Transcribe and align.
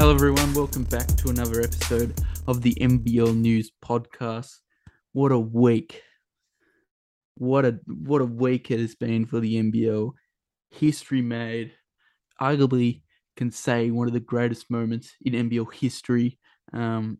Hello, 0.00 0.14
everyone. 0.14 0.54
Welcome 0.54 0.84
back 0.84 1.06
to 1.08 1.28
another 1.28 1.60
episode 1.60 2.18
of 2.46 2.62
the 2.62 2.74
NBL 2.80 3.36
News 3.36 3.70
Podcast. 3.84 4.50
What 5.12 5.30
a 5.30 5.38
week! 5.38 6.00
What 7.34 7.66
a 7.66 7.78
what 7.86 8.22
a 8.22 8.24
week 8.24 8.70
it 8.70 8.80
has 8.80 8.94
been 8.94 9.26
for 9.26 9.40
the 9.40 9.62
NBL. 9.62 10.12
History 10.70 11.20
made. 11.20 11.74
Arguably, 12.40 13.02
can 13.36 13.50
say 13.50 13.90
one 13.90 14.06
of 14.06 14.14
the 14.14 14.20
greatest 14.20 14.70
moments 14.70 15.12
in 15.20 15.34
NBL 15.34 15.70
history. 15.70 16.38
Um, 16.72 17.18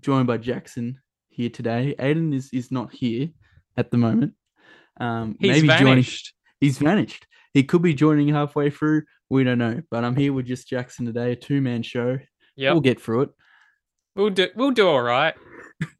joined 0.00 0.26
by 0.26 0.38
Jackson 0.38 0.98
here 1.28 1.48
today. 1.48 1.94
Aiden 1.96 2.34
is 2.34 2.50
is 2.52 2.72
not 2.72 2.92
here 2.92 3.28
at 3.76 3.92
the 3.92 3.98
moment. 3.98 4.34
Um, 5.00 5.36
He's 5.38 5.62
maybe 5.62 5.68
joining. 5.68 5.84
vanished. 5.84 6.34
He's 6.60 6.78
vanished. 6.78 7.24
He 7.54 7.62
could 7.64 7.82
be 7.82 7.94
joining 7.94 8.28
halfway 8.28 8.70
through. 8.70 9.02
We 9.30 9.44
don't 9.44 9.58
know. 9.58 9.82
But 9.90 10.04
I'm 10.04 10.16
here 10.16 10.32
with 10.32 10.46
just 10.46 10.68
Jackson 10.68 11.06
today, 11.06 11.32
a 11.32 11.36
two 11.36 11.60
man 11.60 11.82
show. 11.82 12.18
Yeah, 12.56 12.72
We'll 12.72 12.80
get 12.80 13.00
through 13.00 13.22
it. 13.22 13.30
We'll 14.16 14.30
do 14.30 14.48
we'll 14.56 14.70
do 14.72 14.88
all 14.88 15.02
right. 15.02 15.34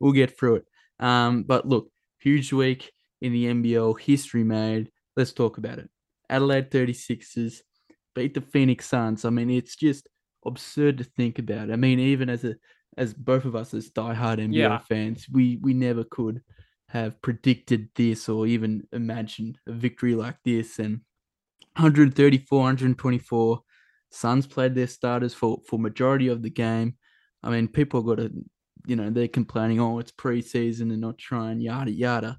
We'll 0.00 0.12
get 0.12 0.36
through 0.36 0.56
it. 0.56 0.64
Um, 0.98 1.44
but 1.44 1.68
look, 1.68 1.88
huge 2.18 2.52
week 2.52 2.90
in 3.20 3.32
the 3.32 3.46
NBL, 3.46 4.00
history 4.00 4.42
made. 4.42 4.90
Let's 5.16 5.32
talk 5.32 5.58
about 5.58 5.78
it. 5.78 5.88
Adelaide 6.28 6.72
36ers 6.72 7.60
beat 8.14 8.34
the 8.34 8.40
Phoenix 8.40 8.86
Suns. 8.86 9.24
I 9.24 9.30
mean, 9.30 9.48
it's 9.48 9.76
just 9.76 10.08
absurd 10.44 10.98
to 10.98 11.04
think 11.04 11.38
about. 11.38 11.70
I 11.70 11.76
mean, 11.76 12.00
even 12.00 12.28
as 12.28 12.42
a 12.44 12.56
as 12.98 13.14
both 13.14 13.44
of 13.44 13.54
us 13.54 13.72
as 13.74 13.90
diehard 13.90 14.38
NBL 14.38 14.52
Yeah. 14.54 14.78
fans, 14.80 15.26
we 15.30 15.58
we 15.62 15.72
never 15.72 16.02
could 16.02 16.42
have 16.92 17.20
predicted 17.22 17.88
this 17.94 18.28
or 18.28 18.46
even 18.46 18.86
imagined 18.92 19.58
a 19.66 19.72
victory 19.72 20.14
like 20.14 20.36
this. 20.44 20.78
And 20.78 21.00
134, 21.76 22.58
124. 22.58 23.62
Suns 24.10 24.46
played 24.46 24.74
their 24.74 24.86
starters 24.86 25.32
for 25.32 25.62
for 25.66 25.78
majority 25.78 26.28
of 26.28 26.42
the 26.42 26.50
game. 26.50 26.96
I 27.42 27.48
mean, 27.48 27.66
people 27.66 28.02
got 28.02 28.18
to, 28.18 28.30
you 28.86 28.94
know, 28.94 29.08
they're 29.08 29.26
complaining, 29.26 29.80
oh, 29.80 30.00
it's 30.00 30.12
preseason 30.12 30.92
and 30.92 31.00
not 31.00 31.16
trying, 31.16 31.62
yada 31.62 31.90
yada. 31.90 32.36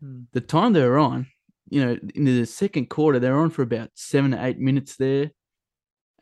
Hmm. 0.00 0.22
The 0.32 0.40
time 0.40 0.72
they 0.72 0.84
were 0.84 0.98
on, 0.98 1.28
you 1.70 1.84
know, 1.84 1.96
in 2.16 2.24
the 2.24 2.44
second 2.44 2.90
quarter, 2.90 3.20
they 3.20 3.30
were 3.30 3.38
on 3.38 3.50
for 3.50 3.62
about 3.62 3.90
seven 3.94 4.32
to 4.32 4.44
eight 4.44 4.58
minutes 4.58 4.96
there. 4.96 5.30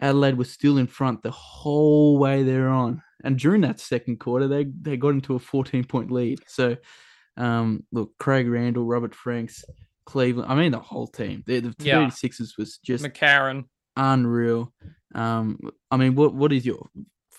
Adelaide 0.02 0.36
was 0.36 0.50
still 0.50 0.76
in 0.76 0.86
front 0.86 1.22
the 1.22 1.30
whole 1.30 2.18
way 2.18 2.42
they're 2.42 2.68
on. 2.68 3.02
And 3.24 3.38
during 3.38 3.62
that 3.62 3.80
second 3.80 4.20
quarter, 4.20 4.48
they 4.48 4.66
they 4.82 4.98
got 4.98 5.14
into 5.14 5.34
a 5.34 5.38
14 5.38 5.84
point 5.84 6.10
lead. 6.10 6.40
So 6.46 6.76
um 7.36 7.84
look, 7.92 8.12
Craig 8.18 8.48
Randall, 8.48 8.84
Robert 8.84 9.14
Franks, 9.14 9.64
Cleveland, 10.04 10.50
I 10.50 10.54
mean 10.54 10.72
the 10.72 10.78
whole 10.80 11.06
team. 11.06 11.42
The, 11.46 11.60
the 11.60 11.70
36ers 11.70 12.58
was 12.58 12.78
just 12.78 13.04
McCarron. 13.04 13.64
unreal. 13.96 14.72
Um, 15.14 15.58
I 15.90 15.96
mean, 15.96 16.14
what 16.14 16.34
what 16.34 16.52
is 16.52 16.64
your 16.66 16.88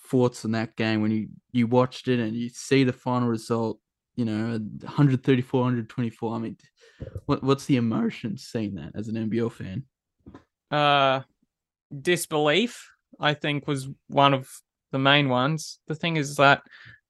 thoughts 0.10 0.44
on 0.46 0.52
that 0.52 0.76
game 0.76 1.02
when 1.02 1.12
you 1.12 1.30
you 1.52 1.68
watched 1.68 2.08
it 2.08 2.20
and 2.20 2.36
you 2.36 2.50
see 2.50 2.84
the 2.84 2.94
final 2.94 3.28
result? 3.30 3.80
You 4.16 4.26
know, 4.26 4.60
134, 4.60 5.62
124. 5.62 6.36
I 6.36 6.40
mean, 6.40 6.58
what 7.26 7.44
what's 7.44 7.66
the 7.66 7.78
emotion 7.78 8.38
seeing 8.38 8.76
that 8.76 8.92
as 8.96 9.08
an 9.08 9.16
NBL 9.16 9.52
fan? 9.52 9.84
Uh 10.70 11.22
disbelief, 12.02 12.90
I 13.20 13.34
think, 13.34 13.68
was 13.68 13.90
one 14.08 14.34
of 14.34 14.50
the 14.92 15.00
main 15.00 15.30
ones. 15.30 15.80
The 15.88 15.96
thing 15.96 16.18
is 16.18 16.36
that 16.38 16.62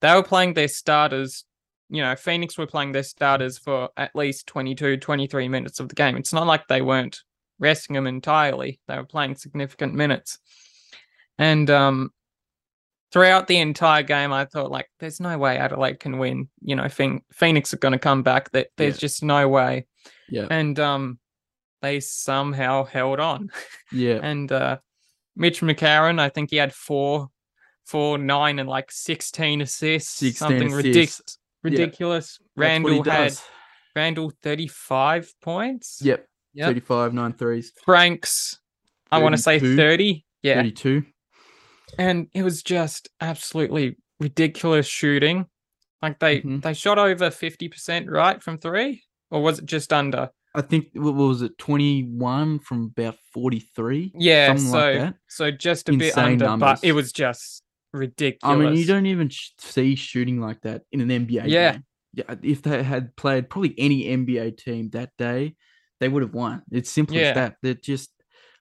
they 0.01 0.13
were 0.13 0.23
playing 0.23 0.53
their 0.53 0.67
starters, 0.67 1.45
you 1.91 2.02
know, 2.02 2.16
Phoenix 2.16 2.57
were 2.57 2.66
playing 2.66 2.94
their 2.94 3.03
starters 3.03 3.57
for 3.57 3.90
at 3.97 4.16
least 4.16 4.47
22, 4.47 4.97
23 4.97 5.47
minutes 5.50 5.79
of 5.79 5.90
the 5.90 5.96
game. 5.96 6.16
It's 6.18 6.31
not 6.34 6.47
like 6.47 6.68
they 6.68 6.81
weren't 6.81 7.19
resting 7.59 7.94
them 7.94 8.07
entirely. 8.07 8.79
They 8.88 8.96
were 8.96 9.03
playing 9.06 9.35
significant 9.35 9.94
minutes. 9.94 10.40
And 11.38 11.69
um 11.69 12.12
throughout 13.12 13.47
the 13.47 13.57
entire 13.57 14.03
game, 14.03 14.31
I 14.31 14.46
thought 14.46 14.72
like, 14.72 14.90
there's 15.00 15.19
no 15.19 15.38
way 15.38 15.57
Adelaide 15.57 16.00
can 16.00 16.18
win. 16.18 16.47
You 16.62 16.78
know, 16.78 16.88
Phoenix 16.88 17.74
are 17.74 17.78
going 17.78 17.91
to 17.91 18.00
come 18.00 18.23
back. 18.23 18.50
That 18.52 18.69
there's 18.78 18.96
Yeah. 18.96 19.00
just 19.02 19.22
no 19.23 19.47
way. 19.50 19.85
Yeah, 20.29 20.47
And 20.50 20.79
um, 20.79 21.19
they 21.81 22.00
somehow 22.00 22.85
held 22.85 23.19
on. 23.19 23.50
yeah, 23.91 24.19
And 24.23 24.50
uh, 24.50 24.78
Mitch 25.35 25.59
McCarron, 25.62 26.19
I 26.22 26.29
think 26.29 26.52
he 26.52 26.56
had 26.56 26.73
four, 26.73 27.28
four, 27.85 28.18
nine, 28.18 28.59
and 28.59 28.69
like 28.69 28.91
sixteen 28.94 29.59
assists. 29.59 30.13
16 30.19 30.34
something 30.38 30.68
assists. 30.68 30.78
ridiculous. 30.85 31.38
What 31.61 31.73
he 31.73 31.79
Randall 32.55 33.03
had 33.03 33.03
does. 33.03 33.44
Randall 33.95 34.31
thirty-five 34.41 35.33
points. 35.41 35.99
Yep, 36.03 36.25
Yep. 36.53 36.67
35, 36.67 37.13
nine 37.13 37.33
threes, 37.33 37.72
Franks, 37.83 38.59
I 39.11 39.19
want 39.19 39.35
to 39.35 39.41
say 39.41 39.59
thirty. 39.59 40.25
Yeah, 40.44 40.55
32. 40.55 41.03
and 41.97 42.27
it 42.33 42.44
was 42.44 42.63
just 42.63 43.09
absolutely 43.19 43.97
ridiculous 44.19 44.88
shooting. 44.88 45.45
Like 46.01 46.19
they 46.19 46.41
Mhm. 46.41 46.61
they 46.63 46.73
shot 46.73 46.97
over 46.97 47.29
fifty 47.29 47.67
percent 47.69 48.09
right 48.09 48.41
from 48.41 48.57
three, 48.57 49.03
or 49.29 49.41
was 49.43 49.59
it 49.59 49.66
just 49.66 49.93
under? 49.93 50.29
I 50.53 50.61
think 50.61 50.88
what 50.95 51.13
was 51.16 51.41
it, 51.43 51.57
21 51.59 52.59
from 52.59 52.83
about 52.97 53.16
43? 53.33 54.11
Yeah, 54.16 54.55
so 54.55 54.78
like 54.78 55.13
so 55.29 55.49
just 55.51 55.88
a 55.88 55.93
bit 55.93 56.17
under, 56.17 56.43
numbers. 56.45 56.81
but 56.81 56.83
it 56.88 56.91
was 56.91 57.13
just 57.13 57.63
ridiculous. 57.94 58.56
I 58.56 58.56
mean, 58.57 58.75
you 58.75 58.85
don't 58.85 59.06
even 59.06 59.29
sh- 59.29 59.52
see 59.57 59.96
shooting 59.96 60.40
like 60.40 60.62
that 60.62 60.84
in 60.91 61.02
an 61.02 61.09
NBA 61.09 61.47
Yeah. 61.47 61.72
game. 61.74 61.85
Yeah, 62.13 62.35
if 62.44 62.62
they 62.62 62.84
had 62.84 63.16
played 63.16 63.50
probably 63.50 63.74
any 63.78 64.06
NBA 64.06 64.52
team 64.52 64.90
that 64.90 65.12
day, 65.18 65.56
they 66.00 66.09
would 66.09 66.24
have 66.24 66.34
won. 66.34 66.62
It's 66.72 66.90
simple 66.90 67.16
Yeah. 67.16 67.29
as 67.29 67.35
that. 67.35 67.56
They're 67.62 67.74
just, 67.74 68.12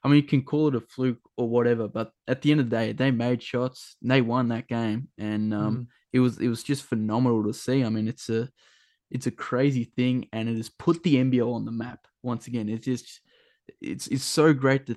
I 0.04 0.08
mean, 0.08 0.16
you 0.16 0.22
can 0.22 0.42
call 0.42 0.68
it 0.68 0.76
a 0.76 0.80
fluke 0.80 1.20
or 1.36 1.48
whatever, 1.48 1.88
but 1.88 2.12
at 2.28 2.42
the 2.42 2.52
end 2.52 2.60
of 2.60 2.70
the 2.70 2.76
day, 2.76 2.92
they 2.92 3.10
made 3.10 3.42
shots. 3.42 3.96
And 4.02 4.10
they 4.10 4.22
won 4.22 4.48
that 4.48 4.68
game, 4.68 5.08
and 5.18 5.52
um, 5.52 5.76
Mm. 5.76 5.86
it 6.12 6.20
was 6.20 6.38
it 6.38 6.48
was 6.48 6.62
just 6.62 6.84
phenomenal 6.84 7.42
to 7.44 7.52
see. 7.52 7.82
I 7.84 7.88
mean, 7.88 8.06
it's 8.08 8.28
a 8.28 8.48
it's 9.10 9.26
a 9.26 9.32
crazy 9.32 9.84
thing, 9.84 10.28
and 10.32 10.48
it 10.48 10.56
has 10.56 10.68
put 10.68 11.02
the 11.02 11.16
NBL 11.16 11.52
on 11.52 11.64
the 11.64 11.72
map 11.72 12.06
once 12.22 12.46
again. 12.46 12.68
It's 12.68 12.84
just 12.84 13.20
it's 13.80 14.06
it's 14.06 14.24
so 14.24 14.52
great 14.52 14.86
to 14.86 14.96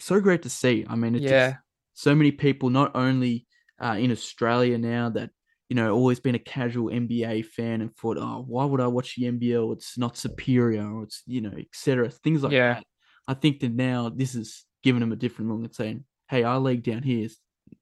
so 0.00 0.20
great 0.20 0.42
to 0.42 0.50
see. 0.50 0.84
I 0.88 0.96
mean, 0.96 1.14
it 1.14 1.20
just, 1.20 1.30
yeah, 1.30 1.56
so 1.94 2.14
many 2.16 2.32
people, 2.32 2.68
not 2.70 2.96
only 2.96 3.46
uh, 3.82 3.96
in 3.98 4.10
Australia 4.10 4.78
now, 4.78 5.10
that 5.10 5.30
you 5.68 5.74
know, 5.74 5.92
always 5.94 6.20
been 6.20 6.36
a 6.36 6.38
casual 6.40 6.90
NBA 6.92 7.42
fan 7.42 7.80
and 7.80 7.94
thought, 7.96 8.18
oh, 8.18 8.44
why 8.46 8.64
would 8.64 8.80
I 8.80 8.86
watch 8.86 9.16
the 9.16 9.24
NBL? 9.26 9.72
It's 9.72 9.98
not 9.98 10.16
superior, 10.16 10.88
or 10.88 11.02
it's 11.04 11.22
you 11.26 11.40
know, 11.40 11.52
etc. 11.58 12.10
Things 12.10 12.42
like 12.42 12.52
Yeah. 12.52 12.74
that. 12.74 12.84
I 13.28 13.34
think 13.34 13.60
that 13.60 13.72
now 13.72 14.08
this 14.08 14.34
is 14.34 14.64
giving 14.82 15.00
them 15.00 15.12
a 15.12 15.16
different 15.16 15.50
look 15.50 15.64
and 15.64 15.74
saying, 15.74 16.04
hey, 16.28 16.44
our 16.44 16.60
league 16.60 16.84
down 16.84 17.02
here 17.02 17.24
is 17.24 17.38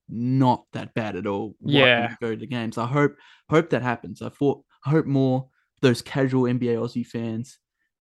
not 0.08 0.64
that 0.72 0.94
bad 0.94 1.16
at 1.16 1.26
all. 1.26 1.56
Why 1.60 1.86
Yeah. 1.88 2.16
go 2.20 2.30
to 2.30 2.36
the 2.36 2.46
games? 2.46 2.78
I 2.78 2.86
hope 2.86 3.16
hope 3.50 3.70
that 3.70 3.82
happens. 3.82 4.22
I 4.22 4.30
thought 4.30 4.64
I 4.86 4.90
hope 4.90 5.06
more 5.06 5.48
those 5.82 6.00
casual 6.02 6.46
NBA 6.46 6.76
Aussie 6.76 7.06
fans 7.06 7.58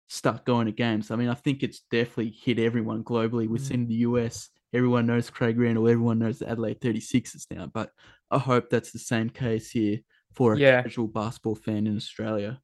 start 0.08 0.44
going 0.44 0.66
to 0.66 0.72
games. 0.72 1.10
I 1.10 1.16
mean, 1.16 1.28
I 1.28 1.34
think 1.34 1.62
it's 1.62 1.82
definitely 1.90 2.30
hit 2.30 2.58
everyone 2.58 3.04
globally. 3.04 3.48
We've 3.48 3.60
Mm. 3.60 3.64
seen 3.66 3.86
the 3.88 3.94
US, 4.06 4.50
everyone 4.72 5.06
knows 5.06 5.30
Craig 5.30 5.58
Randall, 5.58 5.88
everyone 5.88 6.18
knows 6.18 6.38
the 6.38 6.48
Adelaide 6.48 6.80
36ers 6.80 7.46
now, 7.50 7.66
but 7.66 7.90
I 8.30 8.38
hope 8.38 8.70
that's 8.70 8.92
the 8.92 8.98
same 8.98 9.28
case 9.30 9.70
here 9.70 9.98
for 10.32 10.54
a 10.54 10.58
Yeah. 10.58 10.82
casual 10.82 11.08
basketball 11.08 11.56
fan 11.56 11.86
in 11.86 11.96
Australia. 11.96 12.60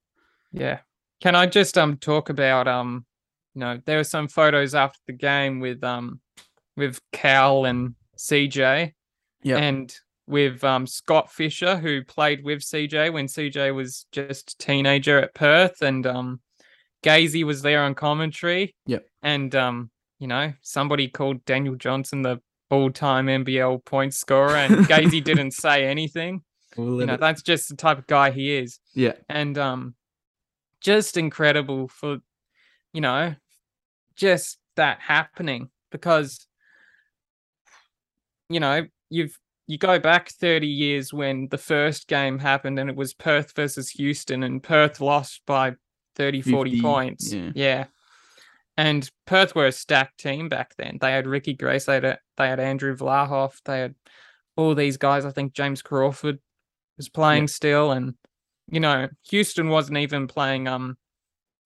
yeah. 0.52 0.80
Can 1.22 1.34
I 1.34 1.46
just 1.46 1.78
um 1.78 1.96
talk 1.96 2.28
about 2.28 2.68
um, 2.68 3.06
you 3.54 3.60
know, 3.60 3.80
there 3.86 3.96
were 3.96 4.04
some 4.04 4.28
photos 4.28 4.74
after 4.74 4.98
the 5.06 5.14
game 5.14 5.60
with 5.60 5.82
um, 5.82 6.20
with 6.76 7.00
Cal 7.12 7.64
and 7.64 7.94
CJ, 8.18 8.92
Yeah. 9.42 9.56
and 9.56 9.94
with 10.26 10.62
um 10.62 10.86
Scott 10.86 11.32
Fisher 11.32 11.76
who 11.78 12.04
played 12.04 12.44
with 12.44 12.60
CJ 12.60 13.12
when 13.14 13.26
CJ 13.28 13.74
was 13.74 14.06
just 14.12 14.52
a 14.52 14.58
teenager 14.58 15.18
at 15.18 15.34
Perth, 15.34 15.80
and 15.80 16.06
um, 16.06 16.40
Gazy 17.02 17.44
was 17.44 17.62
there 17.62 17.82
on 17.82 17.94
commentary. 17.94 18.74
Yep. 18.86 19.06
And 19.22 19.54
um, 19.54 19.90
you 20.18 20.26
know, 20.26 20.52
somebody 20.62 21.08
called 21.08 21.44
Daniel 21.44 21.74
Johnson 21.76 22.22
the 22.22 22.40
all-time 22.70 23.26
NBL 23.26 23.84
point 23.84 24.14
scorer, 24.14 24.56
and 24.56 24.86
Gazy 24.86 25.22
didn't 25.30 25.52
say 25.52 25.86
anything. 25.86 26.42
We'll 26.76 27.00
You 27.00 27.06
know, 27.06 27.14
it- 27.14 27.20
that's 27.20 27.42
just 27.42 27.68
the 27.68 27.76
type 27.76 27.98
of 27.98 28.06
guy 28.06 28.30
he 28.30 28.56
is. 28.56 28.78
yeah. 28.94 29.12
and 29.28 29.56
um 29.58 29.94
just 30.80 31.16
incredible 31.16 31.88
for 31.88 32.18
you 32.92 33.00
know 33.00 33.34
just 34.14 34.58
that 34.76 35.00
happening 35.00 35.70
because 35.90 36.46
you 38.48 38.60
know 38.60 38.86
you've 39.10 39.38
you 39.66 39.78
go 39.78 39.98
back 39.98 40.28
30 40.30 40.66
years 40.68 41.12
when 41.12 41.48
the 41.48 41.58
first 41.58 42.06
game 42.06 42.38
happened 42.38 42.78
and 42.78 42.88
it 42.88 42.94
was 42.94 43.14
Perth 43.14 43.52
versus 43.56 43.90
Houston 43.90 44.44
and 44.44 44.62
Perth 44.62 45.00
lost 45.00 45.40
by 45.46 45.74
30 46.14 46.42
40 46.42 46.70
50, 46.72 46.82
points 46.82 47.32
yeah. 47.32 47.86
And 48.76 49.10
Perth 49.26 49.54
were 49.54 49.66
a 49.66 49.72
stacked 49.72 50.18
team 50.18 50.48
back 50.48 50.74
then 50.76 50.98
they 51.00 51.10
had 51.12 51.26
Ricky 51.26 51.54
Grace 51.54 51.86
they 51.86 51.94
had 51.94 52.18
they 52.36 52.48
had 52.48 52.60
Andrew 52.60 52.94
Vlahov 52.96 53.54
they 53.64 53.78
had 53.80 53.94
all 54.56 54.74
these 54.74 54.96
guys 54.96 55.24
I 55.24 55.30
think 55.30 55.54
James 55.54 55.82
Crawford 55.82 56.38
was 56.96 57.08
playing 57.08 57.48
still 57.48 57.90
and 57.92 58.14
you 58.68 58.80
know, 58.80 59.08
Houston 59.30 59.68
wasn't 59.68 59.98
even 59.98 60.26
playing 60.26 60.68
um 60.68 60.96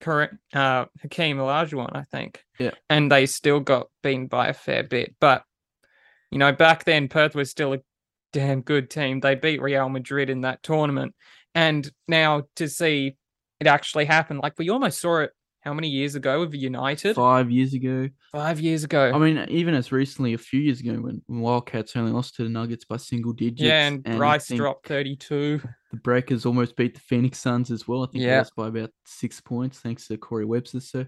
current 0.01 0.39
uh 0.53 0.85
Hakeem 1.01 1.37
Olajuwon, 1.37 1.95
I 1.95 2.03
think. 2.03 2.43
Yeah. 2.59 2.71
And 2.89 3.11
they 3.11 3.25
still 3.25 3.59
got 3.59 3.87
beaten 4.03 4.27
by 4.27 4.47
a 4.47 4.53
fair 4.53 4.83
bit. 4.83 5.15
But 5.19 5.43
You 6.31 6.37
know, 6.39 6.53
back 6.53 6.85
then 6.85 7.07
Perth 7.09 7.35
was 7.35 7.49
still 7.49 7.73
a 7.73 7.79
damn 8.33 8.61
good 8.61 8.89
team. 8.89 9.19
They 9.19 9.35
beat 9.35 9.61
Real 9.61 9.89
Madrid 9.89 10.29
in 10.29 10.41
that 10.41 10.63
tournament. 10.63 11.13
And 11.53 11.89
now 12.07 12.43
to 12.55 12.69
see 12.69 13.17
it 13.59 13.67
actually 13.67 14.05
happen, 14.05 14.37
like 14.37 14.53
we 14.57 14.69
almost 14.69 14.99
saw 15.01 15.19
it 15.19 15.31
how 15.61 15.73
many 15.73 15.87
years 15.87 16.15
ago 16.15 16.39
with 16.39 16.53
United? 16.53 17.15
Five 17.15 17.49
years 17.51 17.73
ago. 17.73 18.09
Five 18.31 18.59
years 18.59 18.83
ago. 18.83 19.11
I 19.13 19.17
mean, 19.19 19.45
even 19.49 19.73
as 19.75 19.91
recently 19.91 20.33
a 20.33 20.37
few 20.37 20.59
years 20.59 20.79
ago 20.79 20.93
when, 20.93 21.21
Wildcats 21.27 21.95
only 21.95 22.11
lost 22.11 22.35
to 22.35 22.43
the 22.43 22.49
Nuggets 22.49 22.85
by 22.85 22.97
single 22.97 23.33
digits. 23.33 23.61
yeah, 23.61 23.87
and, 23.87 24.05
I 24.07 24.17
Bryce 24.17 24.47
dropped 24.49 24.87
32. 24.87 25.61
The 25.91 25.97
Breakers 25.97 26.45
almost 26.45 26.75
beat 26.75 26.95
the 26.95 26.99
Phoenix 27.01 27.37
Suns 27.39 27.69
as 27.69 27.87
well. 27.87 28.03
I 28.03 28.07
think 28.07 28.23
they 28.23 28.29
Yeah. 28.29 28.39
lost 28.39 28.55
by 28.55 28.67
about 28.67 28.89
six 29.05 29.39
points 29.39 29.79
thanks 29.79 30.07
to 30.07 30.17
Corey 30.17 30.45
Webster. 30.45 30.79
So, 30.79 31.05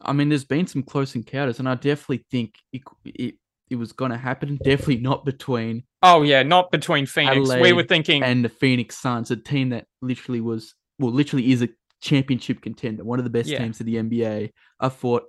I 0.00 0.12
mean, 0.12 0.28
there's 0.30 0.44
been 0.44 0.66
some 0.66 0.82
close 0.82 1.14
encounters, 1.14 1.58
and 1.58 1.68
I 1.68 1.74
definitely 1.74 2.24
think 2.30 2.54
it 2.72 2.82
it, 3.04 3.34
it 3.70 3.76
was 3.76 3.92
going 3.92 4.10
to 4.10 4.16
happen. 4.18 4.58
Definitely 4.64 4.98
not 4.98 5.24
between 5.24 5.84
Oh, 6.02 6.22
yeah, 6.22 6.42
not 6.42 6.70
between 6.72 7.06
Phoenix. 7.06 7.48
we 7.60 7.72
were 7.72 7.84
thinking, 7.84 8.22
and 8.22 8.44
the 8.44 8.48
Phoenix 8.48 8.96
Suns, 8.96 9.30
a 9.30 9.36
team 9.36 9.68
that 9.70 9.86
literally 10.00 10.40
was 10.40 10.74
well, 10.98 11.12
literally 11.12 11.52
is 11.52 11.62
a 11.62 11.68
championship 12.02 12.60
contender, 12.60 13.04
one 13.04 13.18
of 13.18 13.24
the 13.24 13.30
best 13.30 13.48
Yeah. 13.48 13.58
teams 13.58 13.80
in 13.80 13.86
the 13.86 13.96
NBA. 13.96 14.52
I 14.80 14.88
thought 14.88 15.24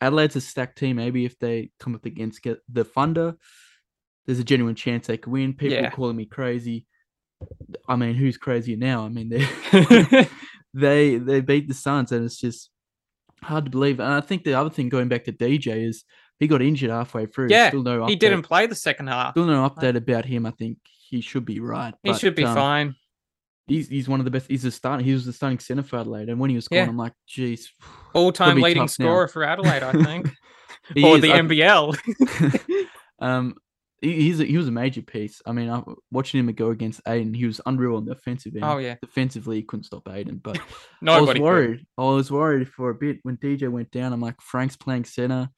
Adelaide's 0.00 0.36
a 0.36 0.40
stacked 0.40 0.78
team. 0.78 0.96
Maybe 0.96 1.24
if 1.24 1.38
they 1.38 1.70
come 1.80 1.94
up 1.94 2.04
against 2.04 2.46
the 2.70 2.84
Thunder, 2.84 3.34
there's 4.26 4.38
a 4.38 4.44
genuine 4.44 4.74
chance 4.74 5.06
they 5.06 5.16
could 5.16 5.32
win. 5.32 5.54
People 5.54 5.78
Yeah. 5.78 5.88
are 5.88 5.90
calling 5.90 6.16
me 6.16 6.26
crazy. 6.26 6.86
I 7.88 7.96
mean, 7.96 8.14
who's 8.14 8.36
crazier 8.36 8.76
now? 8.76 9.04
I 9.04 9.08
mean, 9.08 9.30
they 9.30 9.46
they 10.74 11.16
they 11.16 11.40
beat 11.40 11.68
the 11.68 11.74
Suns, 11.74 12.12
and 12.12 12.24
it's 12.24 12.38
just 12.38 12.70
hard 13.42 13.64
to 13.64 13.70
believe. 13.70 14.00
And 14.00 14.12
I 14.12 14.20
think 14.20 14.44
the 14.44 14.54
other 14.54 14.70
thing 14.70 14.88
going 14.88 15.08
back 15.08 15.24
to 15.24 15.32
DJ 15.32 15.86
is 15.86 16.04
he 16.38 16.46
got 16.46 16.62
injured 16.62 16.90
halfway 16.90 17.26
through. 17.26 17.48
Yeah, 17.50 17.68
still 17.68 17.82
no 17.82 18.06
he 18.06 18.16
didn't 18.16 18.42
play 18.42 18.66
the 18.66 18.74
second 18.74 19.08
half. 19.08 19.32
Still 19.32 19.46
no 19.46 19.68
update 19.68 19.96
about 19.96 20.24
him. 20.24 20.46
I 20.46 20.50
think 20.52 20.78
he 21.08 21.20
should 21.20 21.44
be 21.44 21.60
right. 21.60 21.94
He 22.02 22.10
but, 22.10 22.20
should 22.20 22.34
be 22.34 22.44
um, 22.44 22.54
fine. 22.54 22.94
He's 23.66 23.88
he's 23.88 24.08
one 24.08 24.20
of 24.20 24.24
the 24.24 24.30
best. 24.30 24.46
He's 24.48 24.64
a 24.64 24.70
starter. 24.70 25.02
He 25.02 25.12
was 25.12 25.24
the 25.26 25.32
starting 25.32 25.58
center 25.58 25.82
for 25.82 25.98
Adelaide, 25.98 26.28
and 26.28 26.38
when 26.38 26.50
he 26.50 26.56
was 26.56 26.68
gone, 26.68 26.76
Yeah. 26.78 26.86
I'm 26.88 26.96
like, 26.96 27.12
geez, 27.26 27.72
All 28.14 28.30
time 28.32 28.60
leading 28.60 28.84
tough 28.84 28.98
now. 28.98 29.06
scorer 29.06 29.28
for 29.28 29.42
Adelaide, 29.44 29.82
I 29.82 29.92
think. 30.04 30.30
Or 31.02 31.16
is. 31.16 31.22
the 31.22 31.32
I- 31.32 31.40
NBL. 31.40 32.86
um, 33.20 33.54
he, 34.00 34.12
he's 34.22 34.38
a, 34.40 34.44
he 34.44 34.56
was 34.56 34.68
a 34.68 34.72
major 34.72 35.02
piece. 35.02 35.42
I 35.46 35.50
mean, 35.52 35.68
I, 35.68 35.82
watching 36.12 36.38
him 36.38 36.52
go 36.54 36.70
against 36.70 37.02
Aiden, 37.04 37.34
he 37.34 37.46
was 37.46 37.60
unreal 37.66 37.96
on 37.96 38.04
the 38.04 38.12
offensive 38.12 38.54
end. 38.54 38.64
Oh, 38.64 38.78
yeah. 38.78 38.94
defensively, 39.02 39.56
he 39.56 39.62
couldn't 39.62 39.84
stop 39.84 40.04
Aiden. 40.04 40.40
But 40.42 40.58
I 41.08 41.20
was 41.20 41.32
could. 41.32 41.42
worried. 41.42 41.86
I 41.98 42.02
was 42.04 42.30
worried 42.30 42.68
for 42.68 42.90
a 42.90 42.94
bit 42.94 43.18
when 43.24 43.36
DJ 43.38 43.68
went 43.68 43.90
down. 43.90 44.12
I'm 44.12 44.20
like, 44.20 44.40
Frank's 44.40 44.76
playing 44.76 45.04
center. 45.06 45.48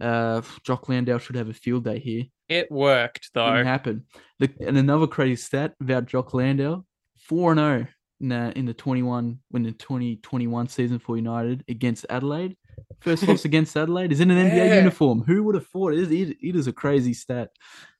Uh, 0.00 0.42
Jock 0.64 0.88
Landale 0.88 1.18
should 1.20 1.36
have 1.36 1.48
a 1.50 1.54
field 1.54 1.84
day 1.84 2.00
here. 2.00 2.24
It 2.48 2.68
worked, 2.70 3.30
Didn't 3.32 3.46
though. 3.58 3.64
happen. 3.64 4.06
The, 4.40 4.50
and 4.66 4.76
another 4.76 5.06
crazy 5.06 5.36
stat 5.36 5.74
about 5.80 6.06
Jock 6.06 6.34
Landale: 6.34 6.84
four 7.24 7.52
and 7.52 7.58
zero 7.58 7.86
in 8.20 8.28
the 8.28 8.52
in 8.58 8.64
the 8.66 8.74
21 8.74 9.38
when 9.50 9.62
the 9.62 9.72
2021 9.72 10.68
season 10.68 10.98
for 10.98 11.16
United 11.16 11.64
against 11.68 12.06
Adelaide. 12.08 12.56
First 13.00 13.22
loss 13.28 13.44
against 13.44 13.76
Adelaide 13.76 14.12
is 14.12 14.20
in 14.20 14.30
an 14.30 14.50
NBA 14.50 14.56
Yeah. 14.68 14.74
uniform. 14.76 15.22
Who 15.26 15.42
would 15.44 15.54
have 15.54 15.66
thought? 15.66 15.92
It 15.94 16.00
is, 16.00 16.10
it, 16.10 16.36
it 16.40 16.56
is 16.56 16.66
a 16.66 16.72
crazy 16.72 17.14
stat. 17.14 17.50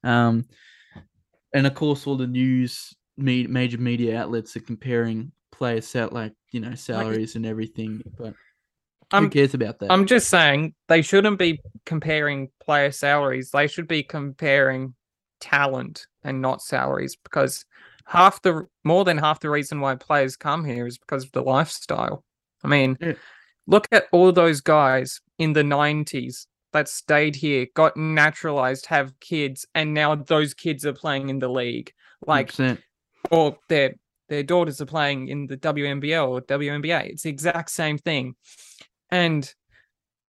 Um, 0.03 0.44
and 1.53 1.67
of 1.67 1.75
course, 1.75 2.06
all 2.06 2.17
the 2.17 2.26
news, 2.26 2.94
me, 3.17 3.47
major 3.47 3.79
media 3.79 4.19
outlets 4.21 4.56
are 4.56 4.61
comparing 4.61 5.32
players' 5.53 5.87
sal- 5.87 6.09
like 6.12 6.32
you 6.53 6.61
know 6.61 6.75
salaries 6.75 7.37
and 7.37 7.47
everything. 7.47 8.03
But 8.19 8.35
who 8.35 8.35
I'm- 9.12 9.31
cares 9.31 9.55
about 9.55 9.79
that? 9.81 9.93
I'm 9.93 10.06
just 10.06 10.29
saying 10.29 10.75
they 10.88 11.03
shouldn't 11.03 11.38
be 11.38 11.61
comparing 11.87 12.50
player 12.65 12.91
salaries. 12.91 13.50
They 13.50 13.67
should 13.69 13.87
be 13.88 14.03
comparing 14.03 14.94
talent 15.41 16.06
and 16.25 16.41
not 16.41 16.62
salaries 16.62 17.17
because 17.17 17.65
half 18.06 18.43
the 18.43 18.67
more 18.85 19.05
than 19.05 19.19
half 19.19 19.41
the 19.41 19.51
reason 19.51 19.81
why 19.81 19.95
players 19.95 20.37
come 20.37 20.65
here 20.65 20.87
is 20.87 20.99
because 20.99 21.25
of 21.25 21.33
the 21.33 21.43
lifestyle. 21.43 22.25
I 22.62 22.69
mean, 22.69 22.97
Yeah. 23.01 23.15
look 23.67 23.87
at 23.93 24.06
all 24.12 24.33
those 24.33 24.61
guys 24.61 25.21
in 25.39 25.53
the 25.53 25.62
90s 25.65 26.47
that 26.73 26.89
stayed 26.89 27.37
here, 27.37 27.67
got 27.75 27.97
naturalized, 27.97 28.87
have 28.87 29.19
kids, 29.21 29.65
and 29.75 29.95
now 29.95 30.15
those 30.17 30.55
kids 30.55 30.85
are 30.85 30.93
playing 30.93 31.29
in 31.29 31.39
the 31.39 31.49
league. 31.49 31.93
Like 32.27 32.53
100%. 32.53 32.79
or 33.31 33.56
their 33.69 33.95
their 34.31 34.43
daughters 34.43 34.81
are 34.81 34.87
playing 34.87 35.29
in 35.29 35.47
the 35.47 35.57
WNBL 35.59 36.27
or 36.29 36.41
WNBA. 36.41 37.11
It's 37.11 37.23
the 37.25 37.29
exact 37.31 37.71
same 37.71 37.99
thing. 37.99 38.35
And 39.11 39.53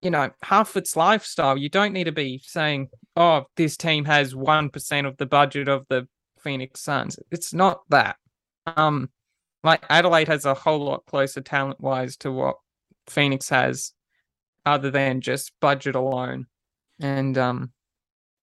you 0.02 0.12
know, 0.12 0.30
half 0.44 0.76
its 0.78 0.96
lifestyle, 0.96 1.58
you 1.58 1.70
don't 1.70 1.94
need 1.94 2.04
to 2.04 2.12
be 2.12 2.40
saying, 2.46 2.90
"Oh, 3.16 3.46
this 3.56 3.76
team 3.78 4.06
has 4.06 4.36
1% 4.36 5.08
of 5.08 5.18
the 5.18 5.26
budget 5.26 5.68
of 5.68 5.88
the 5.90 6.08
Phoenix 6.46 6.80
Suns." 6.82 7.20
It's 7.32 7.54
not 7.54 7.82
that. 7.90 8.16
Um 8.66 9.10
like 9.64 9.84
Adelaide 9.90 10.28
has 10.28 10.46
a 10.46 10.54
whole 10.54 10.86
lot 10.86 11.06
closer 11.08 11.42
talent-wise 11.42 12.18
to 12.18 12.32
what 12.32 12.58
Phoenix 13.08 13.50
has 13.50 13.94
other 14.66 14.92
than 14.92 15.22
just 15.22 15.52
budget 15.60 15.96
alone. 15.96 16.46
And 17.02 17.38
um 17.38 17.72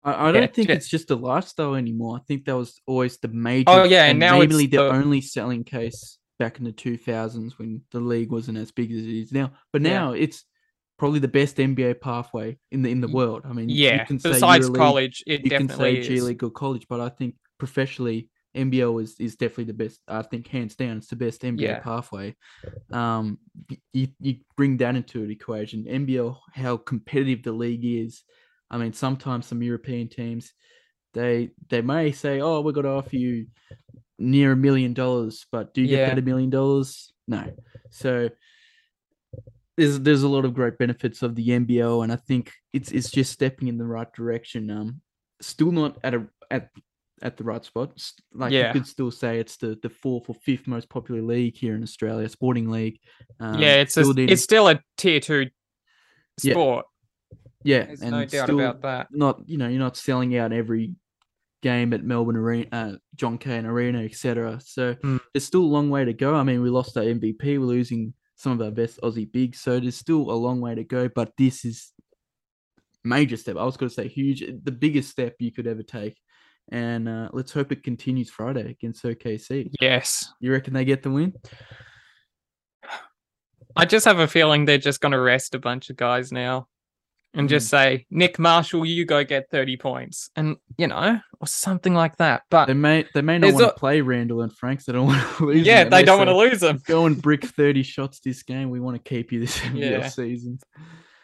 I, 0.03 0.29
I 0.29 0.31
don't 0.31 0.43
Yeah, 0.43 0.47
think 0.47 0.69
yeah. 0.69 0.75
it's 0.75 0.87
just 0.87 1.11
a 1.11 1.15
lifestyle 1.15 1.75
anymore. 1.75 2.17
I 2.17 2.21
think 2.27 2.45
that 2.45 2.55
was 2.55 2.79
always 2.85 3.17
the 3.17 3.27
major. 3.27 3.65
Oh, 3.69 3.83
yeah, 3.83 4.05
and 4.05 4.19
now 4.19 4.39
it's 4.41 4.55
the, 4.55 4.67
the- 4.67 4.89
only 4.89 5.19
selling 5.21 5.63
case 5.63 6.17
back 6.37 6.57
in 6.59 6.63
the 6.63 6.71
two 6.71 6.97
thousands 6.97 7.59
when 7.59 7.81
the 7.91 7.99
league 7.99 8.31
wasn't 8.31 8.57
as 8.57 8.71
big 8.71 8.91
as 8.91 9.03
it 9.03 9.09
is 9.09 9.31
now. 9.33 9.51
But 9.73 9.81
Yeah. 9.81 9.89
now 9.89 10.11
it's 10.13 10.45
probably 10.97 11.19
the 11.19 11.27
best 11.27 11.57
NBA 11.57 11.95
pathway 11.95 12.57
in 12.71 12.81
the 12.81 12.91
in 12.91 13.01
the 13.01 13.07
world. 13.07 13.41
I 13.45 13.53
mean, 13.53 13.69
yeah, 13.69 14.01
you 14.01 14.05
can 14.05 14.19
say 14.19 14.29
besides 14.31 14.69
college, 14.69 15.23
it 15.27 15.43
you 15.43 15.49
can 15.49 15.67
definitely 15.67 16.03
say 16.03 16.07
G. 16.15 16.21
League 16.21 16.43
or 16.43 16.49
college, 16.51 16.85
but 16.87 16.99
I 17.01 17.09
think 17.09 17.35
professionally. 17.59 18.29
NBL 18.57 19.03
is, 19.03 19.15
is 19.19 19.35
definitely 19.35 19.65
the 19.65 19.73
best. 19.73 19.99
I 20.07 20.23
think 20.23 20.47
hands 20.47 20.75
down, 20.75 20.97
it's 20.97 21.07
the 21.07 21.15
best 21.15 21.43
NBA 21.43 21.61
Yeah. 21.61 21.79
pathway. 21.79 22.35
Um, 22.91 23.37
you, 23.93 24.07
you 24.19 24.37
bring 24.57 24.77
that 24.77 24.95
into 24.95 25.23
an 25.23 25.29
equation. 25.29 25.85
NBL, 25.85 26.35
how 26.53 26.77
competitive 26.77 27.43
the 27.43 27.51
league 27.51 27.85
is. 27.85 28.23
I 28.71 28.77
mean, 28.79 28.93
sometimes 28.93 29.45
some 29.45 29.61
European 29.61 30.07
teams, 30.09 30.51
they 31.13 31.51
they 31.69 31.81
may 31.81 32.11
say, 32.11 32.39
"Oh, 32.41 32.61
we're 32.61 32.71
going 32.71 32.85
to 32.85 32.91
offer 32.91 33.15
you 33.15 33.47
near 34.17 34.51
a 34.53 34.55
million 34.55 34.93
dollars," 34.93 35.45
but 35.51 35.73
do 35.73 35.81
you 35.81 35.87
Yeah. 35.87 36.05
get 36.05 36.15
that 36.15 36.19
a 36.19 36.25
million 36.25 36.49
dollars? 36.49 37.11
No. 37.27 37.51
So 37.91 38.29
there's 39.77 39.99
there's 39.99 40.23
a 40.23 40.27
lot 40.27 40.45
of 40.45 40.53
great 40.53 40.77
benefits 40.77 41.21
of 41.21 41.35
the 41.35 41.47
NBL, 41.49 42.03
and 42.03 42.11
I 42.11 42.15
think 42.15 42.51
it's 42.73 42.91
it's 42.91 43.11
just 43.11 43.31
stepping 43.31 43.67
in 43.67 43.77
the 43.77 43.85
right 43.85 44.11
direction. 44.13 44.69
Um, 44.69 45.01
still 45.41 45.71
not 45.71 45.97
at 46.03 46.13
a 46.15 46.27
at 46.51 46.69
at 47.21 47.37
the 47.37 47.43
right 47.43 47.63
spot. 47.63 47.91
Like 48.33 48.51
Yeah. 48.51 48.67
you 48.67 48.73
could 48.73 48.87
still 48.87 49.11
say 49.11 49.39
it's 49.39 49.57
the 49.57 49.77
the 49.81 49.89
fourth 49.89 50.29
or 50.29 50.35
fifth 50.35 50.67
most 50.67 50.89
popular 50.89 51.21
league 51.21 51.55
here 51.57 51.75
in 51.75 51.83
Australia, 51.83 52.27
sporting 52.29 52.69
league. 52.69 52.99
Um, 53.39 53.59
yeah, 53.61 53.75
it's 53.75 53.91
still 53.93 54.13
needing- 54.13 54.29
it's 54.33 54.43
still 54.43 54.67
a 54.67 54.81
tier 54.97 55.19
two 55.19 55.49
Yeah, 56.43 56.53
sport. 56.53 56.85
yeah, 57.63 57.85
There's 57.85 58.01
and 58.01 58.11
no 58.11 58.25
doubt 58.25 58.49
about 58.49 58.81
that. 58.81 59.07
Not 59.11 59.41
you 59.47 59.57
know 59.57 59.67
you're 59.67 59.79
not 59.79 59.97
selling 59.97 60.35
out 60.37 60.51
every 60.53 60.95
game 61.61 61.91
at 61.93 62.03
Melbourne 62.03 62.37
Arena, 62.37 62.67
uh, 62.71 62.95
John 63.15 63.37
Cain 63.37 63.65
Arena, 63.65 64.03
etc. 64.03 64.59
So 64.63 64.95
Mm. 64.95 65.19
there's 65.33 65.43
still 65.45 65.61
a 65.63 65.73
long 65.75 65.89
way 65.89 66.05
to 66.05 66.13
go. 66.13 66.33
I 66.33 66.43
mean, 66.43 66.61
we 66.61 66.69
lost 66.69 66.95
our 66.97 67.03
MVP. 67.03 67.57
We're 67.57 67.65
losing 67.65 68.13
some 68.35 68.53
of 68.53 68.61
our 68.61 68.71
best 68.71 68.97
Aussie 69.01 69.29
bigs, 69.29 69.59
so 69.59 69.77
there's 69.77 69.97
still 69.97 70.31
a 70.31 70.39
long 70.39 70.61
way 70.61 70.73
to 70.75 70.85
go. 70.85 71.09
But 71.09 71.33
this 71.37 71.65
is 71.65 71.91
major 73.03 73.35
step. 73.37 73.57
I 73.57 73.63
was 73.65 73.75
going 73.77 73.89
to 73.89 73.93
say 73.93 74.07
huge, 74.07 74.41
the 74.63 74.71
biggest 74.71 75.09
step 75.09 75.35
you 75.39 75.51
could 75.51 75.67
ever 75.67 75.83
take. 75.83 76.17
And 76.71 77.09
uh, 77.09 77.29
let's 77.33 77.51
hope 77.51 77.71
it 77.71 77.83
continues 77.83 78.29
Friday 78.29 78.69
against 78.71 79.03
OKC. 79.03 79.71
Yes. 79.81 80.31
You 80.39 80.51
reckon 80.51 80.73
they 80.73 80.85
get 80.85 81.01
the 81.03 81.09
win? 81.09 81.33
I 83.75 83.85
just 83.85 84.05
have 84.05 84.19
a 84.19 84.27
feeling 84.27 84.65
they're 84.65 84.77
just 84.77 85.01
going 85.01 85.11
to 85.13 85.19
rest 85.19 85.55
a 85.55 85.59
bunch 85.59 85.89
of 85.89 85.95
guys 85.95 86.31
now 86.31 86.67
and 87.33 87.47
Mm. 87.47 87.49
just 87.51 87.69
say, 87.69 88.05
Nick 88.09 88.39
Marshall, 88.39 88.85
you 88.85 89.05
go 89.05 89.23
get 89.23 89.49
30 89.51 89.77
points. 89.77 90.29
And, 90.35 90.57
you 90.77 90.87
know, 90.87 91.19
or 91.39 91.47
something 91.47 91.93
like 91.93 92.17
that. 92.17 92.43
But 92.49 92.65
They 92.65 92.73
may 92.73 93.05
they 93.13 93.21
may 93.21 93.37
not 93.37 93.53
want 93.53 93.65
a- 93.65 93.67
to 93.69 93.73
play 93.73 94.01
Randall 94.01 94.41
and 94.41 94.51
Franks. 94.55 94.85
They 94.85 94.93
don't 94.93 95.05
want 95.07 95.37
to 95.37 95.45
lose. 95.47 95.65
yeah, 95.65 95.83
them. 95.83 95.91
they 95.91 96.03
don't 96.03 96.17
want 96.17 96.29
to 96.29 96.37
lose 96.37 96.59
them. 96.59 96.81
Go 96.85 97.05
and 97.05 97.21
brick 97.21 97.45
30 97.45 97.83
shots 97.83 98.19
this 98.19 98.41
game. 98.43 98.69
We 98.71 98.79
want 98.79 98.95
to 99.03 99.09
keep 99.09 99.31
you 99.31 99.39
this 99.39 99.63
Yeah. 99.73 100.07
season. 100.07 100.59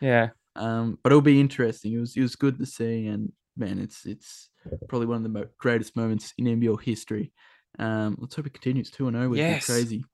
Yeah. 0.01 0.29
Um, 0.55 0.97
but 1.03 1.11
it'll 1.11 1.21
be 1.21 1.39
interesting. 1.41 1.93
It 1.93 1.99
was 1.99 2.15
it 2.15 2.21
was 2.21 2.35
good 2.35 2.57
to 2.59 2.65
see, 2.65 3.07
and 3.07 3.31
man, 3.57 3.77
it's 3.79 4.05
it's 4.05 4.49
probably 4.89 5.07
one 5.07 5.17
of 5.17 5.23
the 5.23 5.29
mo- 5.29 5.47
greatest 5.57 5.95
moments 5.95 6.33
in 6.37 6.45
NBL 6.45 6.81
history. 6.81 7.31
Um, 7.79 8.17
let's 8.19 8.35
hope 8.35 8.47
it 8.47 8.53
continues. 8.53 8.89
Two 8.91 9.07
and 9.07 9.15
zero 9.15 9.29
would 9.29 9.37
Yes. 9.37 9.67
be 9.67 9.73
crazy. 9.73 10.05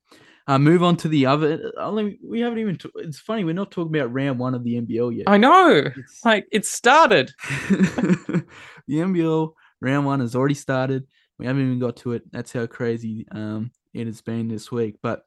Uh, 0.47 0.57
move 0.57 0.81
on 0.81 0.97
to 0.97 1.07
the 1.07 1.27
other. 1.27 1.71
Only 1.77 2.19
we 2.23 2.39
haven't 2.41 2.57
even. 2.59 2.77
T- 2.77 2.89
it's 2.95 3.19
funny 3.19 3.43
we're 3.43 3.53
not 3.53 3.71
talking 3.71 3.95
about 3.95 4.11
round 4.11 4.39
one 4.39 4.55
of 4.55 4.63
the 4.63 4.75
NBL 4.81 5.15
yet. 5.15 5.29
I 5.29 5.37
know. 5.37 5.69
It's- 5.77 6.19
Like, 6.25 6.47
it 6.51 6.65
started. 6.65 7.31
the 7.69 8.43
NBL 8.89 9.53
round 9.81 10.05
one 10.05 10.19
has 10.19 10.35
already 10.35 10.55
started. 10.55 11.07
We 11.37 11.45
haven't 11.45 11.63
even 11.65 11.79
got 11.79 11.97
to 11.97 12.13
it. 12.13 12.23
That's 12.31 12.51
how 12.53 12.65
crazy 12.67 13.25
um 13.31 13.71
it 13.93 14.07
has 14.07 14.21
been 14.21 14.47
this 14.47 14.71
week. 14.71 14.97
But 15.01 15.23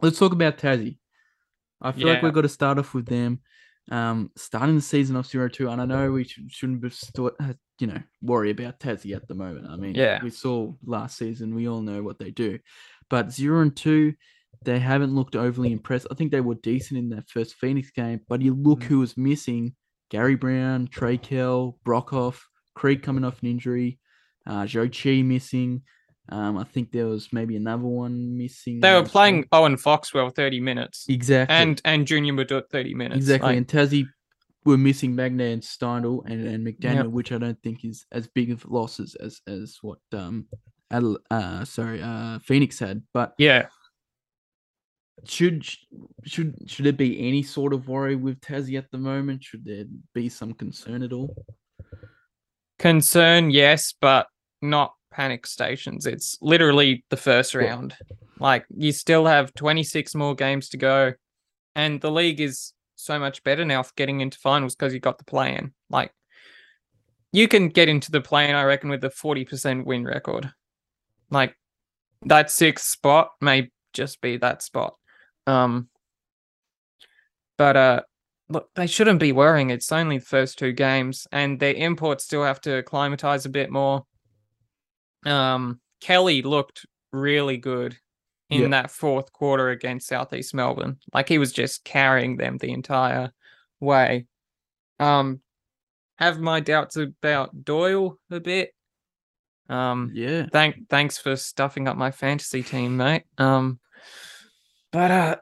let's 0.00 0.18
talk 0.18 0.32
about 0.32 0.58
Tassie. 0.58 0.98
I 1.80 1.92
feel 1.92 2.08
like 2.08 2.22
we've 2.22 2.32
got 2.32 2.42
to 2.42 2.48
start 2.48 2.78
off 2.78 2.94
with 2.94 3.06
them. 3.06 3.40
Um, 3.90 4.30
starting 4.36 4.74
the 4.74 4.80
season 4.80 5.14
off 5.14 5.28
0-2, 5.28 5.70
and 5.70 5.80
I 5.80 5.84
know 5.84 6.10
we 6.10 6.24
sh- 6.24 6.40
shouldn't 6.48 6.80
be 6.80 6.90
st- 6.90 7.32
uh, 7.38 7.52
you 7.78 7.86
know 7.86 8.00
worry 8.22 8.50
about 8.50 8.80
Tassie 8.80 9.14
at 9.14 9.28
the 9.28 9.34
moment. 9.34 9.66
I 9.68 9.76
mean, 9.76 9.94
Yeah. 9.94 10.22
we 10.22 10.30
saw 10.30 10.72
last 10.84 11.18
season. 11.18 11.54
We 11.54 11.68
all 11.68 11.82
know 11.82 12.02
what 12.02 12.18
they 12.18 12.30
do, 12.30 12.58
but 13.10 13.32
zero 13.32 13.60
and 13.60 13.74
two, 13.76 14.14
they 14.64 14.78
haven't 14.78 15.14
looked 15.14 15.36
overly 15.36 15.72
impressed. 15.72 16.06
I 16.10 16.14
think 16.14 16.30
they 16.32 16.40
were 16.40 16.54
decent 16.56 16.98
in 16.98 17.10
that 17.10 17.28
first 17.28 17.54
Phoenix 17.56 17.90
game, 17.90 18.20
but 18.28 18.40
you 18.42 18.54
look 18.54 18.80
Mm. 18.80 18.84
who 18.84 18.98
was 19.00 19.16
missing: 19.16 19.74
Gary 20.10 20.36
Browne, 20.36 20.86
Trey 20.88 21.18
Kell, 21.18 21.78
Broekhoff, 21.84 22.40
Creek 22.74 23.02
coming 23.02 23.24
off 23.24 23.42
an 23.42 23.48
injury, 23.48 23.98
uh, 24.46 24.62
Zhou 24.62 24.88
Qi 24.88 25.24
missing. 25.24 25.82
Um, 26.28 26.58
I 26.58 26.64
think 26.64 26.90
there 26.90 27.06
was 27.06 27.32
maybe 27.32 27.54
another 27.56 27.84
one 27.84 28.36
missing. 28.36 28.80
They 28.80 28.92
were 28.92 29.04
playing 29.04 29.46
Owen 29.52 29.76
Foxwell 29.76 30.30
30 30.30 30.58
minutes 30.60 31.04
exactly 31.08 31.54
and 31.54 31.80
and 31.84 32.04
Junior 32.06 32.32
Madut 32.32 32.68
30 32.70 32.94
minutes. 32.94 33.18
Exactly, 33.18 33.50
Like, 33.50 33.56
and 33.58 33.68
Tassie 33.68 34.08
were 34.66 34.76
missing 34.76 35.14
Magnay 35.14 35.52
and 35.52 35.62
Steindl 35.62 36.24
and, 36.26 36.46
and 36.46 36.66
McDaniel, 36.66 37.10
which 37.10 37.32
I 37.32 37.38
don't 37.38 37.60
think 37.62 37.84
is 37.84 38.04
as 38.12 38.26
big 38.26 38.50
of 38.50 38.64
losses 38.66 39.14
as 39.14 39.40
as 39.46 39.78
what 39.80 39.98
um 40.12 40.46
Adel- 40.90 41.18
uh 41.30 41.64
sorry 41.64 42.02
uh 42.02 42.38
Phoenix 42.40 42.78
had. 42.78 43.02
But 43.14 43.34
yeah. 43.38 43.66
should 45.24 45.64
should 46.24 46.54
should 46.66 46.84
there 46.84 46.92
be 46.92 47.26
any 47.26 47.42
sort 47.42 47.72
of 47.72 47.88
worry 47.88 48.16
with 48.16 48.40
Tassie 48.40 48.76
at 48.76 48.90
the 48.90 48.98
moment? 48.98 49.44
Should 49.44 49.64
there 49.64 49.84
be 50.14 50.28
some 50.28 50.52
concern 50.52 51.02
at 51.02 51.12
all? 51.12 51.34
Concern, 52.78 53.50
yes, 53.50 53.94
but 54.00 54.26
not 54.60 54.92
panic 55.10 55.46
stations. 55.46 56.04
It's 56.06 56.36
literally 56.42 57.04
the 57.08 57.16
first 57.16 57.54
round. 57.54 57.94
Like 58.38 58.66
you 58.68 58.92
still 58.92 59.24
have 59.26 59.54
26 59.54 60.14
more 60.14 60.34
games 60.34 60.68
to 60.70 60.76
go. 60.76 61.14
And 61.74 62.00
the 62.00 62.10
league 62.10 62.40
is 62.40 62.72
so 62.96 63.18
much 63.18 63.44
better 63.44 63.64
now 63.64 63.82
for 63.82 63.92
getting 63.96 64.20
into 64.20 64.38
finals 64.38 64.74
because 64.74 64.92
you 64.92 65.00
got 65.00 65.18
the 65.18 65.24
play 65.24 65.56
in. 65.56 65.72
Like 65.88 66.12
you 67.32 67.46
can 67.48 67.68
get 67.68 67.88
into 67.88 68.10
the 68.10 68.20
play 68.20 68.48
in, 68.48 68.56
I 68.56 68.64
reckon, 68.64 68.90
with 68.90 69.04
a 69.04 69.10
40% 69.10 69.84
win 69.84 70.04
record. 70.04 70.50
Like 71.30 71.56
that 72.22 72.50
sixth 72.50 72.86
spot 72.86 73.30
may 73.40 73.70
just 73.92 74.20
be 74.20 74.38
that 74.38 74.62
spot. 74.62 74.96
Um 75.46 75.88
but 77.56 77.76
uh 77.76 78.02
look, 78.48 78.68
they 78.74 78.86
shouldn't 78.86 79.20
be 79.20 79.32
worrying. 79.32 79.70
It's 79.70 79.92
only 79.92 80.18
the 80.18 80.24
first 80.24 80.58
two 80.58 80.72
games, 80.72 81.26
and 81.32 81.58
their 81.58 81.74
imports 81.74 82.24
still 82.24 82.44
have 82.44 82.60
to 82.62 82.76
acclimatize 82.76 83.46
a 83.46 83.50
bit 83.50 83.70
more. 83.70 84.04
Um, 85.24 85.80
Kelly 86.00 86.42
looked 86.42 86.86
really 87.12 87.56
good 87.56 87.96
in 88.50 88.62
Yeah. 88.62 88.68
that 88.68 88.90
fourth 88.90 89.32
quarter 89.32 89.70
against 89.70 90.06
Southeast 90.08 90.54
Melbourne. 90.54 90.98
Like 91.12 91.28
he 91.28 91.38
was 91.38 91.52
just 91.52 91.84
carrying 91.84 92.36
them 92.36 92.58
the 92.58 92.70
entire 92.72 93.32
way. 93.80 94.26
Um, 94.98 95.40
have 96.18 96.38
my 96.40 96.60
doubts 96.60 96.96
about 96.96 97.64
Doyle 97.64 98.18
a 98.30 98.40
bit. 98.40 98.72
Um, 99.68 100.10
Yeah, 100.14 100.46
thank 100.52 100.88
thanks 100.88 101.18
for 101.18 101.34
stuffing 101.36 101.88
up 101.88 101.96
my 101.96 102.10
fantasy 102.12 102.62
team, 102.62 102.96
mate. 102.96 103.24
Um, 103.36 103.80
but 104.92 105.10
uh, 105.10 105.14
another 105.14 105.40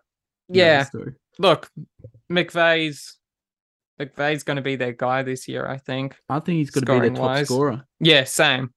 yeah, 0.49 0.84
look, 1.38 1.70
McVeigh's 2.32 3.18
McVeigh's 4.00 4.42
going 4.42 4.56
to 4.56 4.62
be 4.62 4.76
their 4.76 4.92
guy 4.92 5.23
this 5.23 5.46
year, 5.46 5.68
I 5.68 5.76
think. 5.76 6.16
I 6.28 6.40
think 6.40 6.56
he's 6.58 6.70
going 6.70 6.84
to 6.87 6.92
be 6.94 6.99
their 7.00 7.11
top 7.11 7.16
Scoring-wise. 7.16 7.46
scorer. 7.46 7.84
Yeah, 8.00 8.25
same, 8.25 8.73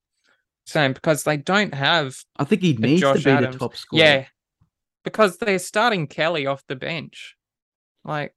same, 0.68 0.94
because 0.94 1.24
they 1.24 1.38
don't 1.38 1.74
have 1.74 2.16
I 2.38 2.44
think 2.44 2.62
he 2.62 2.74
needs 2.74 3.02
Josh 3.02 3.20
to 3.20 3.24
be 3.26 3.32
Adams. 3.32 3.56
the 3.56 3.60
top 3.60 3.76
scorer. 3.76 4.02
yeah, 4.04 4.26
because 5.04 5.38
they're 5.38 5.60
starting 5.60 6.08
Kelly 6.08 6.46
off 6.46 6.64
the 6.68 6.76
bench. 6.76 7.36
Like, 8.04 8.34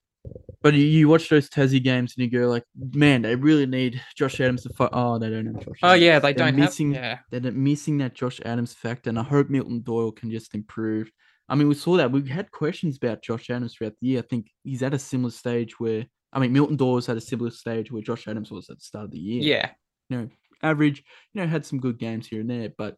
But 0.63 0.75
you, 0.75 0.85
you 0.85 1.09
watch 1.09 1.29
those 1.29 1.49
Tassie 1.49 1.83
games 1.83 2.15
and 2.17 2.25
you 2.25 2.31
go 2.41 2.49
like, 2.49 2.65
man, 2.77 3.23
they 3.23 3.37
really 3.37 3.67
need 3.67 4.01
Josh 4.17 4.41
Adams 4.41 4.63
to 4.65 4.71
fight. 4.71 4.91
Oh, 4.93 5.19
they 5.19 5.31
don't 5.31 5.47
have 5.47 5.65
Josh. 5.65 5.79
oh 5.83 5.93
yeah, 5.95 6.19
they 6.19 6.33
They're 6.33 6.47
don't 6.51 6.57
missing, 6.57 6.93
have. 6.95 7.21
Yeah, 7.31 7.39
They're 7.41 7.53
missing 7.53 7.99
that 7.99 8.15
Josh 8.15 8.41
Adams 8.45 8.73
factor, 8.75 9.11
and 9.11 9.19
I 9.19 9.23
hope 9.23 9.49
Milton 9.51 9.81
Doyle 9.83 10.13
can 10.13 10.31
just 10.31 10.55
improve. 10.55 11.11
I 11.49 11.57
mean, 11.57 11.69
we 11.69 11.75
saw 11.75 11.97
that 11.97 12.13
we 12.13 12.29
had 12.29 12.51
questions 12.53 12.97
about 12.97 13.23
Josh 13.23 13.51
Adams 13.51 13.75
throughout 13.75 13.95
the 14.01 14.07
year. 14.07 14.21
I 14.21 14.23
think 14.23 14.51
he's 14.63 14.83
at 14.85 14.95
a 14.95 14.99
similar 14.99 15.33
stage 15.33 15.81
where 15.81 16.07
I 16.33 16.39
mean, 16.39 16.53
Milton 16.53 16.77
Doyle 16.77 16.95
was 16.95 17.09
at 17.09 17.17
a 17.17 17.21
similar 17.21 17.51
stage 17.51 17.91
where 17.91 18.03
Josh 18.03 18.29
Adams 18.29 18.53
was 18.53 18.71
at 18.71 18.77
the 18.79 18.85
start 18.85 19.07
of 19.07 19.11
the 19.11 19.19
year. 19.19 19.43
yeah, 19.43 19.71
you 20.09 20.17
know, 20.19 20.29
average. 20.63 21.05
You 21.33 21.43
know, 21.43 21.49
had 21.49 21.67
some 21.67 21.81
good 21.81 21.99
games 21.99 22.27
here 22.27 22.41
and 22.41 22.51
there, 22.51 22.71
but 22.77 22.97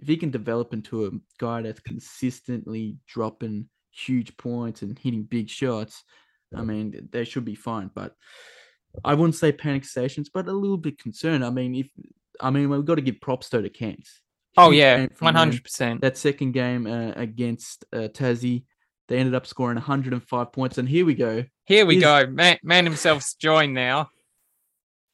if 0.00 0.08
he 0.08 0.16
can 0.16 0.30
develop 0.30 0.72
into 0.72 1.06
a 1.06 1.10
guy 1.38 1.62
that's 1.62 1.80
consistently 1.80 2.96
dropping 3.06 3.68
huge 3.90 4.36
points 4.36 4.82
and 4.82 4.98
hitting 4.98 5.24
big 5.24 5.48
shots, 5.48 6.04
I 6.54 6.62
mean, 6.62 7.08
they 7.10 7.24
should 7.24 7.44
be 7.44 7.54
fine. 7.54 7.90
But 7.94 8.14
I 9.04 9.14
wouldn't 9.14 9.34
say 9.34 9.52
panic 9.52 9.84
stations, 9.84 10.30
but 10.32 10.48
a 10.48 10.52
little 10.52 10.76
bit 10.76 10.98
concerned. 10.98 11.44
I 11.44 11.50
mean, 11.50 11.74
if 11.74 11.90
I 12.40 12.50
mean, 12.50 12.70
we've 12.70 12.84
got 12.84 12.96
to 12.96 13.02
give 13.02 13.20
props 13.20 13.48
though 13.48 13.62
to 13.62 13.68
Cairns. 13.68 14.20
Oh 14.56 14.70
yeah, 14.70 15.06
one 15.18 15.34
hundred 15.34 15.62
percent. 15.62 16.00
That 16.00 16.16
second 16.16 16.52
game 16.52 16.86
uh, 16.86 17.12
against 17.16 17.84
uh, 17.92 18.08
Tassie, 18.08 18.64
they 19.08 19.18
ended 19.18 19.34
up 19.34 19.46
scoring 19.46 19.76
105 19.76 20.52
points, 20.52 20.78
and 20.78 20.88
here 20.88 21.04
we 21.04 21.14
go. 21.14 21.44
Here 21.64 21.86
we 21.86 21.98
go. 21.98 22.26
Man, 22.26 22.58
man 22.62 22.84
himself's 22.84 23.34
joined 23.34 23.74
now. 23.74 24.10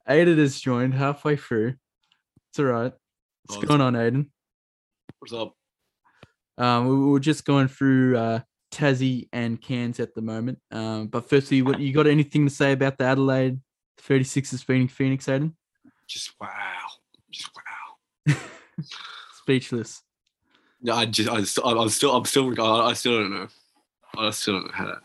Aiden 0.08 0.38
has 0.38 0.60
joined 0.60 0.94
halfway 0.94 1.36
through. 1.36 1.74
It's 2.50 2.58
all 2.58 2.66
right. 2.66 2.92
What's 3.46 3.62
Oh, 3.64 3.66
going 3.66 3.80
on, 3.80 3.94
Aiden? 3.94 4.26
What's 5.18 5.32
up? 5.32 5.54
Um, 6.58 6.86
we 6.88 6.96
we 6.98 7.10
were 7.10 7.20
just 7.20 7.44
going 7.44 7.68
through 7.68 8.16
uh, 8.16 8.40
Tassie 8.70 9.28
and 9.32 9.60
Cairns 9.60 10.00
at 10.00 10.14
the 10.14 10.22
moment. 10.22 10.58
Um, 10.70 11.08
but 11.08 11.28
firstly, 11.28 11.62
what 11.62 11.80
you 11.80 11.92
got 11.92 12.06
anything 12.06 12.46
to 12.46 12.54
say 12.54 12.72
about 12.72 12.98
the 12.98 13.04
Adelaide 13.04 13.60
36ers 14.00 14.66
beating 14.66 14.88
Phoenix, 14.88 15.26
Aiden? 15.26 15.54
Just 16.06 16.32
wow. 16.40 16.50
Just 17.30 17.50
wow. 17.56 18.34
Speechless. 19.42 20.02
No, 20.82 20.94
I 20.94 21.06
just, 21.06 21.30
I 21.30 21.42
still, 21.44 21.64
I'm 21.64 21.88
still, 21.88 22.14
I'm 22.14 22.24
still, 22.26 22.60
I 22.60 22.90
I 22.90 22.92
still 22.92 23.20
don't 23.20 23.30
know. 23.32 23.48
I 24.18 24.30
still 24.30 24.54
don't 24.60 24.66
know 24.66 24.72
how 24.74 24.84
to. 24.84 25.00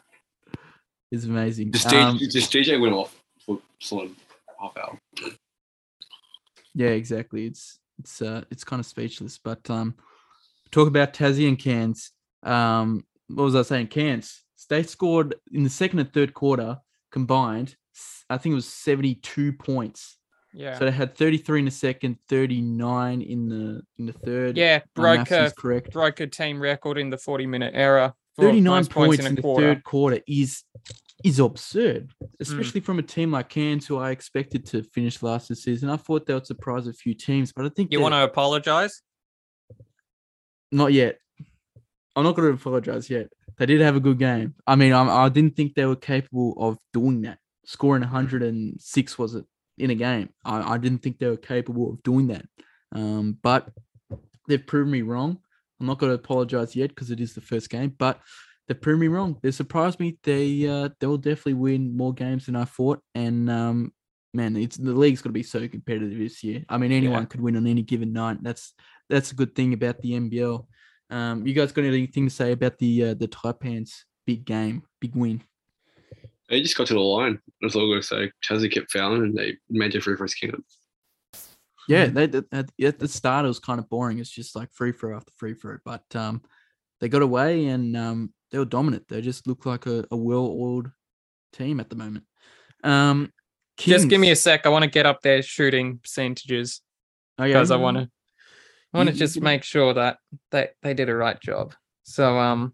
It's 1.11 1.23
amazing. 1.23 1.71
Just, 1.71 1.91
Um, 1.93 2.17
DJ, 2.19 2.31
just 2.31 2.51
DJ 2.51 2.79
went 2.79 2.93
off 2.93 3.15
for 3.43 3.59
solid 3.79 4.13
half 4.59 4.77
hour. 4.77 4.99
yeah, 6.75 6.89
exactly. 6.89 7.45
It's 7.45 7.79
it's 7.99 8.21
uh 8.21 8.43
it's 8.51 8.63
kind 8.63 8.79
of 8.79 8.85
speechless. 8.85 9.37
But 9.37 9.69
um, 9.69 9.95
talk 10.71 10.87
about 10.87 11.13
Tassie 11.13 11.47
and 11.47 11.57
Cairns. 11.59 12.11
Um, 12.43 13.05
what 13.27 13.43
was 13.43 13.55
I 13.55 13.61
saying? 13.63 13.87
Cairns. 13.87 14.43
They 14.69 14.83
scored 14.83 15.35
in 15.51 15.63
the 15.63 15.69
second 15.69 15.99
and 15.99 16.13
third 16.13 16.33
quarter 16.33 16.77
combined. 17.11 17.75
I 18.29 18.37
think 18.37 18.53
it 18.53 18.55
was 18.55 18.67
72 18.67 19.53
points. 19.53 20.17
Yeah, 20.53 20.77
So 20.77 20.85
they 20.85 20.91
had 20.91 21.15
33 21.15 21.59
in 21.59 21.65
the 21.65 21.71
second, 21.71 22.17
39 22.27 23.21
in 23.21 23.49
the 23.49 23.81
in 23.97 24.05
the 24.05 24.13
third. 24.13 24.57
yeah, 24.57 24.81
broke 24.95 25.29
a 25.31 25.51
correct. 25.57 25.91
broke 25.91 26.19
a 26.19 26.27
team 26.27 26.59
record 26.59 26.97
in 26.97 27.09
the 27.09 27.17
forty 27.17 27.45
minute 27.45 27.73
era. 27.75 28.13
39 28.39 28.63
most 28.63 28.89
points, 28.91 29.19
in, 29.25 29.33
a 29.33 29.35
the 29.35 29.41
quarter. 29.41 29.73
third 29.73 29.83
quarter 29.83 30.19
is 30.27 30.63
is 31.23 31.39
absurd, 31.39 32.09
Mm. 32.21 32.27
especially 32.39 32.81
from 32.81 32.99
a 32.99 33.03
team 33.03 33.31
like 33.31 33.49
Cairns, 33.49 33.85
who 33.88 33.97
I 33.97 34.11
expected 34.11 34.65
to 34.67 34.83
finish 34.83 35.21
last 35.21 35.49
this 35.49 35.63
season. 35.63 35.89
I 35.89 35.97
thought 35.97 36.25
they 36.25 36.33
would 36.33 36.45
surprise 36.47 36.88
a 36.88 36.93
few 36.93 37.13
teams, 37.13 37.51
but 37.51 37.65
I 37.65 37.69
think 37.69 37.91
You 37.91 37.99
want 38.01 38.13
to 38.13 38.23
apologize? 38.23 39.01
not 40.71 40.93
yet. 40.93 41.19
I'm 42.15 42.23
not 42.23 42.35
going 42.35 42.49
to 42.49 42.53
apologize 42.61 43.09
yet. 43.09 43.29
They 43.57 43.65
did 43.65 43.81
have 43.81 43.95
a 43.95 43.99
good 43.99 44.19
game. 44.19 44.55
I 44.67 44.75
mean, 44.75 44.93
I, 44.93 45.25
I 45.25 45.29
didn't 45.29 45.55
think 45.55 45.73
they 45.75 45.85
were 45.85 45.95
capable 45.95 46.53
of 46.57 46.77
doing 46.93 47.21
that. 47.21 47.39
Scoring 47.65 48.01
106 48.01 49.17
was 49.17 49.35
it 49.35 49.45
in 49.77 49.89
a 49.89 49.95
game? 49.95 50.29
I, 50.43 50.73
I 50.73 50.77
didn't 50.77 50.99
think 50.99 51.19
they 51.19 51.27
were 51.27 51.38
capable 51.38 51.91
of 51.91 52.03
doing 52.03 52.27
that. 52.27 52.45
Um, 52.93 53.38
but 53.41 53.69
they've 54.47 54.65
proven 54.65 54.91
me 54.91 55.01
wrong. 55.01 55.39
I'm 55.79 55.88
not 55.88 55.97
going 55.99 56.09
to 56.11 56.15
apologize 56.15 56.75
yet 56.75 56.89
because 56.89 57.11
it 57.11 57.19
is 57.19 57.33
the 57.33 57.41
first 57.41 57.69
game, 57.69 57.93
but 57.97 58.19
they've 58.69 58.79
proven 58.79 59.01
me 59.01 59.07
wrong. 59.07 59.38
They 59.41 59.51
surprised 59.51 59.99
me. 59.99 60.17
They 60.23 60.67
uh, 60.67 60.89
they 60.99 61.07
will 61.07 61.17
definitely 61.17 61.55
win 61.55 61.97
more 61.97 62.13
games 62.13 62.45
than 62.45 62.55
I 62.55 62.65
thought. 62.65 63.01
And 63.15 63.49
um, 63.49 63.91
man, 64.33 64.55
it's 64.55 64.77
the 64.77 64.93
league's 64.93 65.21
going 65.21 65.31
to 65.31 65.39
be 65.39 65.43
so 65.43 65.67
competitive 65.67 66.17
this 66.17 66.43
year. 66.43 66.63
I 66.69 66.77
mean, 66.77 66.91
anyone 66.91 67.25
could 67.25 67.41
win 67.41 67.57
on 67.57 67.67
any 67.67 67.81
given 67.81 68.13
night. 68.13 68.38
That's 68.41 68.73
that's 69.09 69.31
a 69.31 69.35
good 69.35 69.55
thing 69.55 69.73
about 69.73 69.99
the 70.01 70.11
NBL. 70.11 70.65
Um, 71.09 71.45
you 71.45 71.53
guys 71.53 71.71
got 71.71 71.83
anything 71.83 72.27
to 72.27 72.33
say 72.33 72.51
about 72.51 72.77
the 72.77 73.05
uh, 73.05 73.13
the 73.15 73.27
Taipans 73.27 74.03
big 74.25 74.45
game, 74.45 74.83
big 75.01 75.15
win? 75.15 75.41
They 76.49 76.61
just 76.61 76.77
got 76.77 76.88
to 76.88 76.93
the 76.93 76.99
line. 76.99 77.39
That's 77.61 77.75
all 77.75 77.91
I 77.91 77.95
got 77.95 78.01
to 78.01 78.07
say. 78.07 78.31
Chazzy 78.43 78.71
kept 78.71 78.91
fouling 78.91 79.23
and 79.23 79.38
they 79.38 79.57
made 79.69 79.91
their 79.91 80.01
free 80.01 80.15
throws 80.15 80.33
count. 80.33 80.63
Yeah, 81.88 82.05
they, 82.05 82.27
they, 82.27 82.41
at, 82.51 82.69
at 82.79 82.99
the 82.99 83.07
start 83.07 83.45
it 83.45 83.47
was 83.47 83.59
kind 83.59 83.79
of 83.79 83.89
boring. 83.89 84.19
It's 84.19 84.29
just 84.29 84.55
like 84.55 84.71
free 84.73 84.91
throw 84.91 85.15
after 85.15 85.31
free 85.38 85.55
throw, 85.55 85.77
but 85.83 86.03
um, 86.15 86.41
they 87.01 87.09
got 87.09 87.23
away 87.23 87.65
and 87.67 87.97
um, 87.97 88.33
they 88.51 88.57
were 88.57 88.65
dominant. 88.65 89.07
They 89.07 89.21
just 89.21 89.47
look 89.47 89.65
like 89.65 89.85
a, 89.85 90.05
a 90.11 90.17
well-oiled 90.17 90.91
team 91.53 91.79
at 91.79 91.89
the 91.89 91.95
moment. 91.95 92.25
Um, 92.83 93.31
Just 93.77 94.09
give 94.09 94.21
me 94.21 94.31
a 94.31 94.35
sec. 94.35 94.65
I 94.65 94.69
want 94.69 94.83
to 94.83 94.89
get 94.89 95.05
up 95.05 95.21
their 95.21 95.41
shooting 95.41 95.99
percentages 95.99 96.81
oh, 97.37 97.43
yeah, 97.45 97.53
because 97.53 97.71
I 97.71 97.77
want 97.77 97.97
to. 97.97 98.09
I 98.93 98.97
want 98.97 99.09
to 99.09 99.13
you 99.13 99.19
just 99.19 99.39
make 99.39 99.63
sure 99.63 99.93
that 99.93 100.17
they 100.51 100.69
they 100.81 100.93
did 100.93 101.09
a 101.09 101.15
right 101.15 101.39
job. 101.39 101.75
So 102.03 102.39
um, 102.39 102.73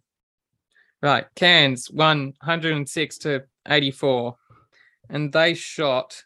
right, 1.01 1.25
Cairns 1.35 1.87
one 1.91 2.33
hundred 2.41 2.75
and 2.75 2.87
six 2.87 3.17
to 3.19 3.43
eighty 3.67 3.91
four. 3.91 4.37
and 5.09 5.31
they 5.31 5.53
shot 5.53 6.23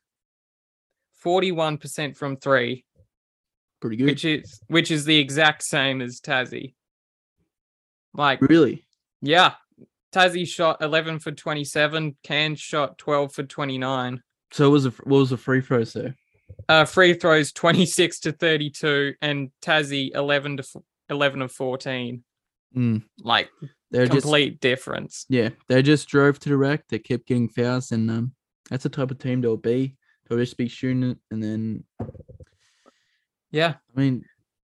41% 1.23 2.15
from 2.15 2.37
three, 2.37 2.85
Pretty 3.81 3.97
good. 3.97 4.05
which 4.05 4.25
is 4.25 4.61
which 4.67 4.91
is 4.91 5.05
the 5.05 5.17
exact 5.17 5.63
same 5.63 6.01
as 6.01 6.19
Tassie. 6.21 6.75
Like, 8.13 8.41
really? 8.41 8.85
Yeah, 9.21 9.53
Tassie 10.13 10.47
shot 10.47 10.81
11 10.81 11.19
for 11.19 11.31
27, 11.31 12.17
Cairns 12.23 12.59
shot 12.59 12.97
12 12.97 13.33
for 13.33 13.43
29. 13.43 14.21
So 14.51 14.69
what 14.69 14.73
was 14.73 14.83
the 14.85 14.89
what 15.03 15.17
was 15.19 15.29
the 15.29 15.38
free 15.38 15.61
throws 15.61 15.93
there? 15.93 16.15
Uh, 16.67 16.85
free 16.85 17.13
throws 17.13 17.51
26 17.51 18.19
to 18.21 18.31
32, 18.31 19.13
and 19.21 19.51
Tassie 19.61 20.09
11 20.15 20.57
to 20.57 20.63
f- 20.63 20.81
11 21.09 21.41
of 21.43 21.51
14. 21.51 22.23
Mm, 22.75 23.03
Like 23.19 23.49
they're 23.91 24.07
just 24.07 24.21
complete 24.21 24.59
difference. 24.59 25.25
yeah, 25.29 25.49
they 25.67 25.81
just 25.81 26.07
drove 26.07 26.39
to 26.39 26.49
the 26.49 26.57
rack. 26.57 26.83
They 26.89 26.99
kept 26.99 27.27
getting 27.27 27.49
fouls, 27.49 27.91
and 27.91 28.09
um, 28.09 28.33
that's 28.69 28.83
the 28.83 28.89
type 28.89 29.11
of 29.11 29.19
team 29.19 29.41
they'll 29.41 29.57
be. 29.57 29.95
They'll 30.27 30.39
just 30.39 30.57
be 30.57 30.67
shooting 30.67 31.03
it, 31.03 31.17
and 31.31 31.41
then 31.43 31.83
Yeah, 33.51 33.75
I 33.95 33.99
mean, 33.99 34.25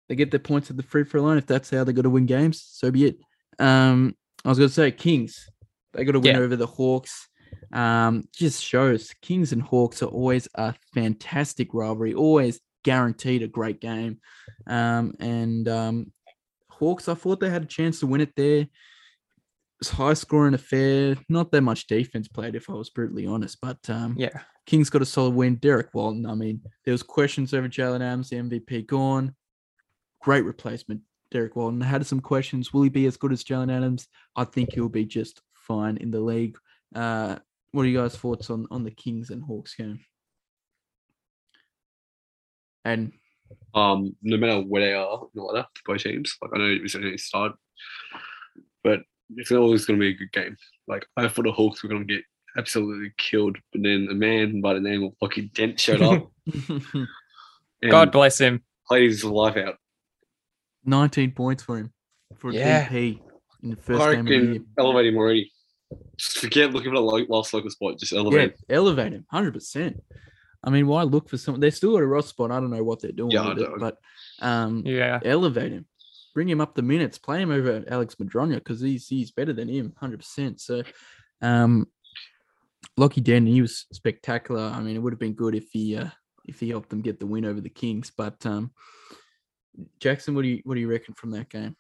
they 0.09 0.15
get 0.17 0.31
their 0.31 0.41
points 0.41 0.71
at 0.71 0.77
the 0.77 0.83
free 0.83 1.05
throw 1.05 1.23
line. 1.23 1.39
If 1.39 1.47
that's 1.47 1.71
how 1.71 1.85
they 1.85 1.93
got 1.93 2.03
to 2.03 2.11
win 2.11 2.27
games, 2.27 2.65
so 2.69 2.91
be 2.91 3.07
it. 3.07 3.17
Um, 3.59 4.17
I 4.45 4.49
was 4.49 4.59
going 4.59 4.69
to 4.69 4.75
say 4.75 4.91
Kings. 4.91 5.49
They 5.93 6.05
got 6.05 6.13
to 6.13 6.21
win 6.21 6.35
Yeah. 6.37 6.41
over 6.43 6.57
the 6.57 6.67
Hawks. 6.67 7.29
Um, 7.73 8.29
just 8.35 8.63
shows 8.65 9.13
Kings 9.23 9.53
and 9.53 9.63
Hawks 9.63 10.03
are 10.03 10.07
always 10.07 10.49
a 10.55 10.75
fantastic 10.95 11.73
rivalry. 11.75 12.15
Always 12.15 12.61
guaranteed 12.85 13.43
a 13.43 13.49
great 13.49 13.81
game. 13.81 14.21
Um, 14.67 15.15
and 15.21 15.69
um, 15.69 16.13
Hawks, 16.71 17.09
I 17.09 17.15
thought 17.15 17.41
they 17.41 17.51
had 17.51 17.63
a 17.63 17.67
chance 17.67 18.01
to 18.01 18.07
win 18.07 18.21
it 18.21 18.33
there. 18.37 18.67
It's 19.81 19.91
high 19.91 20.15
scoring 20.15 20.55
affair. 20.55 21.17
Not 21.29 21.51
that 21.53 21.61
much 21.63 21.87
defense 21.87 22.29
played, 22.29 22.55
if 22.55 22.71
I 22.71 22.75
was 22.75 22.91
brutally 22.91 23.27
honest. 23.27 23.59
But 23.61 23.79
um, 23.91 24.15
yeah. 24.19 24.31
Kings 24.67 24.91
got 24.91 25.03
a 25.03 25.07
solid 25.07 25.35
win. 25.35 25.57
Derrick 25.57 25.89
Walton, 25.93 26.25
I 26.25 26.35
mean, 26.35 26.61
there 26.85 26.93
was 26.93 27.03
questions 27.03 27.53
over 27.53 27.69
Jalen 27.69 27.97
Adams, 27.97 28.31
the 28.31 28.37
MVP 28.37 28.87
gone. 28.87 29.35
Great 30.21 30.45
replacement, 30.45 31.01
Derrick 31.33 31.57
Walton. 31.57 31.81
Had 31.81 32.07
some 32.07 32.21
questions. 32.21 32.73
Will 32.73 32.83
he 32.83 32.89
be 32.89 33.07
as 33.07 33.17
good 33.17 33.33
as 33.33 33.43
Jalen 33.43 33.75
Adams? 33.75 34.07
I 34.37 34.45
think 34.45 34.73
he'll 34.73 34.89
be 34.89 35.05
just 35.05 35.41
fine 35.55 35.97
in 35.97 36.11
the 36.11 36.21
league. 36.21 36.57
Uh, 36.95 37.37
what 37.73 37.83
are 37.83 37.89
you 37.89 37.99
guys' 37.99 38.17
thoughts 38.17 38.51
on 38.51 38.67
on 38.71 38.85
the 38.85 38.91
Kings 38.91 39.31
and 39.31 39.43
Hawks 39.43 39.75
game? 39.75 40.01
And 42.85 43.13
um, 43.75 44.15
no 44.23 44.37
matter 44.37 44.61
where 44.61 44.83
they 44.83 44.93
are 44.93 45.21
in 45.23 45.29
the 45.35 45.43
ladder, 45.43 45.67
both 45.87 46.03
teams. 46.03 46.37
Like 46.43 46.51
I 46.55 46.59
know 46.59 46.71
it 46.71 46.83
was 46.83 46.95
only 46.95 47.19
start, 47.19 47.53
but 48.85 49.01
it's 49.37 49.53
always 49.53 49.87
going 49.87 49.99
to 49.99 50.05
be 50.05 50.11
a 50.11 50.17
good 50.17 50.33
game. 50.33 50.57
Like 50.87 51.07
I 51.17 51.29
thought 51.29 51.45
the 51.45 51.53
Hawks 51.53 51.83
were 51.83 51.89
going 51.89 52.07
to 52.07 52.15
get 52.15 52.25
absolutely 52.57 53.13
killed, 53.17 53.57
but 53.73 53.83
then 53.83 54.09
a 54.11 54.15
man 54.15 54.61
by 54.61 54.75
the 54.75 54.81
name 54.81 55.05
of 55.05 55.13
Lucky 55.23 55.51
Dent 55.55 55.81
showed 55.81 56.03
up 56.03 56.31
God 57.91 58.13
bless 58.13 58.39
him. 58.39 58.63
played 58.87 59.11
his 59.11 59.25
life 59.25 59.57
out. 59.57 59.77
19 60.85 61.33
points 61.33 61.63
for 61.63 61.79
him 61.79 61.93
for 62.37 62.51
a 62.51 62.55
Yeah. 62.55 62.89
DP 62.89 63.21
in 63.63 63.71
the 63.71 63.77
first 63.77 64.01
I 64.03 64.13
game 64.15 64.21
of 64.21 64.27
the 64.27 64.35
year. 64.53 64.61
elevate 64.79 65.07
him 65.07 65.17
already. 65.17 65.53
Just 66.17 66.39
forget 66.39 66.73
looking 66.73 66.91
for 66.91 66.97
the 66.97 67.27
last 67.33 67.53
local 67.53 67.71
spot. 67.71 67.99
Just 67.99 68.13
elevate. 68.13 68.55
Yeah, 68.69 68.77
elevate. 68.77 68.99
elevate 68.99 69.13
him, 69.13 69.27
hundred 69.31 69.55
percent. 69.55 70.03
I 70.65 70.71
mean, 70.71 70.87
why 70.87 71.03
look 71.03 71.29
for 71.29 71.37
someone? 71.37 71.61
They're 71.61 71.71
still 71.71 71.97
at 71.97 72.03
a 72.03 72.07
roster 72.07 72.31
spot. 72.31 72.51
I 72.53 72.61
don't 72.61 72.71
know 72.71 72.85
what 72.85 73.01
they're 73.03 73.13
doing 73.13 73.33
Yeah, 73.33 73.43
I 73.43 73.49
with 73.55 73.63
it, 73.65 73.71
but 73.79 73.99
um, 74.41 74.83
Yeah. 74.87 75.21
elevate 75.25 75.73
him, 75.73 75.87
bring 76.35 76.49
him 76.49 76.61
up 76.61 76.75
the 76.75 76.83
minutes, 76.83 77.19
play 77.19 77.43
him 77.43 77.51
over 77.51 77.85
Alex 77.89 78.15
Mudronja 78.15 78.55
because 78.55 78.81
he's 78.81 79.07
he's 79.09 79.31
better 79.33 79.53
than 79.53 79.69
him, 79.69 79.93
hundred 79.99 80.19
percent. 80.21 80.61
So, 80.61 80.83
um, 81.43 81.87
Lockie 82.97 83.21
Den, 83.21 83.47
he 83.47 83.61
was 83.61 83.87
spectacular. 83.93 84.63
I 84.63 84.81
mean, 84.81 84.97
it 84.97 85.01
would 85.01 85.13
have 85.13 85.21
been 85.21 85.35
good 85.35 85.55
if 85.55 85.69
he 85.73 85.97
uh, 85.97 86.09
if 86.47 86.61
he 86.61 86.69
helped 86.71 86.91
them 86.91 87.03
get 87.03 87.21
the 87.21 87.27
win 87.27 87.45
over 87.45 87.61
the 87.61 87.69
Kings. 87.69 88.11
But 88.17 88.45
um, 88.47 88.71
Jackson, 90.01 90.35
what 90.35 90.43
do 90.43 90.49
you 90.49 90.61
what 90.65 90.75
do 90.75 90.81
you 90.81 90.91
reckon 90.91 91.15
from 91.15 91.31
that 91.33 91.49
game? 91.49 91.77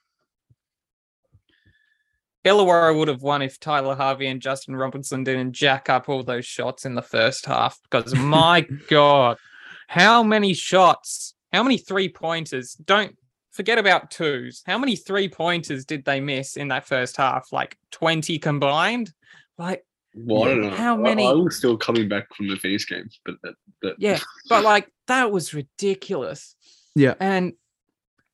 Illawarra 2.44 2.96
would 2.96 3.09
have 3.09 3.22
won 3.22 3.40
if 3.40 3.61
Tyler 3.61 3.94
Harvey 3.94 4.26
and 4.26 4.40
Justin 4.42 4.74
Robinson 4.74 5.22
didn't 5.22 5.52
jack 5.52 5.88
up 5.88 6.09
all 6.09 6.24
those 6.24 6.44
shots 6.44 6.85
in 6.85 6.94
the 6.94 7.02
first 7.02 7.46
half. 7.46 7.78
Because 7.83 8.14
my 8.16 8.62
God, 8.88 9.38
how 9.87 10.22
many 10.22 10.55
shots, 10.55 11.35
how 11.52 11.62
many 11.62 11.78
three 11.78 12.09
pointers? 12.09 12.74
Don't 12.74 13.16
forget 13.52 13.78
about 13.78 14.11
twos. 14.11 14.62
How 14.66 14.78
many 14.78 14.96
three 14.96 15.28
pointers 15.28 15.85
did 15.85 16.05
they 16.05 16.20
miss 16.20 16.57
in 16.57 16.68
that 16.68 16.87
first 16.87 17.16
half? 17.16 17.52
Like 17.52 17.76
20 17.92 18.38
combined? 18.40 19.12
Like, 19.57 19.85
Well, 20.14 20.44
I 20.44 20.48
don't 20.48 20.62
know. 20.62 20.70
How 20.70 20.96
many- 20.96 21.28
I, 21.28 21.33
was 21.33 21.57
still 21.57 21.76
coming 21.76 22.09
back 22.09 22.35
from 22.35 22.48
the 22.48 22.57
Phoenix 22.57 22.85
game, 22.85 23.09
but 23.24 23.37
that, 23.44 23.55
that 23.83 23.94
yeah, 23.98 24.18
but 24.48 24.64
like 24.64 24.90
that 25.07 25.31
was 25.31 25.55
ridiculous. 25.55 26.57
Yeah. 26.96 27.14
And 27.20 27.52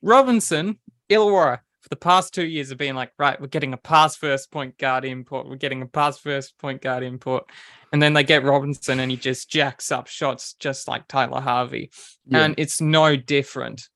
Robinson, 0.03 0.79
Illawarra, 1.11 1.59
for 1.81 1.89
the 1.89 1.97
past 1.97 2.35
two 2.35 2.47
years 2.47 2.69
have 2.71 2.79
been 2.79 2.97
like, 2.97 3.13
right, 3.19 3.41
we're 3.41 3.47
getting 3.47 3.73
a 3.73 3.77
pass 3.79 4.17
first 4.17 4.51
point 4.51 4.77
guard 4.79 5.05
import. 5.05 5.49
We're 5.49 5.57
getting 5.57 5.83
a 5.83 5.87
pass 5.87 6.19
first 6.19 6.59
point 6.59 6.83
guard 6.83 7.03
import. 7.03 7.45
And 7.93 8.03
then 8.03 8.13
they 8.13 8.25
get 8.25 8.45
Robinson 8.45 9.01
and 9.01 9.11
he 9.11 9.17
just 9.17 9.49
jacks 9.51 9.91
up 9.91 10.07
shots 10.09 10.55
just 10.55 10.89
like 10.89 11.09
Tyler 11.09 11.41
Harvey. 11.41 11.91
Yeah, 12.27 12.45
And 12.45 12.55
it's 12.59 12.81
no 12.81 13.17
different. 13.17 13.89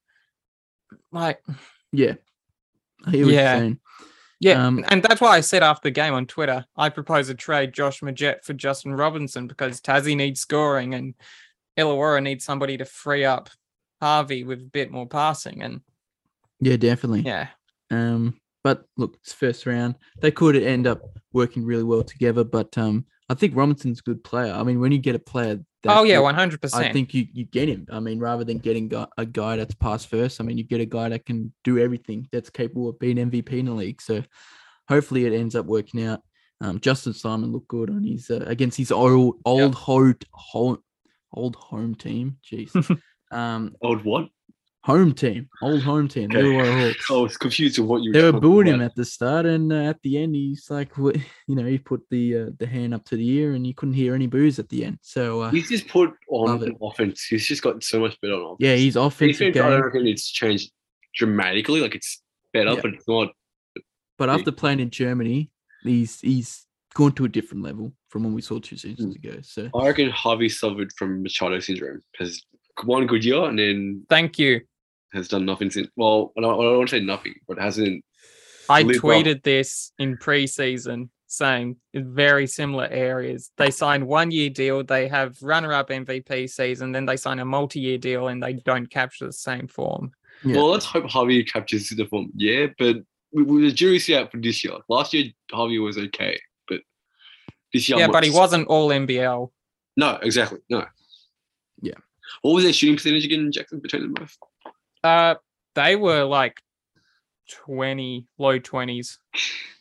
Like, 1.10 1.42
yeah, 1.92 2.14
I 3.04 3.10
hear 3.10 3.26
what 3.26 3.34
Yeah. 3.34 3.52
you're 3.52 3.60
saying. 3.60 3.80
yeah. 4.40 4.66
Um, 4.66 4.84
and 4.88 5.02
that's 5.02 5.20
why 5.20 5.36
I 5.36 5.40
said 5.40 5.62
after 5.62 5.88
the 5.88 5.90
game 5.90 6.14
on 6.14 6.26
Twitter, 6.26 6.64
I 6.76 6.88
propose 6.88 7.28
a 7.28 7.34
trade 7.34 7.72
Josh 7.74 8.00
Magette 8.00 8.44
for 8.44 8.54
Justin 8.54 8.94
Robinson 8.94 9.46
because 9.46 9.80
Tassie 9.80 10.16
needs 10.16 10.40
scoring 10.40 10.94
and 10.94 11.14
Illawarra 11.76 12.22
needs 12.22 12.44
somebody 12.44 12.76
to 12.78 12.84
free 12.84 13.24
up 13.24 13.50
Harvey 14.00 14.44
with 14.44 14.60
a 14.60 14.64
bit 14.64 14.90
more 14.90 15.06
passing. 15.06 15.62
And 15.62 15.80
Yeah, 16.62 16.76
definitely. 16.76 17.22
yeah, 17.22 17.48
Um, 17.90 18.38
but 18.62 18.84
look, 18.96 19.16
it's 19.20 19.32
first 19.32 19.66
round. 19.66 19.96
They 20.20 20.30
could 20.30 20.54
end 20.54 20.86
up 20.86 21.02
working 21.32 21.64
really 21.64 21.82
well 21.82 22.04
together. 22.04 22.44
But 22.44 22.78
um, 22.78 23.06
I 23.28 23.34
think 23.34 23.56
Robinson's 23.56 23.98
a 23.98 24.02
good 24.02 24.22
player. 24.22 24.52
I 24.52 24.62
mean, 24.62 24.78
when 24.78 24.92
you 24.92 24.98
get 24.98 25.16
a 25.16 25.18
player, 25.18 25.60
that 25.82 25.98
oh 25.98 26.04
yeah, 26.04 26.20
one 26.20 26.36
hundred 26.36 26.62
percent. 26.62 26.86
I 26.86 26.92
think 26.92 27.12
you, 27.12 27.26
you 27.32 27.44
get 27.44 27.68
him. 27.68 27.88
I 27.90 27.98
mean, 27.98 28.20
rather 28.20 28.44
than 28.44 28.58
getting 28.58 28.92
a 29.18 29.26
guy 29.26 29.56
that's 29.56 29.74
pass 29.74 30.04
first, 30.04 30.40
I 30.40 30.44
mean, 30.44 30.56
you 30.56 30.62
get 30.62 30.80
a 30.80 30.86
guy 30.86 31.08
that 31.08 31.26
can 31.26 31.52
do 31.64 31.78
everything. 31.78 32.28
That's 32.30 32.50
capable 32.50 32.88
of 32.88 33.00
being 33.00 33.16
MVP 33.16 33.52
in 33.52 33.66
the 33.66 33.72
league. 33.72 34.00
So 34.00 34.22
hopefully, 34.88 35.26
it 35.26 35.32
ends 35.32 35.56
up 35.56 35.66
working 35.66 36.04
out. 36.04 36.22
Um, 36.60 36.78
Justin 36.78 37.12
Simon 37.12 37.50
looked 37.50 37.66
good 37.66 37.90
on 37.90 38.04
his 38.04 38.30
uh, 38.30 38.44
against 38.46 38.78
his 38.78 38.92
old 38.92 39.40
old 39.44 39.74
home 39.74 40.14
home 40.30 40.78
old 41.32 41.56
home 41.56 41.96
team. 41.96 42.38
Jeez, 42.48 42.72
um, 43.32 43.74
old 43.82 44.04
what? 44.04 44.28
Home 44.84 45.12
team, 45.12 45.48
old 45.62 45.82
home 45.82 46.08
team. 46.08 46.30
Okay. 46.30 46.40
Illawarra 46.42 46.88
Hawks 46.88 47.10
I 47.10 47.14
was 47.14 47.36
confused 47.36 47.78
with 47.78 47.88
what 47.88 48.02
you. 48.02 48.12
they 48.12 48.22
were 48.22 48.32
talking 48.32 48.40
booing 48.40 48.66
him 48.66 48.80
at 48.82 48.94
the 48.96 49.04
start, 49.04 49.46
and 49.46 49.72
uh, 49.72 49.76
at 49.76 50.02
the 50.02 50.18
end, 50.18 50.34
he's 50.34 50.66
like, 50.70 50.90
you 50.96 51.14
know, 51.48 51.64
he 51.64 51.78
put 51.78 52.02
the 52.10 52.36
uh, 52.36 52.46
the 52.58 52.66
hand 52.66 52.92
up 52.94 53.04
to 53.06 53.16
the 53.16 53.28
ear, 53.28 53.52
and 53.54 53.66
you 53.66 53.74
couldn't 53.74 53.94
hear 53.94 54.14
any 54.14 54.26
boos 54.26 54.58
at 54.58 54.68
the 54.68 54.84
end. 54.84 54.98
So 55.02 55.42
uh, 55.42 55.50
He's 55.50 55.68
just 55.68 55.88
put 55.88 56.12
on 56.28 56.46
Love 56.48 56.62
it. 56.62 56.70
an 56.70 56.78
offense. 56.82 57.24
He's 57.24 57.46
just 57.46 57.62
gotten 57.62 57.80
so 57.80 58.00
much 58.00 58.20
better 58.20 58.34
on 58.34 58.42
offense. 58.42 58.56
yeah, 58.60 58.74
he's 58.76 58.96
offensive 58.96 59.52
Defense, 59.52 59.56
I 59.64 59.70
don't 59.70 59.78
game, 59.78 59.84
reckon 59.86 60.06
it's 60.06 60.30
changed 60.30 60.72
dramatically. 61.14 61.80
Like 61.80 61.94
it's 61.94 62.22
better, 62.52 62.72
Yeah. 62.72 62.80
but 62.82 62.94
it's 62.94 63.06
not. 63.08 63.28
but 64.18 64.30
after 64.30 64.50
playing 64.52 64.80
in 64.80 64.90
Germany, 64.90 65.50
he's 65.82 66.20
he's 66.20 66.66
gone 66.94 67.12
to 67.12 67.24
a 67.24 67.28
different 67.28 67.62
level 67.62 67.92
from 68.10 68.22
when 68.24 68.34
we 68.34 68.42
saw 68.42 68.58
two 68.58 68.76
seasons 68.76 69.14
ago. 69.16 69.36
So 69.42 69.70
I 69.74 69.86
reckon 69.86 70.10
Harvey 70.10 70.48
suffered 70.48 70.92
from 70.98 71.22
Machado 71.22 71.58
syndrome. 71.60 72.00
Has 72.18 72.42
one 72.84 73.06
good 73.06 73.24
year 73.24 73.44
and 73.44 73.58
then 73.58 74.04
Thank 74.10 74.38
you. 74.38 74.60
Has 75.12 75.28
done 75.28 75.44
nothing 75.44 75.70
since. 75.70 75.88
Well, 75.96 76.32
I 76.36 76.40
don't, 76.40 76.56
want 76.56 76.88
to 76.88 76.96
say 76.98 77.04
nothing, 77.04 77.34
but 77.46 77.58
hasn't. 77.58 78.04
I 78.68 78.82
Live 78.82 78.96
up. 78.96 79.02
tweeted 79.02 79.42
this 79.42 79.92
in 79.98 80.16
preseason 80.16 81.08
saying 81.32 81.76
in 81.94 82.14
very 82.14 82.46
similar 82.46 82.86
areas. 82.86 83.50
They 83.56 83.70
sign 83.70 84.06
one 84.06 84.30
year 84.30 84.50
deal, 84.50 84.84
they 84.84 85.08
have 85.08 85.36
runner 85.42 85.72
up 85.72 85.88
MVP 85.88 86.48
season, 86.50 86.92
then 86.92 87.06
they 87.06 87.16
sign 87.16 87.38
a 87.38 87.44
multi 87.44 87.80
year 87.80 87.98
deal 87.98 88.28
and 88.28 88.42
they 88.42 88.52
don't 88.52 88.90
capture 88.90 89.26
the 89.26 89.32
same 89.32 89.66
form. 89.66 90.12
Yeah. 90.44 90.56
Well, 90.56 90.68
let's 90.68 90.84
hope 90.84 91.08
Harvey 91.08 91.42
captures 91.44 91.88
the 91.88 92.04
form. 92.06 92.30
Yeah, 92.34 92.66
but 92.78 92.96
we, 93.32 93.42
we, 93.42 93.62
the 93.62 93.72
jury's 93.72 94.08
out 94.10 94.30
for 94.30 94.38
this 94.38 94.62
year. 94.62 94.74
Last 94.88 95.14
year, 95.14 95.32
Harvey 95.50 95.78
was 95.78 95.96
okay, 95.96 96.38
but 96.68 96.80
this 97.72 97.88
year, 97.88 97.98
Yeah, 97.98 98.06
I'm 98.06 98.12
but 98.12 98.24
he 98.24 98.30
wasn't 98.30 98.68
all 98.68 98.90
NBL. 98.90 99.50
No, 99.96 100.18
exactly. 100.22 100.58
No. 100.68 100.84
Yeah. 101.80 101.94
What 102.42 102.54
was 102.54 102.64
their 102.64 102.72
shooting 102.72 102.96
percentage 102.96 103.24
again, 103.24 103.50
Jackson, 103.52 103.80
between 103.80 104.02
them 104.02 104.14
both? 104.14 104.36
Uh 105.04 105.34
they 105.74 105.96
were 105.96 106.24
like 106.24 106.60
20, 107.50 108.26
low 108.38 108.58
20s. 108.58 109.18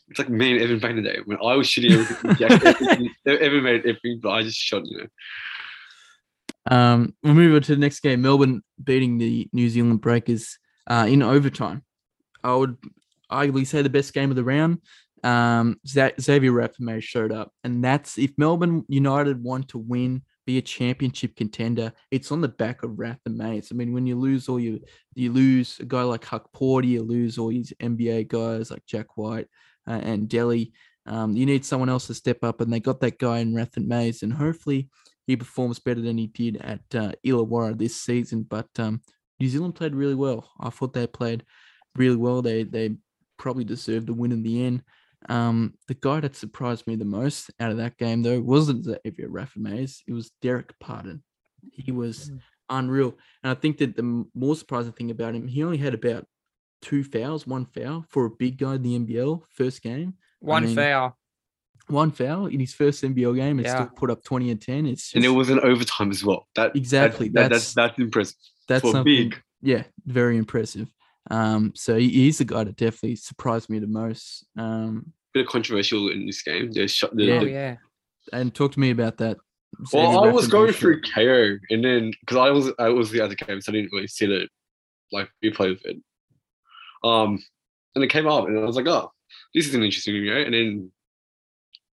It's 0.10 0.19
like 0.19 0.29
me 0.29 0.53
and 0.53 0.62
Evan 0.62 0.79
back 0.79 0.91
in 0.91 0.97
the 0.97 1.01
day 1.03 1.19
when 1.25 1.38
I 1.38 1.55
was 1.55 1.67
shooting 1.69 1.93
everything. 1.93 2.36
Jackson, 2.36 3.10
Evan 3.25 3.63
made 3.63 3.79
everything, 3.81 4.19
but 4.21 4.29
I 4.31 4.43
just 4.43 4.57
shot, 4.57 4.84
you 4.86 4.97
know. 4.99 5.07
um, 6.75 7.15
we'll 7.23 7.34
move 7.34 7.55
on 7.55 7.62
to 7.62 7.75
the 7.75 7.79
next 7.81 8.01
game. 8.01 8.21
Melbourne 8.21 8.62
beating 8.84 9.17
the 9.17 9.47
New 9.53 9.69
Zealand 9.69 10.01
Breakers 10.01 10.57
uh, 10.88 11.05
in 11.07 11.21
overtime. 11.21 11.84
I 12.43 12.55
would 12.55 12.77
arguably 13.31 13.65
say 13.65 13.81
the 13.81 13.89
best 13.89 14.13
game 14.13 14.29
of 14.29 14.36
the 14.36 14.43
round. 14.43 14.79
um, 15.23 15.79
Za- 15.88 16.13
Xavier 16.19 16.51
Rathan-Mayes 16.51 17.03
showed 17.03 17.31
up, 17.31 17.51
and 17.63 17.84
that's 17.84 18.17
if 18.17 18.31
Melbourne 18.38 18.84
United 18.89 19.41
want 19.43 19.69
to 19.69 19.77
win, 19.77 20.23
be 20.52 20.58
a 20.58 20.62
championship 20.62 21.36
contender, 21.38 21.94
it's 22.12 22.32
on 22.32 22.42
the 22.42 22.50
back 22.50 22.84
of 22.84 23.00
Rathan-Mayes. 23.00 23.70
I 23.72 23.76
mean, 23.76 23.94
when 23.94 24.06
you 24.06 24.20
lose 24.20 24.50
all 24.50 24.60
your, 24.60 24.80
you 25.16 25.32
lose 25.32 25.80
a 25.80 25.86
guy 25.86 26.04
like 26.04 26.26
Huck 26.26 26.52
Porter, 26.52 26.88
you 26.88 27.04
lose 27.04 27.38
all 27.38 27.50
these 27.50 27.72
NBA 27.80 28.28
guys 28.28 28.70
like 28.70 28.86
Jack 28.86 29.16
White 29.16 29.48
uh, 29.88 30.02
and 30.04 30.28
Delhi. 30.28 30.74
Um, 31.06 31.38
you 31.38 31.46
need 31.46 31.64
someone 31.64 31.88
else 31.88 32.08
to 32.08 32.14
step 32.14 32.44
up, 32.44 32.60
and 32.60 32.72
they 32.72 32.82
got 32.82 33.00
that 33.00 33.18
guy 33.18 33.40
in 33.40 33.56
Rathan-Mayes, 33.56 34.24
and 34.24 34.34
hopefully 34.34 34.90
he 35.26 35.38
performs 35.38 35.80
better 35.80 36.02
than 36.02 36.18
he 36.18 36.28
did 36.28 36.58
at 36.58 36.82
uh, 36.94 37.14
Illawarra 37.26 37.78
this 37.78 37.96
season. 37.96 38.44
But 38.44 38.68
um, 38.78 39.02
New 39.40 39.48
Zealand 39.48 39.76
played 39.76 39.96
really 39.96 40.16
well. 40.16 40.50
I 40.60 40.70
thought 40.70 40.92
they 40.92 41.08
played 41.08 41.46
really 41.96 42.18
well. 42.18 42.42
They 42.42 42.64
they 42.64 42.98
probably 43.38 43.64
deserved 43.64 44.10
a 44.10 44.14
win 44.14 44.34
in 44.34 44.44
the 44.44 44.66
end. 44.66 44.84
Um, 45.29 45.75
the 45.88 45.93
guy 45.93 46.19
that 46.21 46.36
surprised 46.36 46.88
me 46.88 46.95
the 46.95 47.05
most 47.05 47.51
out 47.60 47.71
of 47.71 47.77
that 47.77 47.97
game, 47.97 48.23
though, 48.23 48.41
wasn't 48.41 48.86
Xavier 48.86 49.29
Rathan-Mayes. 49.29 50.03
It 50.07 50.13
was 50.13 50.31
Derek 50.41 50.77
Pardon. 50.79 51.23
He 51.73 51.91
was 51.91 52.29
Mm. 52.31 52.39
unreal. 52.69 53.17
And 53.43 53.51
I 53.51 53.53
think 53.53 53.77
that 53.77 53.95
the 53.95 54.25
more 54.34 54.55
surprising 54.55 54.93
thing 54.93 55.12
about 55.12 55.36
him, 55.36 55.47
he 55.47 55.63
only 55.63 55.77
had 55.77 55.93
about 55.93 56.25
two 56.81 57.03
fouls, 57.03 57.45
one 57.45 57.65
foul 57.65 58.03
for 58.10 58.25
a 58.25 58.29
big 58.31 58.57
guy 58.57 58.75
in 58.75 58.81
the 58.81 58.95
NBL 58.95 59.43
first 59.51 59.84
game. 59.84 60.15
One 60.39 60.65
mean, 60.65 60.75
foul. 60.75 61.17
One 61.88 62.10
foul 62.12 62.47
in 62.47 62.60
his 62.60 62.73
first 62.73 63.03
NBL 63.03 63.36
game 63.36 63.60
and 63.60 63.65
Yeah. 63.67 63.75
still 63.75 63.95
put 63.95 64.10
up 64.10 64.23
20 64.23 64.49
and 64.49 64.60
10. 64.60 64.88
It's 64.88 65.03
just, 65.03 65.15
and 65.15 65.25
it 65.25 65.29
was 65.29 65.49
an 65.49 65.60
overtime 65.60 66.10
as 66.10 66.23
well. 66.23 66.47
That 66.55 66.75
Exactly, 66.75 67.27
That, 67.27 67.34
that- 67.34 67.41
that's- 67.49 67.73
that's 67.73 67.91
that's 67.91 67.99
impressive. 67.99 68.38
that's 68.67 68.81
for 68.81 68.91
something 68.93 69.29
big. 69.29 69.43
yeah, 69.62 69.84
very 70.05 70.38
impressive. 70.38 70.89
Um, 71.29 71.73
so 71.75 71.97
he, 71.97 72.10
he's 72.10 72.39
the 72.39 72.45
guy 72.45 72.63
that 72.63 72.75
definitely 72.77 73.15
surprised 73.15 73.69
me 73.69 73.79
the 73.79 73.88
most. 73.88 74.45
Um, 74.57 75.13
Bit 75.34 75.45
of 75.45 75.51
controversial 75.51 76.10
in 76.10 76.25
this 76.25 76.41
game. 76.41 76.71
The. 76.71 76.88
The, 77.13 77.23
Yeah. 77.23 77.39
The- 77.39 77.49
yeah. 77.49 77.75
and 78.34 78.53
talk 78.53 78.71
to 78.73 78.79
me 78.79 78.91
about 78.91 79.17
that. 79.17 79.38
well, 79.93 80.23
I 80.25 80.31
was 80.31 80.47
going 80.47 80.73
through 80.73 81.01
shot. 81.03 81.15
KO, 81.15 81.57
and 81.69 81.84
then 81.84 82.12
because 82.21 82.38
I 82.38 82.49
was 82.49 82.71
I 82.79 82.89
was 82.89 83.12
the 83.12 83.21
other 83.21 83.36
game, 83.36 83.62
so 83.62 83.71
I 83.71 83.75
didn't 83.75 83.91
really 83.93 84.07
see 84.07 84.25
the 84.25 84.47
like 85.12 85.29
replay 85.43 85.71
of 85.71 85.79
it. 85.86 85.97
Um, 87.03 87.41
and 87.95 88.03
it 88.03 88.07
came 88.10 88.27
up, 88.27 88.47
and 88.47 88.60
I 88.60 88.63
was 88.63 88.75
like, 88.75 88.88
oh, 88.88 89.12
this 89.53 89.67
is 89.67 89.75
an 89.75 89.84
interesting 89.84 90.13
video. 90.13 90.43
And 90.43 90.53
then 90.53 90.91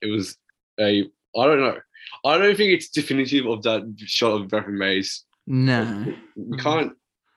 it 0.01 0.07
was 0.07 0.37
a 0.81 1.01
I 1.39 1.45
don't 1.45 1.61
know. 1.61 1.79
I 2.25 2.39
don't 2.39 2.57
think 2.57 2.73
it's 2.73 2.89
definitive 2.89 3.47
of 3.47 3.63
that 3.65 3.83
shot 3.99 4.41
of 4.41 4.53
Rathan-Mayes. 4.53 5.25
No, 5.47 6.15
We 6.35 6.57
can't. 6.59 6.93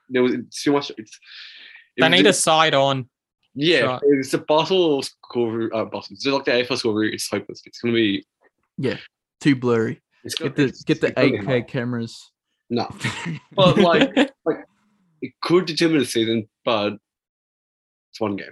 There 0.10 0.24
was 0.24 0.36
too 0.52 0.72
much. 0.72 0.92
It's. 0.98 1.20
It 2.00 2.02
They 2.02 2.10
was 2.10 2.18
need 2.24 2.30
a 2.30 2.34
side 2.34 2.74
on. 2.74 3.10
Yeah, 3.56 3.80
shot. 3.82 4.02
it's 4.06 4.34
a 4.34 4.38
Basel 4.38 5.02
score 5.02 5.52
route. 5.52 5.74
Uh, 5.74 5.86
Basel. 5.86 6.14
It's 6.14 6.26
like 6.26 6.46
the 6.46 6.52
AFL 6.52 6.78
score 6.78 6.94
route. 6.94 7.14
It's 7.14 7.30
hopeless. 7.30 7.62
It's 7.66 7.80
gonna 7.82 7.94
be. 7.94 8.26
Yeah, 8.78 8.98
too 9.42 9.56
blurry. 9.56 10.02
It's 10.24 10.36
Get 10.36 10.56
the 10.56 10.64
it's- 10.64 10.84
get 10.84 11.02
the 11.02 11.08
it's 11.08 11.46
8K 11.46 11.68
cameras. 11.68 12.32
No, 12.70 12.88
but 13.54 13.78
like 13.78 14.16
like 14.46 14.58
it 15.22 15.34
could 15.42 15.66
determine 15.66 16.00
the 16.00 16.06
season, 16.06 16.48
but 16.64 16.94
it's 18.12 18.20
one 18.20 18.36
game. 18.36 18.52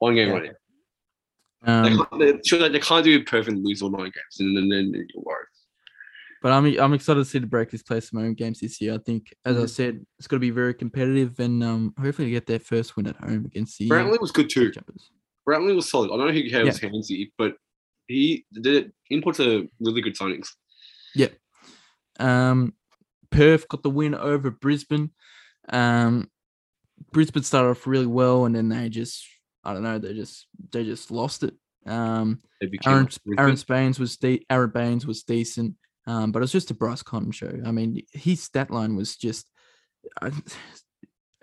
One 0.00 0.14
game 0.16 0.28
Yeah. 0.28 0.34
right 0.34 0.50
now. 1.64 1.82
They 1.84 1.90
um, 1.92 2.06
can't, 2.10 2.18
they, 2.20 2.40
sure, 2.44 2.58
they, 2.58 2.68
they 2.68 2.80
can't 2.80 3.04
do 3.04 3.16
it 3.16 3.26
perfect 3.26 3.56
and 3.56 3.64
lose 3.64 3.80
all 3.80 3.90
nine 3.90 4.02
games, 4.04 4.40
and 4.40 4.54
then, 4.56 4.68
then, 4.68 4.92
then 4.92 5.06
you're 5.14 5.22
worried. 5.22 5.46
But 6.44 6.52
I'm 6.52 6.66
I'm 6.78 6.92
excited 6.92 7.20
to 7.20 7.24
see 7.24 7.38
the 7.38 7.46
Breakers 7.46 7.82
play 7.82 8.00
some 8.00 8.20
home 8.20 8.34
games 8.34 8.60
this 8.60 8.78
year. 8.78 8.92
I 8.92 8.98
think, 8.98 9.32
as 9.46 9.56
I 9.56 9.62
Mhm. 9.62 9.70
said, 9.70 10.06
it's 10.18 10.28
going 10.28 10.38
to 10.38 10.46
be 10.46 10.50
very 10.50 10.74
competitive, 10.74 11.40
and 11.40 11.64
um, 11.64 11.94
hopefully 11.98 12.30
get 12.30 12.44
their 12.46 12.58
first 12.58 12.96
win 12.96 13.06
at 13.06 13.16
home 13.16 13.46
against 13.46 13.78
the 13.78 13.90
uh, 13.90 13.94
Brantley 13.94 14.20
was 14.20 14.30
good 14.30 14.50
too. 14.50 14.70
Jumpers. 14.70 15.10
Brantley 15.48 15.74
was 15.74 15.88
solid. 15.88 16.12
I 16.12 16.18
don't 16.18 16.26
know 16.26 16.32
who 16.34 16.50
had 16.50 16.66
was 16.66 16.78
handsy, 16.78 17.32
but 17.38 17.56
he 18.08 18.44
the 18.52 18.92
inputs 19.10 19.40
are 19.40 19.66
really 19.80 20.02
good 20.02 20.16
signings. 20.16 20.48
Um, 22.20 22.74
Perth 23.30 23.66
got 23.68 23.82
the 23.82 23.88
win 23.90 24.14
over 24.14 24.50
Brisbane. 24.50 25.12
Um, 25.70 26.30
Brisbane 27.10 27.42
started 27.42 27.70
off 27.70 27.86
really 27.86 28.06
well, 28.06 28.44
and 28.44 28.54
then 28.54 28.68
they 28.68 28.90
just, 28.90 29.26
I 29.64 29.72
don't 29.72 29.82
know, 29.82 29.98
they 29.98 30.12
just 30.12 30.46
they 30.72 30.84
just 30.84 31.10
lost 31.10 31.42
it. 31.42 31.54
Um, 31.86 32.40
Aaron 32.86 33.08
Aaron. 33.38 33.56
Spains 33.56 33.98
was 33.98 34.18
de- 34.18 34.44
Aron 34.50 34.70
Baynes 34.70 35.06
was 35.06 35.22
decent, 35.22 35.74
um, 36.06 36.32
but 36.32 36.38
it 36.38 36.42
was 36.42 36.52
just 36.52 36.70
a 36.70 36.74
Bryce 36.74 37.02
Cotton 37.02 37.30
show. 37.32 37.52
I 37.64 37.70
mean, 37.70 38.02
his 38.12 38.42
stat 38.42 38.70
line 38.70 38.96
was 38.96 39.16
just. 39.16 39.50
I, 40.20 40.30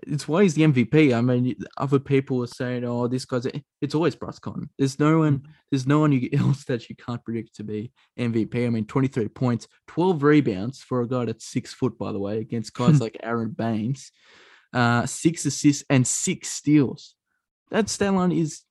it's 0.07 0.27
why 0.27 0.41
he's 0.41 0.55
the 0.55 0.63
MVP. 0.63 1.13
I 1.15 1.21
mean, 1.21 1.55
other 1.77 1.99
people 1.99 2.43
are 2.43 2.47
saying, 2.47 2.83
"Oh, 2.83 3.07
this 3.07 3.25
guy's." 3.25 3.45
It's 3.81 3.93
always 3.95 4.15
Bryce 4.15 4.39
Cotton. 4.39 4.69
There's 4.77 4.99
no 4.99 5.19
one. 5.19 5.43
There's 5.69 5.85
no 5.85 5.99
one 5.99 6.11
you, 6.11 6.29
else 6.37 6.63
that 6.65 6.89
you 6.89 6.95
can't 6.95 7.23
predict 7.23 7.55
to 7.57 7.63
be 7.63 7.91
MVP. 8.19 8.65
I 8.65 8.69
mean, 8.69 8.85
23 8.85 9.27
points, 9.29 9.67
12 9.87 10.23
rebounds 10.23 10.79
for 10.79 11.01
a 11.01 11.07
guy 11.07 11.25
that's 11.25 11.45
six 11.45 11.71
foot, 11.73 11.97
by 11.99 12.11
the 12.11 12.19
way, 12.19 12.39
against 12.39 12.73
guys 12.73 12.99
like 13.01 13.17
Aron 13.21 13.51
Baynes, 13.51 14.11
uh, 14.73 15.05
six 15.05 15.45
assists 15.45 15.83
and 15.89 16.05
six 16.07 16.49
steals. 16.49 17.13
That 17.69 17.87
stat 17.89 18.13
line 18.13 18.31
is. 18.31 18.61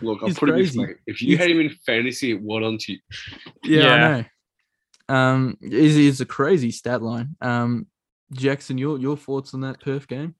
Look, 0.00 0.18
I'll 0.22 0.28
He's 0.28 0.38
put 0.38 0.48
it 0.50 0.56
this 0.56 0.70
crazy. 0.74 0.78
way: 0.80 0.94
if 1.06 1.22
you 1.22 1.28
He's- 1.28 1.40
had 1.40 1.50
him 1.50 1.60
in 1.60 1.70
fantasy, 1.86 2.34
what 2.34 2.62
on 2.64 2.78
to 2.78 2.92
you? 2.92 2.98
Yeah, 3.62 3.78
Yeah. 3.80 3.94
I 3.94 3.98
know. 4.20 4.24
Um, 5.08 5.58
is 5.60 5.96
is 5.96 6.20
a 6.20 6.26
crazy 6.26 6.70
stat 6.70 7.02
line. 7.02 7.36
Um, 7.40 7.86
Jackson, 8.32 8.78
your 8.78 8.98
your 8.98 9.16
thoughts 9.16 9.54
on 9.54 9.60
that 9.62 9.80
Perth 9.80 10.08
game? 10.08 10.34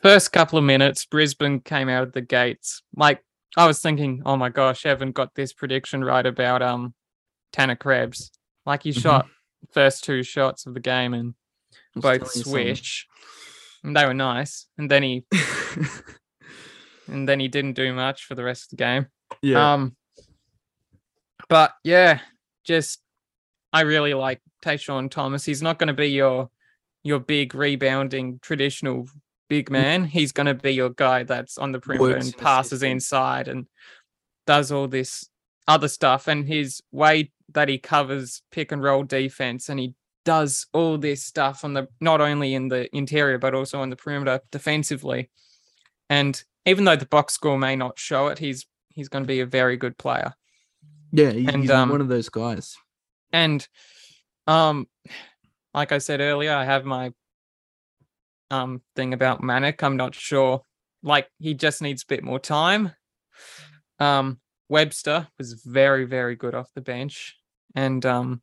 First 0.00 0.32
couple 0.32 0.58
of 0.58 0.64
minutes, 0.64 1.04
Brisbane 1.06 1.60
came 1.60 1.88
out 1.88 2.02
of 2.04 2.12
the 2.12 2.20
gates. 2.20 2.82
Like 2.94 3.22
I 3.56 3.66
was 3.66 3.80
thinking, 3.80 4.22
oh 4.24 4.36
my 4.36 4.48
gosh, 4.48 4.86
Evan 4.86 5.12
got 5.12 5.34
this 5.34 5.52
prediction 5.52 6.04
right 6.04 6.24
about 6.24 6.62
um 6.62 6.94
Tanner 7.52 7.76
Krebs. 7.76 8.30
Like 8.64 8.82
he 8.84 8.90
Mhm. 8.90 9.00
shot 9.00 9.28
first 9.72 10.04
two 10.04 10.22
shots 10.22 10.66
of 10.66 10.74
the 10.74 10.80
game 10.80 11.14
and 11.14 11.34
both 11.94 12.22
swish. 12.32 13.06
And 13.82 13.96
they 13.96 14.04
were 14.06 14.14
nice. 14.14 14.66
And 14.78 14.90
then 14.90 15.02
he 15.02 15.24
and 17.08 17.28
then 17.28 17.40
he 17.40 17.48
didn't 17.48 17.74
do 17.74 17.92
much 17.92 18.24
for 18.24 18.34
the 18.34 18.44
rest 18.44 18.64
of 18.64 18.70
the 18.70 18.84
game. 18.84 19.06
yeah, 19.42 19.74
Um, 19.74 19.96
but 21.48 21.72
yeah, 21.84 22.20
just 22.64 23.00
I 23.76 23.82
really 23.82 24.14
like 24.14 24.40
TaShawn 24.64 25.10
Thomas. 25.10 25.44
He's 25.44 25.60
not 25.60 25.78
going 25.78 25.88
to 25.88 25.92
be 25.92 26.08
your 26.08 26.48
your 27.02 27.18
big 27.18 27.54
rebounding 27.54 28.38
traditional 28.40 29.06
big 29.50 29.70
man. 29.70 30.06
He's 30.06 30.32
going 30.32 30.46
to 30.46 30.54
be 30.54 30.70
your 30.70 30.88
guy 30.88 31.24
that's 31.24 31.58
on 31.58 31.72
the 31.72 31.78
perimeter 31.78 32.14
Works 32.14 32.24
and 32.24 32.38
passes 32.38 32.82
inside 32.82 33.48
and 33.48 33.66
does 34.46 34.72
all 34.72 34.88
this 34.88 35.28
other 35.68 35.88
stuff. 35.88 36.26
And 36.26 36.48
his 36.48 36.80
way 36.90 37.32
that 37.52 37.68
he 37.68 37.76
covers 37.76 38.40
pick 38.50 38.72
and 38.72 38.82
roll 38.82 39.02
defense 39.02 39.68
and 39.68 39.78
he 39.78 39.94
does 40.24 40.66
all 40.72 40.96
this 40.96 41.22
stuff 41.22 41.62
on 41.62 41.74
the 41.74 41.86
not 42.00 42.22
only 42.22 42.54
in 42.54 42.68
the 42.68 42.88
interior 42.96 43.36
but 43.38 43.54
also 43.54 43.82
on 43.82 43.90
the 43.90 43.96
perimeter 43.96 44.40
defensively. 44.50 45.28
And 46.08 46.42
even 46.64 46.86
though 46.86 46.96
the 46.96 47.04
box 47.04 47.34
score 47.34 47.58
may 47.58 47.76
not 47.76 47.98
show 47.98 48.28
it, 48.28 48.38
he's 48.38 48.64
he's 48.94 49.10
going 49.10 49.24
to 49.24 49.28
be 49.28 49.40
a 49.40 49.46
very 49.46 49.76
good 49.76 49.98
player. 49.98 50.32
yeah, 51.12 51.30
he- 51.30 51.46
and, 51.46 51.60
he's 51.60 51.70
um, 51.70 51.90
one 51.90 52.00
of 52.00 52.08
those 52.08 52.30
guys. 52.30 52.78
And 53.32 53.66
um 54.46 54.86
like 55.74 55.92
I 55.92 55.98
said 55.98 56.20
earlier, 56.20 56.52
I 56.52 56.64
have 56.64 56.84
my 56.84 57.12
um 58.50 58.82
thing 58.94 59.12
about 59.12 59.42
Manic. 59.42 59.82
I'm 59.82 59.96
not 59.96 60.14
sure. 60.14 60.62
Like 61.02 61.28
he 61.38 61.54
just 61.54 61.82
needs 61.82 62.02
a 62.02 62.06
bit 62.06 62.24
more 62.24 62.38
time. 62.38 62.92
Um 63.98 64.40
Webster 64.68 65.28
was 65.38 65.52
very, 65.64 66.04
very 66.04 66.34
good 66.34 66.54
off 66.54 66.70
the 66.74 66.80
bench. 66.80 67.36
And 67.74 68.04
um 68.04 68.42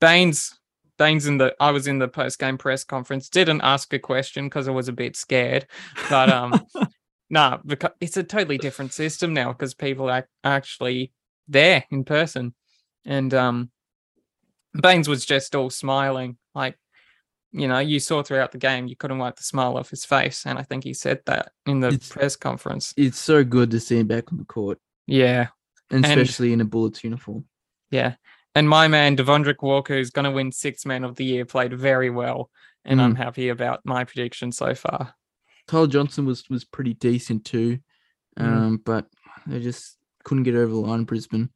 Baynes 0.00 0.58
Baynes 0.98 1.26
in 1.26 1.38
the 1.38 1.54
I 1.60 1.70
was 1.70 1.86
in 1.86 1.98
the 1.98 2.08
post 2.08 2.38
game 2.38 2.58
press 2.58 2.84
conference, 2.84 3.28
didn't 3.28 3.60
ask 3.62 3.92
a 3.92 3.98
question 3.98 4.46
because 4.46 4.68
I 4.68 4.72
was 4.72 4.88
a 4.88 4.92
bit 4.92 5.16
scared. 5.16 5.66
But 6.10 6.30
um 6.30 6.66
nah, 7.30 7.58
because 7.64 7.92
it's 8.00 8.16
a 8.16 8.22
totally 8.22 8.58
different 8.58 8.92
system 8.92 9.32
now 9.32 9.52
because 9.52 9.74
people 9.74 10.10
are 10.10 10.28
actually 10.44 11.12
there 11.46 11.84
in 11.90 12.04
person. 12.04 12.54
And 13.04 13.32
um 13.32 13.70
Baynes 14.80 15.08
was 15.08 15.24
just 15.24 15.54
all 15.54 15.70
smiling. 15.70 16.36
Like, 16.54 16.78
you 17.52 17.66
know, 17.68 17.78
you 17.78 17.98
saw 18.00 18.22
throughout 18.22 18.52
the 18.52 18.58
game 18.58 18.86
you 18.88 18.96
couldn't 18.96 19.18
wipe 19.18 19.36
the 19.36 19.42
smile 19.42 19.76
off 19.76 19.90
his 19.90 20.04
face. 20.04 20.44
And 20.46 20.58
I 20.58 20.62
think 20.62 20.84
he 20.84 20.92
said 20.94 21.20
that 21.26 21.52
in 21.66 21.80
the 21.80 21.88
It's- 21.88 22.08
press 22.10 22.36
conference. 22.36 22.92
It's 22.96 23.18
so 23.18 23.44
good 23.44 23.70
to 23.70 23.80
see 23.80 23.98
him 23.98 24.06
back 24.06 24.30
on 24.32 24.38
the 24.38 24.44
court, 24.44 24.78
Yeah. 25.06 25.48
and 25.90 26.04
And- 26.04 26.20
especially 26.20 26.52
in 26.52 26.60
a 26.60 26.64
Bullets 26.64 27.02
uniform. 27.02 27.46
Yeah. 27.90 28.16
And 28.54 28.68
my 28.68 28.88
man, 28.88 29.16
Devondrick 29.16 29.62
Walker, 29.62 29.94
who's 29.94 30.10
going 30.10 30.24
to 30.24 30.30
win 30.30 30.52
six 30.52 30.84
man 30.84 31.04
of 31.04 31.16
the 31.16 31.24
year, 31.24 31.44
played 31.44 31.72
very 31.72 32.10
well. 32.10 32.50
And 32.84 33.02
I'm 33.02 33.14
happy 33.16 33.48
about 33.50 33.80
my 33.84 34.04
prediction 34.04 34.50
so 34.50 34.74
far. 34.74 35.14
Tyler 35.66 35.86
Johnson 35.86 36.24
was 36.24 36.48
was 36.48 36.64
pretty 36.64 36.94
decent 36.94 37.44
too, 37.44 37.78
Mm. 38.38 38.46
um, 38.46 38.76
but 38.78 39.06
they 39.46 39.60
just 39.60 39.98
couldn't 40.24 40.44
get 40.44 40.54
over 40.54 40.72
the 40.72 40.78
line. 40.80 41.04
Brisbane, 41.04 41.50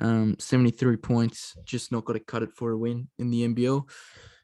um, 0.00 0.36
seventy 0.38 0.70
three 0.70 0.96
points, 0.96 1.56
just 1.64 1.92
not 1.92 2.04
got 2.04 2.14
to 2.14 2.20
cut 2.20 2.42
it 2.42 2.52
for 2.54 2.70
a 2.72 2.78
win 2.78 3.08
in 3.18 3.30
the 3.30 3.46
NBL 3.48 3.88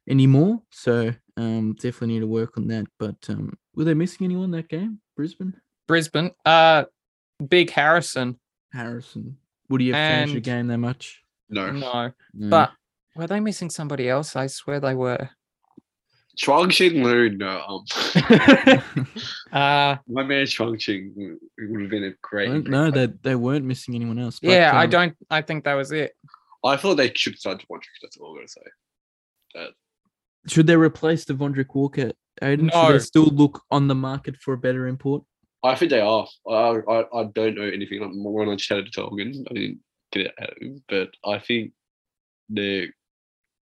anymore. 0.08 0.62
So 0.70 1.12
um, 1.36 1.74
definitely 1.74 2.14
need 2.14 2.20
to 2.20 2.26
work 2.26 2.56
on 2.56 2.66
that. 2.68 2.86
But 2.98 3.16
um, 3.28 3.56
were 3.74 3.84
they 3.84 3.94
missing 3.94 4.24
anyone 4.24 4.50
that 4.52 4.68
game, 4.68 5.00
Brisbane? 5.16 5.54
Brisbane, 5.88 6.30
uh, 6.44 6.84
Big 7.48 7.70
Harrison. 7.70 8.38
Harrison. 8.72 9.36
Would 9.68 9.80
he 9.80 9.88
have 9.88 9.96
finished 10.20 10.34
the 10.34 10.40
game 10.40 10.66
that 10.68 10.78
much? 10.78 11.22
No. 11.48 11.70
No, 11.70 12.12
No. 12.34 12.50
but 12.50 12.72
were 13.14 13.26
they 13.26 13.40
missing 13.40 13.70
somebody 13.70 14.08
else? 14.08 14.36
I 14.36 14.46
swear 14.48 14.80
they 14.80 14.94
were. 14.94 15.30
Chuang 16.36 16.68
Ching 16.70 17.02
Lu, 17.02 17.30
no. 17.30 17.62
Um, 17.66 17.84
Uh 19.52 19.96
my 20.08 20.22
man 20.22 20.46
Chuang 20.46 20.76
Ching 20.78 21.12
would 21.16 21.80
have 21.80 21.90
been 21.90 22.04
a 22.04 22.08
I 22.08 22.14
great. 22.22 22.64
don't 22.64 22.92
they 22.94 23.06
they 23.22 23.34
weren't 23.34 23.64
missing 23.64 23.94
anyone 23.94 24.18
else. 24.18 24.40
but, 24.40 24.50
yeah, 24.50 24.72
I 24.74 24.84
um, 24.84 24.90
don't. 24.90 25.16
I 25.30 25.42
think 25.42 25.64
that 25.64 25.74
was 25.74 25.92
it. 25.92 26.12
I 26.64 26.76
thought 26.76 26.96
they 26.96 27.12
should 27.14 27.38
start 27.38 27.60
to 27.60 27.66
watch. 27.68 27.86
That's 28.02 28.16
all 28.18 28.30
I'm 28.30 28.36
gonna 28.36 28.48
say. 28.48 29.68
Should 30.48 30.66
they 30.66 30.76
replace 30.76 31.24
Devondrick 31.24 31.74
Walker? 31.74 32.12
Aiden? 32.42 32.70
Should 32.70 32.74
No. 32.74 32.92
they 32.92 32.98
still 32.98 33.26
look 33.26 33.62
on 33.70 33.88
the 33.88 33.94
market 33.94 34.36
for 34.36 34.54
a 34.54 34.58
better 34.58 34.86
import? 34.86 35.24
I 35.64 35.74
think 35.74 35.90
they 35.90 36.00
are. 36.00 36.26
I 36.48 36.80
I, 36.88 37.20
I 37.20 37.24
don't 37.34 37.56
know 37.56 37.62
anything. 37.62 38.00
Like, 38.00 38.12
more 38.12 38.32
When 38.44 38.50
I 38.50 38.56
chatted 38.56 38.92
to 38.92 39.00
Tolkien, 39.00 39.44
I 39.50 39.54
didn't 39.54 39.80
get 40.12 40.26
it 40.26 40.34
out 40.40 40.50
of 40.50 40.56
him, 40.60 40.82
but 40.88 41.10
I 41.24 41.38
think 41.38 41.72
they're 42.48 42.88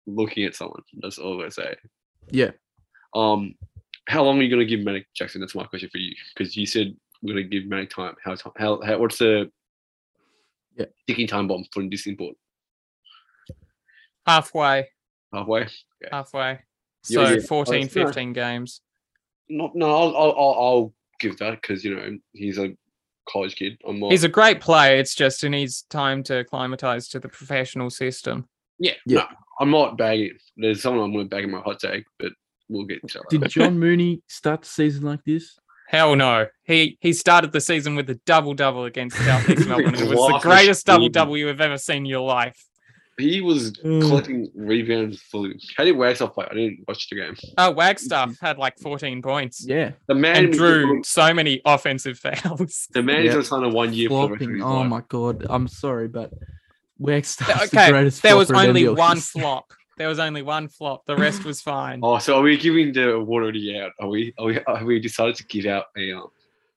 looking 0.08 0.46
at 0.46 0.56
someone. 0.56 0.82
That's 1.02 1.20
all 1.20 1.34
I'm 1.34 1.40
gonna 1.40 1.52
say. 1.52 1.76
Yeah. 2.30 2.52
Um, 3.16 3.56
how 4.08 4.24
long 4.24 4.40
are 4.40 4.44
you 4.44 4.50
gonna 4.50 4.66
give 4.66 4.82
Manic 4.82 5.06
Jackson? 5.16 5.40
That's 5.42 5.56
my 5.56 5.64
question 5.66 5.90
for 5.90 5.98
you, 5.98 6.14
because 6.36 6.58
you 6.58 6.66
said 6.66 6.96
we're 7.22 7.34
gonna 7.34 7.44
give 7.44 7.66
Manic 7.66 7.90
time. 7.90 8.16
How 8.24 8.36
ti- 8.36 8.50
how, 8.58 8.82
how 8.82 8.98
what's 9.00 9.18
the 9.20 9.52
Yeah. 10.78 10.86
ticking 11.08 11.28
time 11.28 11.48
bomb 11.48 11.66
for 11.72 11.84
this 11.88 12.08
import? 12.08 12.36
Halfway, 14.26 14.88
Halfway. 15.34 15.68
halfway. 16.12 16.60
So 17.04 17.22
yeah. 17.28 17.40
14, 17.40 17.74
Oh, 17.76 17.78
yeah. 17.78 17.88
15 18.06 18.34
games. 18.34 18.82
Not 19.50 19.76
no. 19.76 19.90
I'll 19.92 20.16
I'll, 20.16 20.32
I'll, 20.38 20.56
I'll 20.60 20.94
give 21.20 21.38
that 21.40 21.62
because 21.62 21.84
you 21.84 21.96
know 21.96 22.18
he's 22.32 22.58
a 22.58 22.76
college 23.30 23.56
kid. 23.58 23.78
I'm 23.88 24.00
not. 24.00 24.12
He's 24.12 24.24
a 24.24 24.30
great 24.30 24.62
player. 24.62 24.96
It's 24.98 25.14
just 25.14 25.42
he 25.42 25.50
needs 25.50 25.84
time 25.90 26.24
to 26.24 26.38
acclimatize 26.40 27.10
to 27.10 27.20
the 27.20 27.28
professional 27.28 27.90
system. 27.90 28.48
Yeah. 28.80 28.94
Yeah. 29.06 29.20
No, 29.20 29.26
I'm 29.60 29.72
not 29.72 29.98
bagging. 29.98 30.38
There's 30.58 30.82
someone 30.82 31.06
I'm 31.06 31.12
gonna 31.14 31.26
bag 31.26 31.44
in 31.44 31.52
my 31.52 31.60
hot 31.62 31.80
take, 31.80 32.06
but 32.20 32.32
we'll 32.70 32.86
get 32.86 33.08
to 33.08 33.20
that. 33.20 33.30
Did 33.30 33.50
John 33.50 33.80
Mooney 33.80 34.22
start 34.28 34.62
the 34.64 34.68
season 34.68 35.04
like 35.04 35.24
this? 35.26 35.58
Hell 35.90 36.16
no. 36.16 36.48
He 36.64 36.98
he 37.02 37.14
started 37.14 37.52
the 37.52 37.62
season 37.62 37.96
with 37.96 38.10
a 38.10 38.16
double 38.26 38.54
double 38.54 38.86
against 38.86 39.18
Southeast 39.18 39.68
Melbourne. 39.68 39.94
It 39.96 40.08
was 40.10 40.32
the 40.32 40.40
greatest 40.42 40.86
double 40.86 41.10
double 41.10 41.38
you 41.38 41.48
have 41.48 41.62
ever 41.62 41.78
seen 41.78 41.98
in 41.98 42.06
your 42.06 42.22
life. 42.28 42.58
He 43.20 43.42
was 43.42 43.74
Mm. 43.74 44.02
collecting 44.02 44.50
rebounds 44.56 45.22
fully. 45.22 45.60
How 45.78 45.84
did 45.84 45.96
Wagstaff 45.96 46.34
play? 46.34 46.48
I 46.50 46.54
didn't 46.56 46.80
watch 46.88 47.08
the 47.10 47.18
game. 47.18 47.36
Oh, 47.60 47.70
Wagstaff 47.70 48.40
had 48.42 48.58
like 48.58 48.80
14 48.80 49.22
points 49.22 49.64
Yeah, 49.68 49.92
The 50.08 50.16
man 50.16 50.38
and 50.38 50.48
was- 50.48 50.58
drew 50.58 51.04
so 51.04 51.32
many 51.32 51.62
offensive 51.66 52.18
fouls. 52.18 52.88
The 52.92 53.04
man 53.04 53.24
Yeah. 53.26 53.38
is 53.38 53.52
on 53.52 53.64
a 53.64 53.70
one 53.70 53.94
year 53.94 54.10
for 54.10 54.30
the 54.30 54.34
rest 54.34 54.42
of 54.42 54.48
flopping. 54.48 54.64
Oh 54.64 54.80
life. 54.80 54.90
my 54.90 55.02
god, 55.10 55.46
I'm 55.48 55.68
sorry, 55.68 56.08
but 56.08 56.32
Wagstaff's 57.04 57.70
the 57.72 57.78
Okay, 57.80 57.92
greatest. 57.92 58.22
There 58.22 58.38
was 58.38 58.50
only 58.52 58.84
NBL 58.84 58.98
one 58.98 59.18
history. 59.18 59.42
flop. 59.42 59.74
There 59.98 60.08
was 60.08 60.20
only 60.20 60.42
one 60.42 60.68
flop. 60.70 61.06
The 61.06 61.16
rest 61.16 61.46
was 61.46 61.62
fine. 61.62 62.00
Oh, 62.02 62.18
so 62.18 62.38
are 62.40 62.42
we 62.42 62.58
giving 62.58 62.94
the 62.94 63.12
award 63.14 63.44
already 63.44 63.78
out? 63.80 63.92
Are 64.00 64.08
we? 64.08 64.34
Are 64.40 64.46
we? 64.48 64.60
Have 64.68 64.84
we 64.84 65.00
decided 65.00 65.36
to 65.36 65.46
give 65.46 65.66
out 65.66 65.86
a 65.98 66.14
um, 66.14 66.28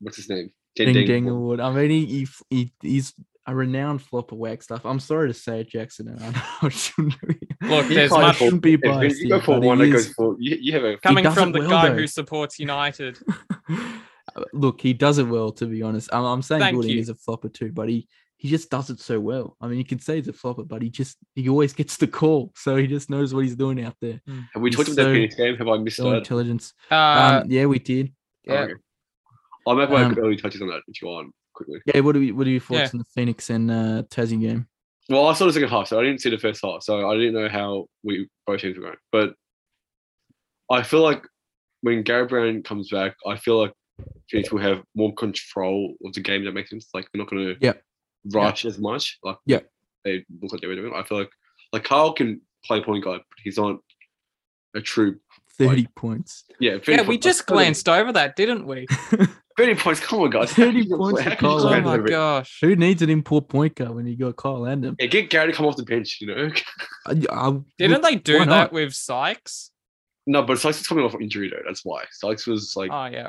what's 0.00 0.16
his 0.16 0.28
name? 0.28 0.50
Ding 0.74 0.92
Ding 0.92 1.06
Ding 1.06 1.28
Award. 1.28 1.60
Award. 1.60 1.76
I 1.76 1.80
mean, 1.80 1.90
he, 1.90 2.06
he, 2.06 2.26
he 2.50 2.72
he's 2.82 3.14
a 3.46 3.54
renowned 3.54 4.02
flopper, 4.02 4.34
Wagstaff. 4.34 4.84
I'm 4.84 5.00
sorry 5.00 5.28
to 5.28 5.34
say 5.34 5.60
it, 5.60 5.70
Jackson. 5.70 6.08
And 6.08 6.20
I 6.20 6.30
know 6.30 6.42
I 6.62 6.68
shouldn't 6.68 7.14
be, 7.26 7.38
Look, 7.62 7.86
there's 7.86 8.10
can't 8.10 8.22
I 8.22 8.26
much 8.26 8.36
shouldn't 8.36 8.62
be 8.62 8.74
If 8.74 8.80
biased. 8.82 9.20
you 9.20 9.28
go 9.28 9.40
for 9.40 9.60
one 9.60 9.78
that 9.78 9.86
goes 9.90 10.08
for 10.12 10.36
you, 10.38 10.58
you 10.60 10.72
have 10.72 10.84
a 10.84 10.96
coming 10.98 11.30
from 11.30 11.52
the 11.52 11.60
well, 11.60 11.70
guy 11.70 11.88
though. 11.90 11.94
who 11.94 12.06
supports 12.06 12.58
United. 12.58 13.18
Look, 14.52 14.80
he 14.80 14.92
does 14.92 15.18
it 15.18 15.24
well, 15.28 15.50
to 15.52 15.66
be 15.66 15.82
honest. 15.82 16.10
I'm, 16.12 16.24
I'm 16.24 16.42
saying 16.42 16.60
Thank 16.60 16.74
Goulding 16.74 16.90
you. 16.92 16.98
is 17.00 17.08
a 17.08 17.14
flopper 17.14 17.48
too, 17.48 17.72
but 17.72 17.88
he 17.88 18.06
he 18.46 18.50
just 18.50 18.70
does 18.70 18.90
it 18.90 19.00
so 19.00 19.18
well. 19.18 19.56
I 19.60 19.66
mean, 19.66 19.78
you 19.78 19.84
can 19.84 19.98
say 19.98 20.16
he's 20.16 20.28
a 20.28 20.32
flopper, 20.32 20.62
but 20.62 20.80
he 20.82 20.88
just 20.88 21.16
he 21.34 21.48
always 21.48 21.72
gets 21.72 21.96
the 21.96 22.06
call, 22.06 22.52
so 22.54 22.76
he 22.76 22.86
just 22.86 23.10
knows 23.10 23.34
what 23.34 23.44
he's 23.44 23.56
doing 23.56 23.82
out 23.82 23.96
there. 24.00 24.20
Have 24.54 24.62
we 24.62 24.70
He's 24.70 24.76
talked 24.76 24.88
about 24.90 24.96
so- 24.96 25.08
the 25.08 25.14
Phoenix 25.14 25.34
game? 25.34 25.56
Have 25.56 25.68
I 25.68 25.78
missed 25.78 25.96
So 25.96 26.10
that? 26.10 26.18
intelligence. 26.18 26.72
Uh, 26.90 27.40
um, 27.42 27.50
yeah, 27.50 27.66
we 27.66 27.78
did. 27.80 28.12
Oh, 28.48 28.54
yeah. 28.54 28.60
okay. 28.60 28.74
I'll 29.66 29.74
make 29.74 29.90
my 29.90 30.04
Um, 30.04 30.16
early 30.18 30.36
touches 30.36 30.62
on 30.62 30.68
that 30.68 30.82
if 30.86 31.02
you 31.02 31.08
want 31.08 31.32
quickly. 31.54 31.80
Yeah, 31.86 32.00
what 32.00 32.14
are 32.14 32.20
we, 32.20 32.30
what 32.30 32.46
are 32.46 32.50
your 32.50 32.60
thoughts 32.60 32.78
Yeah. 32.78 32.90
on 32.94 32.98
the 32.98 33.04
Phoenix 33.14 33.50
and 33.50 33.68
uh, 33.70 34.02
Tassie 34.08 34.40
game? 34.40 34.68
Well, 35.08 35.26
I 35.26 35.32
saw 35.34 35.46
the 35.46 35.52
second 35.52 35.68
half, 35.70 35.88
so 35.88 35.98
I 35.98 36.04
didn't 36.04 36.20
see 36.20 36.30
the 36.30 36.38
first 36.38 36.60
half, 36.64 36.82
so 36.84 37.08
I 37.10 37.14
didn't 37.16 37.34
know 37.34 37.48
how 37.48 37.86
we 38.04 38.28
both 38.46 38.60
teams 38.60 38.76
were 38.78 38.84
going. 38.84 38.96
But 39.10 39.34
I 40.70 40.82
feel 40.82 41.00
like 41.02 41.24
when 41.82 42.02
Gary 42.02 42.26
Browne 42.26 42.62
comes 42.62 42.90
back, 42.90 43.14
I 43.26 43.36
feel 43.36 43.58
like 43.60 43.72
Phoenix 44.30 44.52
will 44.52 44.60
have 44.60 44.82
more 44.94 45.14
control 45.14 45.94
of 46.04 46.12
the 46.12 46.20
game. 46.20 46.44
That 46.44 46.52
makes 46.54 46.70
sense. 46.70 46.88
Like 46.94 47.06
they're 47.12 47.18
not 47.22 47.30
going 47.30 47.44
to 47.46 47.56
Yep. 47.60 47.82
Rush 48.32 48.64
as 48.64 48.78
much. 48.78 49.18
Like 49.22 49.36
yeah, 49.46 49.60
they 50.04 50.24
look 50.42 50.52
like 50.52 50.60
they 50.60 50.66
were 50.66 50.76
doing. 50.76 50.92
I 50.94 51.02
feel 51.02 51.18
like 51.18 51.30
like 51.72 51.84
Carl 51.84 52.12
can 52.12 52.40
play 52.64 52.82
point 52.82 53.04
guard, 53.04 53.20
but 53.28 53.38
he's 53.42 53.58
not 53.58 53.78
a 54.74 54.80
true. 54.80 55.18
Thirty 55.58 55.86
points. 55.96 56.44
Yeah, 56.60 56.72
yeah, 56.72 56.78
30 56.78 56.90
we 56.90 57.04
points- 57.06 57.24
just 57.24 57.46
glanced 57.46 57.88
over 57.88 58.12
that, 58.12 58.36
didn't 58.36 58.66
we? 58.66 58.86
Thirty 59.56 59.74
points. 59.74 60.00
Come 60.00 60.20
on, 60.20 60.28
guys. 60.30 60.52
30 60.52 60.66
How 60.66 60.70
can 60.70 60.76
you 60.90 60.96
points 60.98 61.22
play- 61.22 61.24
for 61.24 61.30
how 61.30 61.36
can 61.36 61.44
you 61.48 61.56
Kyle 61.56 61.60
play 61.68 61.78
Oh 61.78 61.80
my 61.82 61.98
gosh. 61.98 62.58
Who 62.60 62.76
needs 62.76 63.00
an 63.00 63.08
import 63.08 63.48
point 63.48 63.74
guard 63.74 63.94
when 63.94 64.06
you 64.06 64.16
got 64.18 64.36
Kyle 64.36 64.60
Landon? 64.60 64.96
Yeah, 64.98 65.06
get 65.06 65.30
Gary 65.30 65.50
to 65.52 65.56
come 65.56 65.64
off 65.64 65.76
the 65.76 65.82
bench. 65.84 66.18
You 66.20 66.26
know. 66.26 66.50
I, 67.06 67.22
I, 67.30 67.58
Didn't 67.78 68.02
they 68.02 68.16
do 68.16 68.40
that 68.40 68.46
not? 68.48 68.72
with 68.72 68.92
Sykes? 68.92 69.70
no, 70.26 70.42
but 70.42 70.58
Sykes 70.58 70.80
is 70.82 70.86
coming 70.86 71.04
off 71.04 71.14
injury 71.18 71.48
though. 71.48 71.62
That's 71.66 71.84
why 71.86 72.04
Sykes 72.10 72.46
was 72.46 72.74
like 72.76 72.90
Oh 72.92 73.06
yeah. 73.06 73.28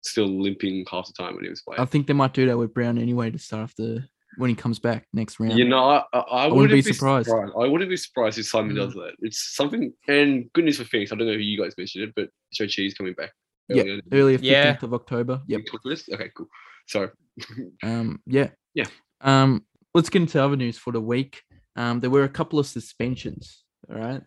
still 0.00 0.26
limping 0.26 0.84
half 0.90 1.06
the 1.06 1.12
time 1.12 1.36
when 1.36 1.44
he 1.44 1.50
was 1.50 1.62
playing. 1.62 1.80
I 1.80 1.84
think 1.84 2.08
they 2.08 2.12
might 2.12 2.34
do 2.34 2.46
that 2.46 2.58
with 2.58 2.74
Browne 2.74 2.98
anyway 2.98 3.30
to 3.30 3.38
start 3.38 3.62
off 3.62 3.74
the 3.76 4.04
when 4.38 4.48
he 4.50 4.56
comes 4.56 4.78
back 4.78 5.06
next 5.12 5.38
round. 5.40 5.58
You 5.58 5.66
know, 5.68 5.84
I, 5.84 6.02
I, 6.12 6.18
I 6.18 6.42
wouldn't 6.46 6.56
wouldn't 6.56 6.70
be 6.84 6.88
be 6.88 6.92
surprised. 6.94 7.28
surprised. 7.28 7.52
I 7.58 7.66
wouldn't 7.66 7.90
be 7.90 7.96
surprised 7.96 8.38
if 8.38 8.46
Simon 8.46 8.74
Mm. 8.74 8.78
does 8.78 8.94
that. 8.94 9.12
It's 9.20 9.54
something, 9.56 9.92
and 10.08 10.50
good 10.54 10.64
news 10.64 10.78
for 10.78 10.84
Phoenix. 10.84 11.12
I 11.12 11.16
don't 11.16 11.26
know 11.26 11.34
who 11.34 11.38
you 11.40 11.60
guys 11.62 11.74
mentioned 11.76 12.04
it, 12.04 12.14
but 12.16 12.28
Zhou 12.58 12.66
Qi's 12.68 12.94
coming 12.94 13.14
back. 13.14 13.30
Yeah, 13.68 13.82
earlier. 13.82 14.00
earlier 14.12 14.38
Yeah. 14.40 14.74
15th 14.74 14.82
of 14.84 14.94
October. 14.94 15.40
Yep. 15.46 15.58
We 15.60 15.64
talked 15.64 15.84
about 15.86 15.90
this? 15.90 16.08
Okay, 16.12 16.30
cool. 16.36 16.48
So, 16.86 17.10
Um, 17.82 18.20
yeah. 18.26 18.48
Yeah. 18.74 18.86
Um, 19.20 19.64
let's 19.94 20.10
get 20.10 20.22
into 20.22 20.42
other 20.42 20.56
news 20.56 20.78
for 20.78 20.92
the 20.92 21.00
week. 21.00 21.42
Um, 21.76 22.00
there 22.00 22.10
were 22.10 22.24
a 22.24 22.28
couple 22.28 22.58
of 22.58 22.66
suspensions. 22.66 23.62
All 23.90 23.98
right. 23.98 24.22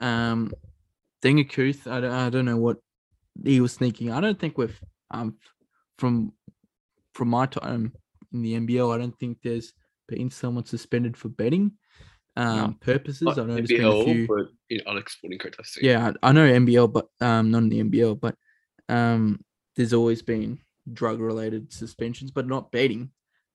Um, 0.00 0.52
Deng 1.22 1.44
Acuoth, 1.46 1.86
I 1.90 2.00
don't, 2.00 2.10
I 2.12 2.30
don't 2.30 2.44
know 2.46 2.56
what 2.56 2.78
he 3.44 3.60
was 3.60 3.76
thinking. 3.76 4.10
I 4.10 4.20
don't 4.20 4.38
think 4.38 4.56
we've 4.58 4.78
um 5.10 5.36
from 5.98 6.32
from 7.14 7.28
my 7.28 7.46
time 7.46 7.92
in 8.32 8.42
the 8.42 8.54
NBL, 8.54 8.94
I 8.94 8.98
don't 8.98 9.18
think 9.18 9.38
there's 9.42 9.72
been 10.08 10.30
someone 10.30 10.64
suspended 10.64 11.16
for 11.16 11.28
betting 11.28 11.72
um 12.36 12.74
purposes. 12.80 13.22
not 13.22 13.38
I 13.38 13.42
know 13.44 13.54
there's 13.54 13.68
been 13.68 13.84
a 13.84 13.88
NBL, 13.88 14.04
few. 14.04 14.26
but 14.26 14.46
in 14.70 14.80
other 14.86 15.02
sporting 15.08 15.38
codes, 15.38 15.56
I 15.58 15.62
see. 15.64 15.80
Yeah, 15.86 16.12
I 16.22 16.32
know 16.32 16.48
NBL, 16.48 16.92
but 16.92 17.08
um, 17.20 17.50
not 17.50 17.58
in 17.64 17.68
the 17.68 17.82
NBL, 17.82 18.20
but 18.20 18.36
um, 18.88 19.44
there's 19.76 19.92
always 19.92 20.22
been 20.22 20.58
drug-related 20.92 21.72
suspensions, 21.72 22.30
but 22.30 22.46
not 22.46 22.72
betting. 22.72 23.10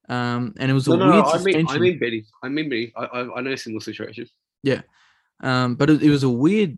Um, 0.08 0.54
and 0.60 0.70
it 0.70 0.74
was 0.74 0.88
a 0.88 0.92
No, 0.92 0.98
no, 0.98 1.12
weird 1.12 1.26
no, 1.26 1.32
I 1.32 1.38
mean. 1.44 1.68
I 1.68 1.78
mean 1.78 2.00
betting. 2.00 2.26
I 2.44 2.50
mean 2.50 2.70
betting. 2.70 2.92
I, 2.96 3.06
I, 3.06 3.38
I 3.38 3.42
know 3.42 3.52
a 3.52 3.58
similar 3.58 3.82
situation. 3.82 4.28
um, 5.42 5.76
but 5.76 5.90
it, 5.90 6.04
it 6.04 6.10
was 6.10 6.24
a 6.24 6.30
weird, 6.30 6.78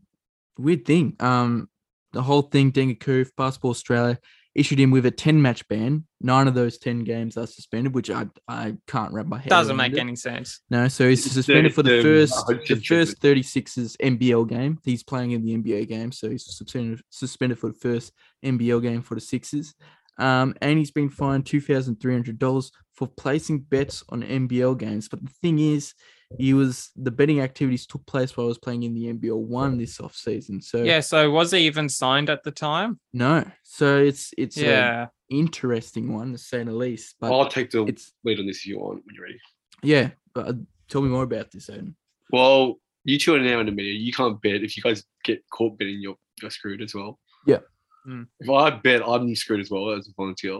weird 0.57 0.85
thing. 0.85 1.15
Um, 1.19 1.69
the 2.13 2.21
whole 2.21 2.43
thing, 2.43 2.71
Dengaku, 2.71 3.29
Basketball 3.35 3.71
Australia 3.71 4.19
issued 4.57 4.79
him 4.79 4.89
with 4.89 5.05
a 5.05 5.11
10-match 5.11 5.67
ban. 5.67 6.03
Nine 6.19 6.47
of 6.47 6.55
those 6.55 6.79
10 6.79 7.03
games 7.03 7.37
are 7.37 7.45
suspended, 7.45 7.93
which 7.93 8.09
I 8.09 8.25
I 8.47 8.75
can't 8.87 9.13
wrap 9.13 9.27
my 9.27 9.37
head. 9.37 9.49
Doesn't 9.49 9.79
around 9.79 9.91
make 9.91 9.93
it. 9.93 9.99
any 9.99 10.15
sense. 10.15 10.61
No, 10.69 10.87
so 10.87 11.07
he's 11.07 11.31
suspended 11.31 11.75
for 11.75 11.83
the 11.83 12.01
first 12.01 12.33
the 12.47 12.55
Hudson 12.55 12.81
first 12.81 13.21
36's 13.21 13.95
NBL 13.97 14.49
game. 14.49 14.79
He's 14.83 15.03
playing 15.03 15.31
in 15.31 15.45
the 15.45 15.55
NBA 15.55 15.87
game, 15.87 16.11
so 16.11 16.29
he's 16.29 16.45
suspended 16.45 17.01
suspended 17.11 17.59
for 17.59 17.67
the 17.67 17.77
first 17.77 18.11
NBL 18.43 18.81
game 18.81 19.01
for 19.03 19.15
the 19.15 19.21
Sixers. 19.21 19.75
Um, 20.17 20.55
and 20.61 20.79
he's 20.79 20.91
been 20.91 21.09
fined 21.09 21.45
two 21.45 21.61
thousand 21.61 22.01
three 22.01 22.13
hundred 22.13 22.39
dollars 22.39 22.71
for 22.95 23.07
placing 23.07 23.59
bets 23.59 24.03
on 24.09 24.23
NBL 24.23 24.77
games. 24.79 25.07
But 25.07 25.23
the 25.23 25.31
thing 25.41 25.59
is, 25.59 25.93
he 26.37 26.53
was 26.53 26.89
the 26.95 27.11
betting 27.11 27.39
activities 27.39 27.85
took 27.85 28.05
place 28.05 28.35
while 28.35 28.45
I 28.45 28.49
was 28.49 28.57
playing 28.57 28.83
in 28.83 28.93
the 28.93 29.05
NBL 29.13 29.37
one 29.39 29.77
this 29.77 29.99
off 30.01 30.15
season. 30.15 30.61
So 30.61 30.83
Yeah, 30.83 30.99
so 30.99 31.31
was 31.31 31.51
he 31.51 31.59
even 31.59 31.87
signed 31.89 32.29
at 32.29 32.43
the 32.43 32.51
time? 32.51 32.99
no, 33.13 33.45
so 33.63 33.97
it's 33.99 34.33
it's 34.37 34.57
Yeah. 34.57 35.03
an 35.03 35.09
interesting 35.29 36.13
one 36.13 36.31
to 36.33 36.37
say 36.37 36.63
the 36.63 36.71
least. 36.73 37.15
But 37.19 37.31
I'll 37.31 37.47
take 37.47 37.71
the 37.71 37.83
it's 37.85 38.13
lead 38.23 38.39
on 38.39 38.45
this 38.47 38.57
if 38.57 38.65
you 38.67 38.79
want 38.79 39.05
when 39.05 39.15
you're 39.15 39.23
ready. 39.25 39.39
yeah. 39.83 40.09
But 40.33 40.47
uh, 40.49 40.53
tell 40.89 41.01
me 41.01 41.09
more 41.09 41.23
about 41.23 41.49
this, 41.51 41.67
Aiden. 41.69 41.95
Well, 42.31 42.75
you 43.05 43.17
two 43.17 43.33
are 43.35 43.39
now 43.39 43.59
in 43.61 43.65
the 43.65 43.71
media. 43.71 43.93
You 43.93 44.11
can't 44.11 44.39
bet. 44.41 44.63
If 44.63 44.75
you 44.77 44.83
guys 44.83 45.03
get 45.23 45.41
caught 45.49 45.77
betting, 45.79 45.99
you're, 46.01 46.17
you're 46.41 46.51
screwed 46.51 46.81
as 46.81 46.93
well. 46.93 47.17
Yeah. 47.47 47.59
Mm. 48.07 48.27
If 48.41 48.49
I 48.49 48.69
bet, 48.69 49.01
I'm 49.07 49.33
screwed 49.35 49.61
as 49.61 49.71
well 49.71 49.91
as 49.91 50.07
a 50.07 50.11
volunteer. 50.15 50.59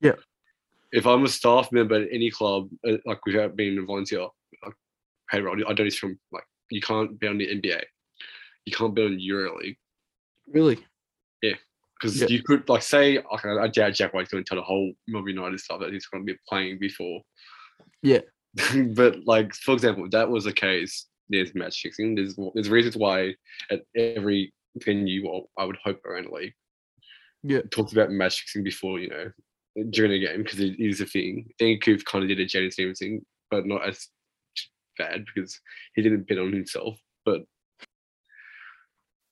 Yeah. 0.00 0.16
If 0.92 1.06
I'm 1.06 1.24
a 1.24 1.28
staff 1.28 1.72
member 1.72 1.94
at 2.02 2.08
any 2.12 2.30
club, 2.30 2.68
uh, 2.86 2.98
like 3.06 3.24
without 3.24 3.56
being 3.56 3.78
a 3.78 3.82
volunteer, 3.82 4.26
like 5.34 5.42
payroll, 5.42 5.70
I 5.70 5.72
don't 5.74 5.92
from 5.94 6.18
like 6.32 6.44
you 6.70 6.80
can't 6.80 7.18
bet 7.20 7.30
on 7.30 7.38
the 7.38 7.48
NBA. 7.48 7.82
You 8.66 8.72
can't 8.72 8.94
bet 8.94 9.04
on 9.06 9.18
EuroLeague. 9.18 9.76
Really? 10.48 10.78
Yeah, 11.42 11.54
because 12.00 12.20
Yeah. 12.20 12.28
you 12.28 12.42
could 12.42 12.68
like 12.68 12.82
say 12.82 13.18
okay, 13.18 13.48
I 13.50 13.68
doubt 13.68 13.94
Jack 13.94 14.14
White's 14.14 14.30
going 14.30 14.44
to 14.44 14.48
tell 14.48 14.58
the 14.58 14.62
whole 14.62 14.92
Melbourne 15.08 15.34
United 15.34 15.60
stuff 15.60 15.80
that 15.80 15.92
he's 15.92 16.06
going 16.06 16.26
to 16.26 16.32
be 16.32 16.38
playing 16.48 16.78
before. 16.78 17.20
Yeah. 18.02 18.20
but 18.94 19.24
like 19.26 19.54
for 19.54 19.72
example, 19.74 20.04
if 20.06 20.10
that 20.12 20.28
was 20.30 20.44
the 20.44 20.52
case. 20.52 21.06
There's 21.30 21.54
match 21.54 21.80
fixing. 21.80 22.14
There's 22.14 22.36
there's 22.54 22.68
reasons 22.68 22.98
why 22.98 23.34
at 23.70 23.80
every 23.96 24.52
venue, 24.84 25.26
or 25.26 25.46
I 25.58 25.64
would 25.64 25.78
hope 25.82 26.04
around 26.04 26.26
the 26.26 26.34
league, 26.34 26.52
Yeah. 27.42 27.62
talks 27.70 27.92
about 27.92 28.10
match 28.10 28.40
fixing 28.40 28.62
before 28.62 28.98
you 29.00 29.08
know 29.08 29.30
during 29.88 30.10
the 30.12 30.18
game 30.26 30.42
because 30.42 30.60
it 30.60 30.78
is 30.78 31.00
a 31.00 31.06
thing. 31.06 31.48
Deng 31.58 31.80
Acuoth 31.80 32.04
kind 32.04 32.22
of 32.24 32.28
did 32.28 32.40
a 32.40 32.44
Jaden 32.44 32.70
Stevens 32.70 32.98
thing, 32.98 33.24
but 33.50 33.64
not 33.64 33.88
as 33.88 34.06
bad 34.98 35.24
because 35.34 35.60
he 35.94 36.02
didn't 36.02 36.26
bet 36.28 36.38
on 36.38 36.52
himself. 36.52 36.98
But 37.24 37.42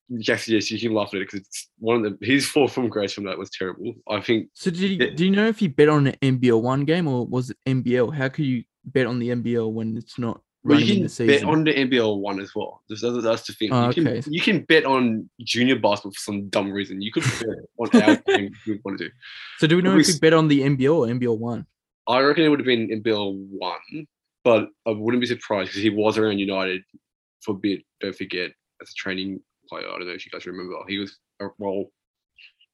yes, 0.09 0.49
yes, 0.49 0.71
you 0.71 0.79
can 0.81 0.93
laugh 0.95 1.09
at 1.15 1.21
it 1.21 1.27
because 1.31 1.41
it's 1.41 1.69
one 1.79 2.05
of 2.05 2.19
the 2.19 2.27
his 2.27 2.47
four 2.47 2.69
from 2.69 2.89
grace 2.89 3.13
from 3.13 3.25
that 3.25 3.39
was 3.39 3.51
terrible. 3.51 3.95
I 4.09 4.21
think 4.21 4.49
So 4.55 4.71
did 4.71 4.81
you, 4.81 4.89
Yeah. 4.89 5.15
do 5.15 5.25
you 5.25 5.31
know 5.31 5.47
if 5.49 5.59
he 5.59 5.69
bet 5.69 5.89
on 5.89 6.07
an 6.07 6.17
NBL 6.23 6.61
one 6.61 6.85
game 6.85 7.09
or 7.09 7.27
was 7.27 7.51
it 7.51 7.57
NBL? 7.67 8.15
How 8.15 8.29
could 8.29 8.45
you 8.45 8.65
bet 8.85 9.07
on 9.07 9.19
the 9.19 9.29
NBL 9.31 9.73
when 9.73 9.97
it's 9.97 10.19
not 10.19 10.41
well, 10.65 10.75
running 10.77 10.87
you 10.89 10.95
can 10.95 11.03
the 11.05 11.09
season? 11.09 11.27
bet 11.27 11.45
on 11.45 11.65
the 11.65 11.73
NBL 11.75 12.19
one 12.21 12.41
as 12.41 12.55
well. 12.55 12.83
That's, 12.89 13.03
that's, 13.03 13.23
that's 13.23 13.47
the 13.47 13.53
thing. 13.55 13.73
Oh, 13.73 13.89
you, 13.89 13.95
can, 13.95 14.09
okay. 14.09 14.23
you 14.31 14.41
can 14.41 14.61
bet 14.65 14.85
on 14.85 15.29
junior 15.41 15.77
basketball 15.77 16.13
for 16.13 16.19
some 16.21 16.49
dumb 16.49 16.73
reason. 16.73 17.01
You 17.01 17.13
could 17.13 17.25
bet 17.25 17.57
on 17.79 18.03
our 18.03 18.17
game 18.27 18.53
if 18.53 18.67
you 18.67 18.81
want 18.85 18.99
to. 18.99 19.05
Do. 19.09 19.11
So 19.59 19.67
do 19.67 19.77
we 19.77 19.83
know 19.83 19.95
we 19.95 20.01
if 20.01 20.07
he 20.07 20.13
s- 20.13 20.19
bet 20.19 20.33
on 20.35 20.49
the 20.49 20.61
NBL 20.63 20.95
or 20.95 21.07
NBL 21.07 21.39
one? 21.39 21.67
I 22.09 22.21
reckon 22.21 22.45
it 22.45 22.49
would 22.49 22.59
have 22.59 22.67
been 22.67 22.89
NBL 22.89 23.35
one, 23.51 24.07
but 24.45 24.69
I 24.87 24.91
wouldn't 24.91 25.21
be 25.21 25.27
surprised 25.27 25.71
because 25.71 25.83
he 25.83 25.91
was 25.91 26.19
around 26.19 26.39
United 26.39 26.83
for 27.43 27.53
a 27.53 27.59
bit. 27.59 27.83
Don't 28.01 28.15
forget, 28.17 28.51
as 28.81 28.91
a 28.91 28.95
training 28.95 29.41
player. 29.69 29.87
I 29.89 29.99
don't 29.99 30.07
know 30.07 30.13
if 30.13 30.25
you 30.25 30.31
guys 30.33 30.47
remember. 30.47 30.75
He 30.89 30.99
was 30.99 31.19
a 31.41 31.47
well. 31.59 31.87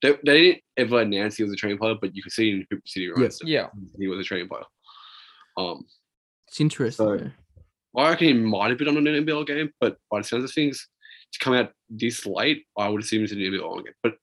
They, 0.01 0.13
they 0.25 0.41
didn't 0.43 0.63
ever 0.77 1.01
announce 1.01 1.37
he 1.37 1.43
was 1.43 1.53
a 1.53 1.57
training 1.57 1.79
player, 1.79 1.97
but 2.01 2.15
you 2.15 2.23
could 2.23 2.31
see 2.33 2.51
in 2.51 2.67
Hooper 2.71 2.83
City, 2.87 3.09
right? 3.09 3.21
Yeah. 3.23 3.29
So 3.31 3.47
Yeah. 3.47 3.67
he 3.99 4.07
was 4.07 4.21
a 4.21 4.23
training 4.23 4.49
player. 4.49 4.63
Um, 5.57 5.85
It's 6.47 6.61
interesting. 6.61 7.05
So- 7.07 7.17
though. 7.17 7.31
I 7.97 8.11
reckon 8.11 8.29
he 8.29 8.33
might 8.35 8.69
have 8.69 8.79
been 8.79 8.87
on 8.89 8.97
an 8.99 9.25
NBL 9.27 9.45
game, 9.47 9.71
but 9.81 9.97
by 10.09 10.19
the 10.21 10.25
sounds 10.25 10.45
of 10.45 10.53
things, 10.53 10.87
to 11.33 11.39
come 11.41 11.55
out 11.55 11.73
this 11.91 12.25
late, 12.27 12.65
I 12.77 12.89
would 12.89 13.03
assume 13.03 13.25
it's 13.25 13.33
an 13.33 13.39
NBL 13.41 13.83
game. 13.85 13.95
But 14.05 14.19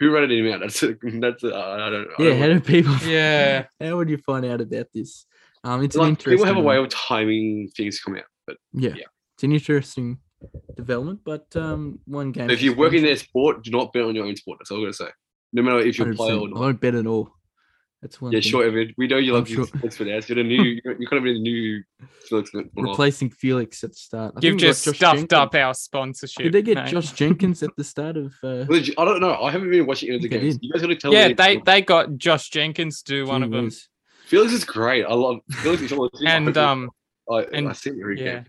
who 0.00 0.10
rated 0.10 0.32
him 0.44 0.52
out? 0.52 0.60
That's 0.60 0.82
a, 0.82 0.94
that's 1.20 1.44
a, 1.44 1.54
I 1.54 1.90
don't 1.90 1.92
know. 2.08 2.14
Yeah, 2.18 2.28
don't 2.30 2.38
how 2.40 2.46
know. 2.46 2.54
do 2.54 2.60
people? 2.60 2.96
Yeah. 3.06 3.66
How 3.80 3.96
would 3.96 4.08
you 4.10 4.16
find 4.18 4.44
out 4.46 4.60
about 4.60 4.86
this? 4.92 5.26
Um, 5.64 5.82
it's 5.82 5.96
an 5.96 6.02
Like, 6.02 6.08
interesting. 6.10 6.32
people 6.32 6.46
have 6.46 6.56
a 6.56 6.60
way 6.60 6.76
of 6.78 6.88
timing 6.88 7.68
things 7.76 8.00
come 8.00 8.16
out, 8.16 8.24
but 8.46 8.56
yeah. 8.72 8.90
yeah. 8.96 9.04
it's 9.34 9.44
an 9.44 9.52
interesting 9.52 10.18
development, 10.76 11.20
but 11.24 11.46
um, 11.56 11.98
one 12.06 12.32
game. 12.32 12.50
if 12.50 12.62
you 12.62 12.74
work 12.74 12.92
in 12.92 13.00
suspension, 13.00 13.04
their 13.06 13.16
sport, 13.16 13.64
do 13.64 13.70
not 13.70 13.92
bet 13.92 14.02
on 14.04 14.14
your 14.14 14.26
own 14.26 14.36
sport. 14.36 14.58
That's 14.60 14.70
all 14.70 14.78
I'm 14.78 14.84
gonna 14.84 14.92
say. 14.92 15.08
No 15.52 15.62
matter 15.62 15.80
if 15.80 15.98
you're 15.98 16.12
a 16.12 16.14
player 16.14 16.34
100%. 16.34 16.40
or 16.40 16.46
I 16.46 16.50
not. 16.50 16.60
won't 16.60 16.80
bet 16.80 16.94
at 16.94 17.06
all. 17.06 17.30
That's 18.02 18.20
one. 18.20 18.30
Yeah, 18.30 18.36
thing. 18.40 18.50
sure, 18.50 18.64
Evan. 18.64 18.94
We 18.96 19.08
know 19.08 19.16
you 19.16 19.32
love 19.32 19.48
sure. 19.48 19.56
your 19.56 19.66
sports 19.66 19.96
finance. 19.96 20.28
You're 20.28 20.36
the 20.36 20.44
new. 20.44 20.62
You're, 20.84 20.94
you're 21.00 21.10
kind 21.10 21.18
of 21.18 21.24
the 21.34 21.40
new 21.40 21.82
Felix. 22.28 22.52
Replacing 22.76 23.30
Felix 23.30 23.82
at 23.82 23.90
the 23.90 23.96
start. 23.96 24.34
I 24.36 24.38
You've 24.40 24.52
think 24.52 24.60
we 24.60 24.60
got 24.60 24.66
just 24.68 24.80
stuffed 24.82 25.00
Jenkins. 25.00 25.32
up 25.32 25.54
our 25.56 25.74
sponsorship. 25.74 26.44
Did 26.44 26.52
they 26.52 26.62
get 26.62 26.76
mate. 26.76 26.90
Josh 26.92 27.10
Jenkins 27.12 27.60
at 27.64 27.70
the 27.76 27.82
start 27.82 28.16
of? 28.16 28.32
Uh, 28.40 28.66
I 28.72 29.04
don't 29.04 29.20
know. 29.20 29.34
I 29.42 29.50
haven't 29.50 29.70
been 29.70 29.84
watching 29.86 30.10
any 30.10 30.16
of 30.16 30.22
the 30.22 30.28
games. 30.28 30.58
You 30.60 30.72
guys 30.72 30.82
gotta 30.82 30.94
tell 30.94 31.12
Yeah, 31.12 31.26
me. 31.28 31.34
they 31.34 31.56
they 31.56 31.82
got 31.82 32.16
Josh 32.18 32.50
Jenkins 32.50 33.02
to 33.02 33.12
do 33.12 33.26
one 33.26 33.42
of 33.42 33.50
them, 33.50 33.64
whiz. 33.64 33.88
Felix 34.28 34.52
is 34.52 34.64
great. 34.64 35.04
I 35.04 35.14
love 35.14 35.38
Felix. 35.62 35.82
Is 35.82 35.92
one 35.92 36.10
of 36.12 36.20
the- 36.20 36.28
and 36.28 36.56
um, 36.56 36.90
I, 37.30 37.42
and- 37.52 37.68
I 37.68 37.72
see 37.72 37.90
it 37.90 37.96
every 38.00 38.20
yeah, 38.20 38.32
game. 38.34 38.44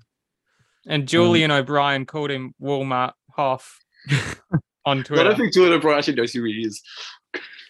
and 0.88 1.08
Julian 1.08 1.52
O'Brien 1.52 2.06
called 2.06 2.32
him 2.32 2.54
Walmart 2.62 3.14
Hoff 3.36 3.80
on 4.86 5.04
Twitter. 5.04 5.22
I 5.22 5.24
don't 5.24 5.38
think 5.38 5.54
Julian 5.54 5.74
O'Brien 5.74 5.98
actually 5.98 6.16
knows 6.16 6.34
who 6.34 6.44
he 6.44 6.54
is. 6.66 6.82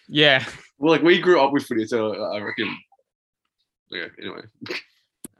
Yeah, 0.08 0.44
Well, 0.78 0.92
like 0.92 1.02
we 1.02 1.20
grew 1.20 1.40
up 1.40 1.52
with 1.52 1.64
footy, 1.66 1.86
so 1.86 2.12
I 2.32 2.40
reckon. 2.40 2.76
Yeah. 3.92 4.06
Anyway, 4.20 4.42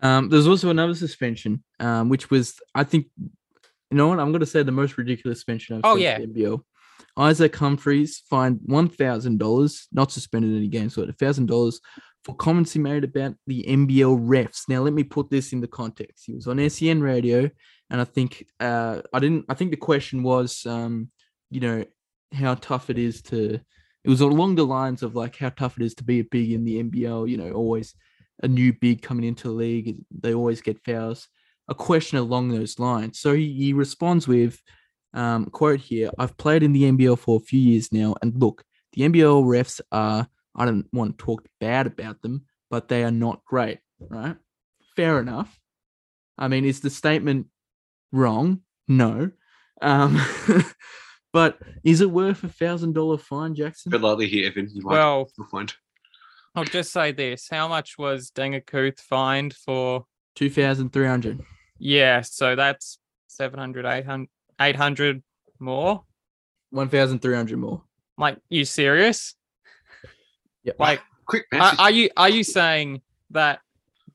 Um, 0.00 0.28
there's 0.28 0.46
also 0.46 0.70
another 0.70 0.94
suspension, 0.94 1.62
um, 1.80 2.08
which 2.08 2.30
was 2.30 2.54
I 2.74 2.84
think, 2.84 3.06
you 3.18 3.96
know 3.96 4.06
what? 4.08 4.20
I'm 4.20 4.30
going 4.30 4.40
to 4.40 4.46
say 4.46 4.62
the 4.62 4.70
most 4.72 4.96
ridiculous 4.96 5.38
suspension 5.38 5.76
I've 5.76 5.80
Oh, 5.84 5.94
seen 5.96 6.02
yeah. 6.04 6.18
in 6.20 6.32
the 6.32 6.40
NBL. 6.42 6.62
Isaac 7.16 7.54
Humphreys 7.56 8.22
fined 8.30 8.60
one 8.66 8.88
thousand 8.88 9.38
dollars, 9.38 9.88
not 9.92 10.12
suspended 10.12 10.56
any 10.56 10.68
games, 10.68 10.94
but 10.94 11.18
thousand 11.18 11.46
dollars 11.46 11.80
for 12.24 12.34
comments 12.34 12.72
he 12.72 12.78
made 12.78 13.04
about 13.04 13.34
the 13.46 13.64
NBL 13.66 14.26
refs. 14.26 14.68
Now, 14.68 14.82
let 14.82 14.92
me 14.92 15.04
put 15.04 15.30
this 15.30 15.52
in 15.52 15.60
the 15.60 15.68
context. 15.68 16.24
He 16.26 16.34
was 16.34 16.46
on 16.46 16.68
SEN 16.68 17.02
radio, 17.02 17.50
and 17.88 18.00
I 18.00 18.04
think 18.04 18.46
uh, 18.60 19.00
I 19.12 19.18
didn't. 19.20 19.46
I 19.48 19.54
think 19.54 19.70
the 19.70 19.76
question 19.76 20.22
was, 20.22 20.66
um, 20.66 21.10
you 21.50 21.60
know, 21.60 21.84
how 22.32 22.54
tough 22.54 22.90
it 22.90 22.98
is 22.98 23.22
to. 23.22 23.60
It 24.02 24.08
was 24.08 24.20
along 24.20 24.54
the 24.54 24.64
lines 24.64 25.02
of 25.02 25.14
like 25.14 25.36
how 25.36 25.50
tough 25.50 25.78
it 25.78 25.84
is 25.84 25.94
to 25.96 26.04
be 26.04 26.20
a 26.20 26.24
big 26.24 26.52
in 26.52 26.64
the 26.64 26.82
NBL. 26.82 27.28
You 27.28 27.36
know, 27.36 27.52
always 27.52 27.94
a 28.42 28.48
new 28.48 28.72
big 28.72 29.02
coming 29.02 29.24
into 29.24 29.48
the 29.48 29.54
league. 29.54 29.96
They 30.10 30.34
always 30.34 30.60
get 30.60 30.84
fouls. 30.84 31.28
A 31.68 31.74
question 31.74 32.18
along 32.18 32.48
those 32.48 32.78
lines. 32.78 33.20
So 33.20 33.34
he, 33.34 33.52
he 33.52 33.72
responds 33.72 34.26
with, 34.26 34.60
um, 35.14 35.46
quote 35.46 35.80
here, 35.80 36.10
I've 36.18 36.36
played 36.36 36.62
in 36.62 36.72
the 36.72 36.84
NBL 36.84 37.18
for 37.18 37.36
a 37.36 37.44
few 37.44 37.60
years 37.60 37.92
now. 37.92 38.16
And 38.22 38.34
look, 38.40 38.64
the 38.92 39.02
NBL 39.02 39.44
refs 39.44 39.80
are, 39.92 40.26
I 40.54 40.64
don't 40.64 40.86
want 40.92 41.18
to 41.18 41.24
talk 41.24 41.46
bad 41.60 41.86
about 41.86 42.22
them, 42.22 42.46
but 42.70 42.88
they 42.88 43.04
are 43.04 43.10
not 43.10 43.44
great, 43.44 43.78
right? 43.98 44.36
Fair 44.96 45.20
enough. 45.20 45.58
I 46.36 46.48
mean, 46.48 46.64
is 46.64 46.80
the 46.80 46.90
statement 46.90 47.46
wrong? 48.12 48.60
No. 48.88 49.30
Um, 49.82 50.20
but 51.32 51.58
is 51.84 52.00
it 52.00 52.10
worth 52.10 52.42
a 52.44 52.48
thousand 52.48 52.94
dollar 52.94 53.18
fine, 53.18 53.54
Jackson? 53.54 53.90
bit 53.90 54.00
lightly 54.00 54.28
here, 54.28 54.48
Evan. 54.48 54.68
You 54.72 54.82
might 54.82 54.92
well, 54.92 55.28
find. 55.50 55.72
I'll 56.54 56.64
just 56.64 56.92
say 56.92 57.12
this: 57.12 57.48
How 57.50 57.68
much 57.68 57.96
was 57.98 58.30
Deng 58.30 58.60
Acuoth 58.60 59.00
fined 59.00 59.54
for? 59.54 60.06
Two 60.34 60.50
thousand 60.50 60.92
three 60.92 61.06
hundred. 61.06 61.40
Yeah, 61.78 62.20
so 62.20 62.56
that's 62.56 62.98
700, 63.28 63.86
800, 63.86 64.28
800 64.60 65.22
more. 65.58 66.04
One 66.70 66.88
thousand 66.88 67.20
three 67.20 67.34
hundred 67.34 67.58
more. 67.58 67.82
Like, 68.18 68.38
you 68.50 68.66
serious? 68.66 69.34
Yep. 70.64 70.76
Like, 70.78 71.00
Quick 71.26 71.46
are, 71.52 71.58
message. 71.58 71.78
are 71.78 71.90
you 71.90 72.10
are 72.16 72.28
you 72.28 72.42
saying 72.44 73.02
that 73.30 73.60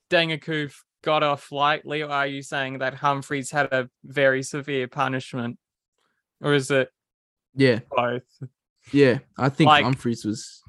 Deng 0.09 0.37
Acuoth 0.37 0.75
got 1.01 1.23
off 1.23 1.51
lightly, 1.51 2.01
or 2.01 2.09
are 2.09 2.27
you 2.27 2.41
saying 2.41 2.79
that 2.79 2.93
Humphreys 2.95 3.51
had 3.51 3.71
a 3.71 3.89
very 4.03 4.43
severe 4.43 4.87
punishment, 4.87 5.57
or 6.41 6.53
is 6.53 6.71
it 6.71 6.89
Yeah. 7.55 7.79
both? 7.91 8.23
Yeah, 8.91 9.19
I 9.37 9.49
think 9.49 9.67
Like- 9.67 9.83
Humphreys 9.85 10.25
was 10.25 10.61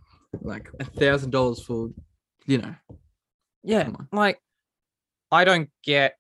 like 0.43 0.69
a 0.79 0.85
thousand 0.85 1.31
dollars 1.31 1.63
for, 1.65 1.91
you 2.47 2.59
know, 2.59 2.75
Yeah, 3.63 3.91
like 4.13 4.41
I 5.33 5.45
don't 5.45 5.71
get 5.83 6.17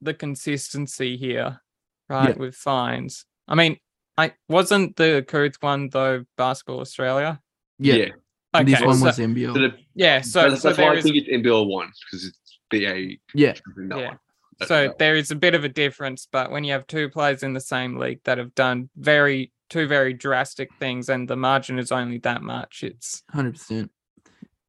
the 0.00 0.12
consistency 0.14 1.16
here, 1.16 1.60
right? 2.08 2.30
Yeah. 2.30 2.36
With 2.36 2.54
fines. 2.54 3.24
I 3.48 3.54
mean, 3.54 3.78
I 4.18 4.34
wasn't 4.48 4.96
the 4.96 5.24
Codes 5.26 5.56
one 5.60 5.88
though 5.88 6.24
Basketball 6.36 6.80
Australia. 6.80 7.40
yeah. 7.78 7.94
yeah. 7.94 8.08
And 8.54 8.68
Okay, 8.68 8.76
this 8.78 8.86
one 8.86 8.96
so, 8.96 9.06
was 9.06 9.16
So 9.16 9.22
NBL. 9.22 9.54
the, 9.54 9.74
yeah, 9.94 10.20
so 10.20 10.50
that's, 10.50 10.62
so 10.62 10.68
that's 10.68 10.78
why 10.78 10.84
there 10.84 10.92
I 10.92 10.96
is 10.96 11.04
think 11.04 11.16
it's 11.16 11.28
NBL 11.28 11.66
one 11.68 11.90
because 12.04 12.26
it's 12.26 12.58
BA. 12.70 13.16
Yeah, 13.34 13.52
that 13.88 13.98
Yeah. 13.98 14.06
one. 14.08 14.18
That- 14.58 14.68
so 14.68 14.86
that- 14.88 14.98
there 14.98 15.16
is 15.16 15.30
a 15.30 15.36
bit 15.36 15.54
of 15.54 15.64
a 15.64 15.68
difference, 15.68 16.28
but 16.30 16.50
when 16.50 16.62
you 16.64 16.72
have 16.72 16.86
two 16.86 17.08
players 17.08 17.42
in 17.42 17.54
the 17.54 17.60
same 17.60 17.96
league 17.96 18.20
that 18.24 18.38
have 18.38 18.54
done 18.54 18.90
very 18.96 19.52
two 19.70 19.86
very 19.86 20.12
drastic 20.12 20.68
things 20.78 21.08
and 21.08 21.26
the 21.26 21.34
margin 21.36 21.78
is 21.78 21.90
only 21.90 22.18
that 22.18 22.42
much, 22.42 22.82
it's 22.82 23.22
hundred 23.30 23.52
percent. 23.52 23.90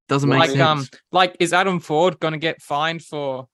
Doesn't 0.07 0.29
make 0.29 0.39
like 0.39 0.49
sense. 0.51 0.61
um 0.61 0.85
like 1.11 1.35
is 1.41 1.51
Adam 1.51 1.81
Forde 1.81 2.19
gonna 2.21 2.37
get 2.37 2.61
fined 2.61 3.03
for 3.03 3.49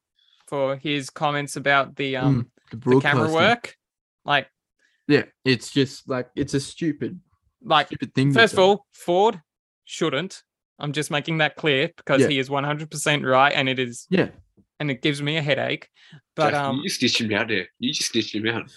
for 0.47 0.75
his 0.77 1.09
comments 1.09 1.55
about 1.55 1.95
the 1.95 2.17
um 2.17 2.51
the, 2.69 2.77
the 2.77 2.99
camera 2.99 3.31
work? 3.31 3.75
Like 4.25 4.47
Yeah, 5.07 5.23
it's 5.43 5.71
just 5.71 6.07
like 6.07 6.29
it's 6.35 6.53
a 6.53 6.59
stupid, 6.59 7.19
like 7.63 7.87
stupid 7.87 8.13
thing. 8.13 8.31
first 8.31 8.53
of 8.53 8.59
all, 8.59 8.85
Forde 8.93 9.41
shouldn't. 9.89 10.43
I'm 10.77 10.93
just 10.93 11.09
making 11.11 11.39
that 11.39 11.55
clear 11.55 11.89
because 11.97 12.21
Yeah. 12.21 12.27
he 12.29 12.39
is 12.39 12.47
100% 12.49 13.25
right 13.25 13.51
and 13.53 13.67
it 13.67 13.79
is 13.79 14.05
yeah, 14.09 14.29
and 14.79 14.89
it 14.91 15.01
gives 15.01 15.21
me 15.21 15.35
a 15.37 15.41
headache. 15.41 15.89
But 16.35 16.51
Jack, 16.51 16.61
um 16.63 16.77
you 16.77 16.83
just 16.83 16.95
stitched 16.97 17.19
him 17.21 17.33
out 17.33 17.47
there. 17.49 17.67
You 17.79 17.91
just 17.91 18.09
stitched 18.09 18.33
him 18.35 18.47
out. 18.47 18.71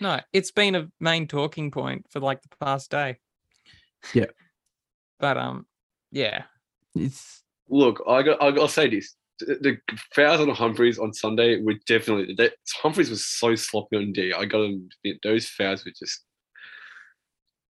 no, 0.00 0.20
it's 0.32 0.50
been 0.52 0.74
a 0.74 0.88
main 1.00 1.26
talking 1.26 1.70
point 1.70 2.06
for 2.10 2.20
like 2.20 2.42
the 2.42 2.56
past 2.64 2.90
day. 2.90 3.18
Yeah. 4.14 4.26
But 5.18 5.36
um 5.38 5.66
yeah. 6.10 6.44
it's 6.96 7.42
Look, 7.68 8.02
I 8.06 8.22
got. 8.22 8.42
I 8.42 8.50
got. 8.50 8.60
I'll 8.60 8.68
say 8.68 8.90
this: 8.90 9.14
the, 9.38 9.54
the 9.62 9.78
fouls 10.14 10.40
on 10.40 10.50
Humphreys 10.50 10.98
on 10.98 11.14
Sunday 11.14 11.58
were 11.62 11.76
definitely. 11.86 12.34
That, 12.34 12.52
Humphreys 12.82 13.08
was 13.08 13.24
so 13.24 13.54
sloppy 13.54 13.96
on 13.96 14.12
D. 14.12 14.32
I 14.36 14.44
got 14.44 14.64
him. 14.64 14.88
Those 15.22 15.48
fouls 15.48 15.84
were 15.86 15.92
just. 15.98 16.24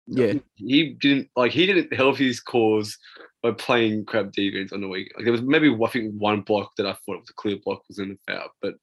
Yeah, 0.07 0.35
He 0.57 0.97
didn't 1.01 1.29
like. 1.37 1.53
He 1.53 1.67
didn't 1.67 1.93
help 1.95 2.17
his 2.17 2.41
cause 2.41 2.99
by 3.43 3.53
playing 3.53 4.05
crap 4.05 4.33
defense 4.33 4.73
on 4.73 4.81
the 4.81 4.89
week. 4.89 5.13
Like 5.17 5.25
there 5.25 5.33
was 5.33 5.43
maybe 5.43 5.73
I 5.73 5.89
think 5.89 6.15
one 6.15 6.43
block 6.43 6.73
that 6.77 6.87
I 6.87 6.93
thought 6.93 7.21
was 7.21 7.31
a 7.31 7.35
clear 7.35 7.57
block 7.65 7.83
was 7.89 7.99
in 7.99 8.11
the 8.11 8.19
foul, 8.27 8.49
but 8.61 8.75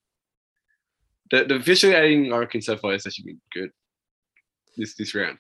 the 1.31 1.45
the 1.45 1.55
officiating 1.55 2.33
I 2.33 2.37
reckon 2.37 2.61
so 2.61 2.77
far 2.77 2.91
has 2.91 3.05
actually 3.05 3.25
been 3.25 3.41
good 3.53 3.71
this 4.77 4.95
this 4.95 5.13
round. 5.13 5.37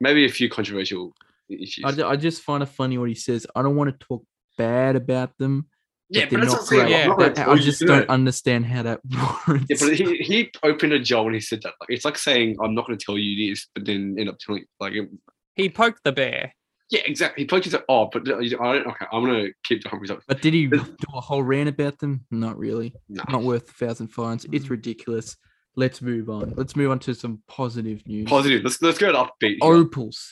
maybe 0.00 0.24
a 0.24 0.28
few 0.28 0.48
controversial 0.48 1.12
issues. 1.48 1.84
I, 1.84 2.08
I 2.08 2.16
just 2.16 2.42
find 2.42 2.62
it 2.62 2.66
funny 2.66 2.98
what 2.98 3.08
he 3.08 3.14
says. 3.14 3.46
I 3.54 3.62
don't 3.62 3.76
want 3.76 3.98
to 3.98 4.06
talk 4.06 4.24
bad 4.58 4.96
about 4.96 5.36
them. 5.38 5.68
Yeah, 6.08 6.24
but 6.26 6.30
but 6.30 6.40
that's 6.40 6.52
not 6.52 6.60
I'm 6.60 6.66
saying. 6.66 6.88
Yeah, 6.88 7.02
I'm 7.02 7.08
not 7.08 7.18
gonna 7.18 7.34
That- 7.34 7.48
I 7.48 7.56
just 7.56 7.78
to 7.80 7.84
do 7.84 7.88
don't 7.92 8.02
it. 8.02 8.10
understand 8.10 8.66
how 8.66 8.82
that 8.84 9.00
warrants. 9.46 9.66
Yeah, 9.68 9.76
but 9.80 9.94
he, 9.96 10.16
he 10.18 10.50
opened 10.62 10.92
a 10.92 10.98
jaw 10.98 11.22
when 11.22 11.34
he 11.34 11.40
said 11.40 11.62
that. 11.62 11.74
Like 11.80 11.90
it's 11.90 12.04
like 12.04 12.18
saying 12.18 12.56
I'm 12.62 12.74
not 12.74 12.86
going 12.86 12.98
to 12.98 13.04
tell 13.04 13.18
you 13.18 13.50
this, 13.50 13.66
but 13.74 13.84
then 13.84 14.16
end 14.18 14.28
up 14.28 14.38
telling 14.38 14.62
you. 14.62 14.66
Like 14.80 14.92
it, 14.94 15.08
He 15.54 15.68
poked 15.68 16.04
the 16.04 16.12
bear. 16.12 16.52
yeah, 16.90 17.00
exactly. 17.04 17.42
He 17.42 17.46
poked 17.48 17.66
you 17.66 17.78
oh, 17.88 18.08
but 18.12 18.22
I 18.28 18.32
don't. 18.48 18.86
Okay, 18.86 19.06
I'm 19.12 19.24
going 19.24 19.46
to 19.46 19.52
keep 19.64 19.82
the 19.82 19.88
conversation. 19.88 20.22
But 20.28 20.42
did 20.42 20.54
he 20.54 20.66
do 20.66 20.80
a 21.14 21.20
whole 21.20 21.42
rant 21.42 21.68
about 21.68 21.98
them? 21.98 22.24
Not 22.30 22.56
really. 22.58 22.94
No. 23.08 23.24
Not 23.28 23.42
worth 23.42 23.68
a 23.68 23.72
thousand 23.72 24.08
fines. 24.08 24.44
Mm-hmm. 24.44 24.54
It's 24.54 24.70
ridiculous. 24.70 25.36
Let's 25.74 26.00
move 26.00 26.30
on. 26.30 26.54
Let's 26.56 26.74
move 26.76 26.90
on 26.90 27.00
to 27.00 27.14
some 27.14 27.42
positive 27.48 28.06
news. 28.06 28.28
Positive. 28.28 28.62
Let's 28.62 28.80
let's 28.80 28.98
go 28.98 29.12
to 29.12 29.18
upbeat. 29.18 29.56
here. 29.60 29.62
Opals 29.62 30.30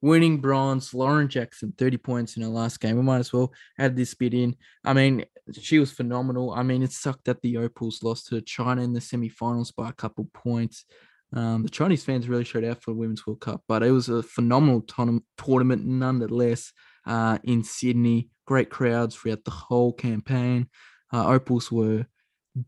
winning 0.00 0.38
bronze. 0.38 0.94
Lauren 0.94 1.28
Jackson, 1.28 1.72
30 1.76 1.96
points 1.98 2.36
in 2.36 2.42
her 2.42 2.48
last 2.48 2.80
game. 2.80 2.96
We 2.96 3.02
might 3.02 3.18
as 3.18 3.32
well 3.32 3.52
add 3.78 3.96
this 3.96 4.14
bit 4.14 4.34
in. 4.34 4.56
I 4.84 4.92
mean, 4.92 5.24
she 5.60 5.78
was 5.78 5.92
phenomenal. 5.92 6.52
I 6.52 6.62
mean, 6.62 6.82
it 6.82 6.92
sucked 6.92 7.24
that 7.24 7.42
the 7.42 7.56
Opals 7.56 8.02
lost 8.02 8.28
to 8.28 8.40
China 8.40 8.82
in 8.82 8.92
the 8.92 9.00
semifinals 9.00 9.74
by 9.74 9.88
a 9.88 9.92
couple 9.94 10.28
points. 10.34 10.84
Um, 11.32 11.62
the 11.62 11.68
Chinese 11.68 12.04
fans 12.04 12.28
really 12.28 12.44
showed 12.44 12.64
out 12.64 12.82
for 12.82 12.92
the 12.92 12.96
Women's 12.96 13.26
World 13.26 13.40
Cup, 13.40 13.62
but 13.68 13.82
it 13.82 13.90
was 13.90 14.08
a 14.08 14.22
phenomenal 14.22 14.82
tourna- 14.82 15.22
tournament 15.36 15.84
nonetheless 15.84 16.72
uh, 17.06 17.38
in 17.44 17.62
Sydney. 17.64 18.30
Great 18.46 18.70
crowds 18.70 19.14
throughout 19.14 19.44
the 19.44 19.50
whole 19.50 19.92
campaign. 19.92 20.68
Uh, 21.12 21.26
Opals 21.26 21.70
were 21.70 22.06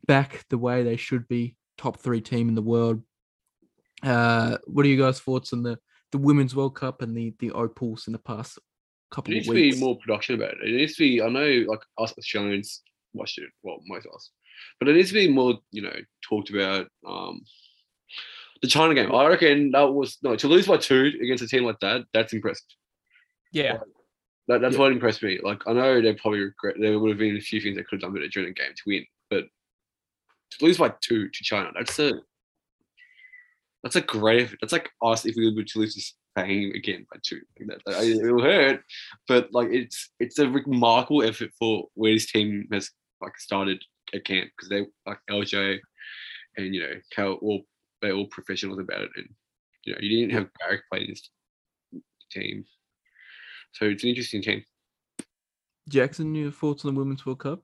back 0.07 0.45
the 0.51 0.59
way 0.59 0.83
they 0.83 0.97
should 0.97 1.27
be, 1.27 1.57
top 1.79 1.99
three 1.99 2.21
team 2.21 2.49
in 2.49 2.55
the 2.55 2.63
world. 2.63 3.03
Uh, 4.03 4.59
what 4.67 4.85
are 4.85 4.89
you 4.89 4.99
guys' 4.99 5.21
thoughts 5.21 5.53
on 5.53 5.63
the 5.63 5.79
the 6.13 6.19
Women's 6.19 6.55
World 6.57 6.75
Cup 6.75 7.03
and 7.03 7.17
the 7.17 7.35
the 7.39 7.51
Opals 7.53 8.07
in 8.07 8.13
the 8.13 8.19
past 8.19 8.59
couple 9.11 9.31
There 9.33 9.41
of 9.41 9.47
needs 9.47 9.49
to 9.49 9.55
weeks? 9.55 9.77
be 9.77 9.81
more 9.83 9.99
production 9.99 10.35
about 10.37 10.55
it. 10.55 10.69
It 10.69 10.77
needs 10.77 10.95
to 10.97 11.03
be. 11.03 11.23
I 11.23 11.29
know, 11.29 11.65
like 11.69 11.81
us 11.99 12.13
Australians 12.19 12.83
watched 13.13 13.39
it. 13.39 13.51
Well, 13.63 13.79
most 13.87 14.07
of 14.07 14.15
us, 14.15 14.31
but 14.79 14.89
it 14.89 14.95
needs 14.95 15.09
to 15.09 15.15
be 15.15 15.29
more. 15.29 15.59
You 15.73 15.83
know, 15.83 15.97
talked 16.29 16.51
about. 16.51 16.89
Um, 17.07 17.43
the 18.63 18.69
China 18.69 18.95
game. 18.95 19.11
I 19.15 19.27
reckon 19.27 19.71
that 19.71 19.91
was 19.91 20.19
no 20.23 20.37
to 20.37 20.47
lose 20.47 20.67
by 20.67 20.77
two 20.77 21.13
against 21.23 21.43
a 21.43 21.49
team 21.49 21.65
like 21.65 21.81
that. 21.81 22.05
That's 22.13 22.35
impressive. 22.35 22.67
Yeah. 23.53 23.79
That, 24.49 24.61
that's 24.61 24.75
Yeah. 24.75 24.81
what 24.81 24.93
impressed 24.93 25.23
me. 25.23 25.39
Like 25.43 25.63
I 25.67 25.73
know 25.73 26.03
they 26.03 26.13
probably 26.13 26.41
regret. 26.41 26.77
There 26.79 26.99
would 26.99 27.09
have 27.09 27.19
been 27.19 27.39
a 27.39 27.41
few 27.41 27.59
things 27.63 27.77
they 27.77 27.83
could 27.85 27.93
have 27.97 28.01
done 28.03 28.13
better 28.13 28.29
during 28.29 28.51
the 28.51 28.55
game 28.55 28.73
to 28.77 28.83
win, 28.87 29.07
but 29.31 29.45
to 30.51 30.65
lose 30.65 30.77
by 30.77 30.93
two 31.01 31.31
to 31.31 31.43
China, 31.45 31.71
that's 31.75 31.99
a 32.01 32.21
that's 33.83 33.97
a 33.97 34.01
great. 34.01 34.55
That's 34.61 34.73
like 34.73 34.91
us 35.03 35.25
if 35.25 35.37
we 35.37 35.55
were 35.55 35.63
to 35.63 35.79
lose 35.79 35.95
to 35.95 36.01
Spain 36.01 36.73
again 36.75 37.07
by 37.11 37.19
two. 37.23 37.41
Like 37.67 37.79
that, 37.87 38.05
it 38.05 38.33
will 38.33 38.43
hurt, 38.43 38.83
but 39.27 39.49
like 39.53 39.69
it's 39.71 40.11
it's 40.21 40.39
a 40.39 40.49
remarkable 40.49 41.23
effort 41.23 41.51
for 41.59 41.89
where 41.95 42.13
this 42.13 42.31
team 42.31 42.67
has 42.73 42.91
like 43.21 43.39
started 43.39 43.83
at 44.15 44.25
camp 44.25 44.51
because 44.57 44.69
they 44.69 44.87
like 45.07 45.19
LJ 45.31 45.79
and 46.57 46.75
you 46.75 46.83
know 46.83 46.95
how 47.15 47.33
all 47.35 47.63
they're 48.03 48.13
all 48.13 48.27
professionals 48.27 48.79
about 48.79 49.03
it, 49.03 49.11
and 49.17 49.29
you 49.85 49.93
know 49.93 49.99
you 50.01 50.09
didn't 50.09 50.35
have 50.35 50.51
Barrack 50.61 50.81
playing 50.91 51.09
this 51.09 51.31
team, 52.31 52.65
so 53.73 53.87
it's 53.87 54.03
an 54.03 54.11
interesting 54.11 54.43
team. 54.43 54.65
Jackson, 55.89 56.35
your 56.35 56.53
thoughts 56.53 56.85
on 56.85 56.95
the 56.95 56.99
Women's 56.99 57.25
World 57.25 57.41
Cup? 57.41 57.63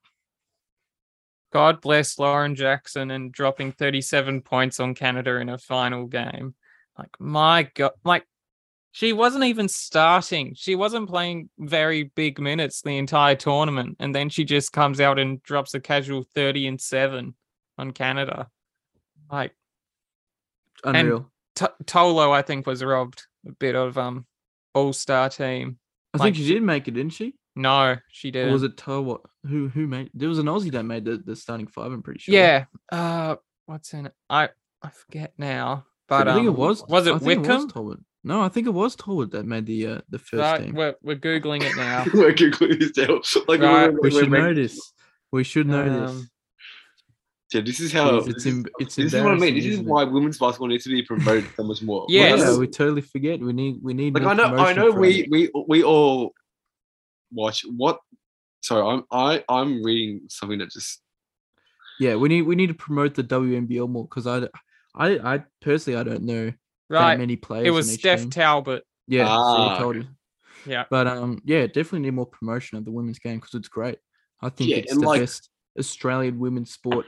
God 1.57 1.81
bless 1.81 2.19
Lauren 2.19 2.55
Jackson 2.55 3.11
and 3.11 3.33
dropping 3.33 3.73
37 3.73 4.43
points 4.43 4.79
on 4.79 4.95
Canada 4.95 5.37
in 5.37 5.49
a 5.49 5.57
final 5.57 6.05
game. 6.05 6.55
Like, 6.99 7.09
my 7.19 7.71
God, 7.75 7.93
like, 8.05 8.27
she 8.93 9.15
wasn't 9.15 9.45
even 9.45 9.67
starting. 9.67 10.53
She 10.55 10.75
wasn't 10.75 11.09
playing 11.09 11.49
very 11.59 12.13
big 12.15 12.39
minutes 12.39 12.83
the 12.83 12.99
entire 12.99 13.37
tournament. 13.37 13.97
And 14.01 14.15
then 14.15 14.29
she 14.29 14.45
just 14.45 14.71
comes 14.75 15.01
out 15.01 15.19
and 15.19 15.43
drops 15.43 15.73
a 15.73 15.81
casual 15.81 16.25
30 16.35 16.67
and 16.67 16.79
7 16.79 17.35
on 17.79 17.93
Canada. 17.93 18.49
Like, 19.33 19.55
Unreal. 20.85 21.31
T- 21.55 21.65
Tolo, 21.85 22.33
I 22.33 22.43
think, 22.43 22.67
was 22.67 22.85
robbed 22.85 23.23
a 23.49 23.53
bit 23.53 23.75
of 23.75 23.97
um 23.97 24.27
all 24.75 24.93
star 24.93 25.31
team. 25.31 25.79
I 26.13 26.19
like 26.19 26.27
think 26.27 26.37
she 26.37 26.43
she- 26.43 26.53
did 26.53 26.63
make 26.63 26.87
it, 26.87 26.91
didn't 26.91 27.15
she? 27.15 27.33
No, 27.57 27.97
she 28.11 28.31
didn't. 28.31 28.53
was 28.53 28.63
it 28.63 28.77
Toa? 28.77 29.19
Who 29.49 29.69
who 29.69 29.87
made? 29.87 30.11
There 30.15 30.29
was 30.29 30.39
an 30.39 30.47
Aussie 30.47 30.71
that 30.73 30.83
made 30.85 31.05
the, 31.07 31.17
the 31.17 31.35
starting 31.35 31.67
five. 31.67 31.91
I'm 31.91 32.03
pretty 32.03 32.21
sure. 32.21 32.35
Yeah. 32.35 32.67
Uh, 32.93 33.37
what's 33.65 33.93
in 33.95 34.07
it? 34.07 34.13
I 34.29 34.51
I 34.83 34.91
forget 34.91 35.33
now. 35.39 35.87
But 36.09 36.29
I 36.29 36.35
think 36.35 36.47
it 36.47 36.51
um, 36.51 36.57
was. 36.57 36.85
Was 36.89 37.09
I 37.09 37.17
it 37.17 37.19
think 37.23 37.43
Wickham? 37.47 37.69
was 37.75 37.97
No, 38.23 38.43
I 38.43 38.49
think 38.49 38.67
it 38.67 38.71
was 38.75 38.95
Toa 38.95 39.27
that 39.27 39.47
made 39.47 39.67
the 39.67 39.87
uh, 39.87 40.01
the 40.11 40.19
first 40.19 40.41
Right, 40.41 40.65
team. 40.67 40.75
we're 40.75 40.95
we're 41.03 41.17
googling 41.17 41.63
it 41.63 41.75
now. 41.77 42.05
We're 42.15 42.33
concluding 42.35 42.79
this 42.79 42.93
deal. 42.93 43.21
Like 43.49 43.61
Right, 43.61 43.87
we're- 43.89 43.99
We 44.03 44.11
we're 44.11 44.11
should 44.21 44.31
know 44.31 44.43
making- 44.43 44.63
this. 44.63 44.93
We 45.33 45.43
should 45.45 45.67
know 45.67 45.85
this. 46.01 46.11
Um, 46.11 46.29
Yeah, 47.55 47.61
this 47.63 47.81
is 47.81 47.93
how. 47.93 48.11
Jeez, 48.21 48.29
it's 48.29 48.45
this 48.45 48.47
em- 48.53 48.65
it's 48.79 48.95
this 48.97 49.15
is 49.15 49.23
what 49.23 49.33
I 49.33 49.37
mean. 49.37 49.55
This 49.55 49.65
is 49.65 49.73
isn't 49.75 49.87
it? 49.87 49.91
why 49.91 50.05
women's 50.05 50.39
basketball 50.39 50.69
needs 50.69 50.85
to 50.85 50.91
be 50.91 51.03
promoted 51.03 51.47
so 51.57 51.63
much 51.65 51.81
more. 51.83 52.05
Yes. 52.09 52.39
Yeah, 52.41 52.51
Like, 52.51 52.61
we 52.61 52.67
totally 52.69 53.01
forget. 53.03 53.41
We 53.41 53.53
need 53.53 53.79
we 53.83 53.95
need. 53.95 54.15
like 54.15 54.25
I 54.25 54.35
know, 54.35 54.55
I 54.57 54.73
know, 54.75 54.91
we 54.91 55.27
we 55.31 55.51
we 55.69 55.83
all 55.83 56.35
watch 57.33 57.65
what. 57.77 57.99
Sorry, 58.63 58.83
I'm 58.87 59.05
I 59.11 59.45
I'm 59.49 59.83
reading 59.83 60.23
something 60.29 60.59
that 60.59 60.71
just 60.71 61.01
Yeah, 62.01 62.17
we 62.17 62.29
need 62.29 62.43
we 62.43 62.57
need 62.57 62.69
to 62.69 62.75
promote 62.75 63.15
the 63.15 63.23
WNBL 63.25 63.89
more 63.89 64.05
because 64.05 64.27
I, 64.27 64.49
I 64.95 65.35
I 65.37 65.45
personally 65.61 65.99
I 65.99 66.03
don't 66.03 66.23
know 66.25 66.47
that 66.47 66.55
right. 66.89 67.19
many 67.19 67.37
players. 67.37 67.67
It 67.67 67.71
was 67.71 67.93
Steph 67.93 68.21
team. 68.23 68.31
Talbot. 68.31 68.83
Yeah, 69.07 69.27
so 69.27 69.31
we 69.33 69.37
Ah, 69.39 69.79
told 69.79 69.97
okay. 69.97 70.07
you. 70.67 70.73
Yeah. 70.73 70.85
But 70.91 71.07
um, 71.07 71.41
yeah, 71.45 71.67
definitely 71.67 72.01
need 72.01 72.15
more 72.15 72.27
promotion 72.27 72.77
of 72.79 72.85
the 72.85 72.91
women's 72.91 73.21
game 73.21 73.37
because 73.39 73.55
it's 73.55 73.69
great. 73.69 73.99
I 74.43 74.49
think 74.49 74.71
Yeah, 74.71 74.77
it's 74.79 74.95
the 74.95 75.01
like- 75.01 75.21
best 75.21 75.49
Australian 75.79 76.39
women's 76.41 76.73
sport. 76.73 77.07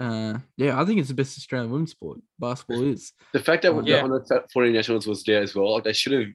Uh, 0.00 0.38
yeah, 0.56 0.80
I 0.80 0.84
think 0.84 0.98
it's 0.98 1.08
the 1.08 1.14
best 1.14 1.38
Australian 1.38 1.70
women's 1.70 1.92
sport. 1.92 2.18
Basketball 2.38 2.82
is. 2.82 3.12
the 3.32 3.38
fact 3.40 3.62
that 3.62 3.74
the 3.76 3.82
Yeah. 3.82 4.02
on 4.02 4.10
the 4.10 4.44
40 4.52 4.72
nationals 4.72 5.06
was 5.06 5.22
there 5.22 5.40
as 5.42 5.54
well. 5.54 5.74
Like 5.74 5.84
they 5.84 5.92
should 5.92 6.12
have. 6.12 6.28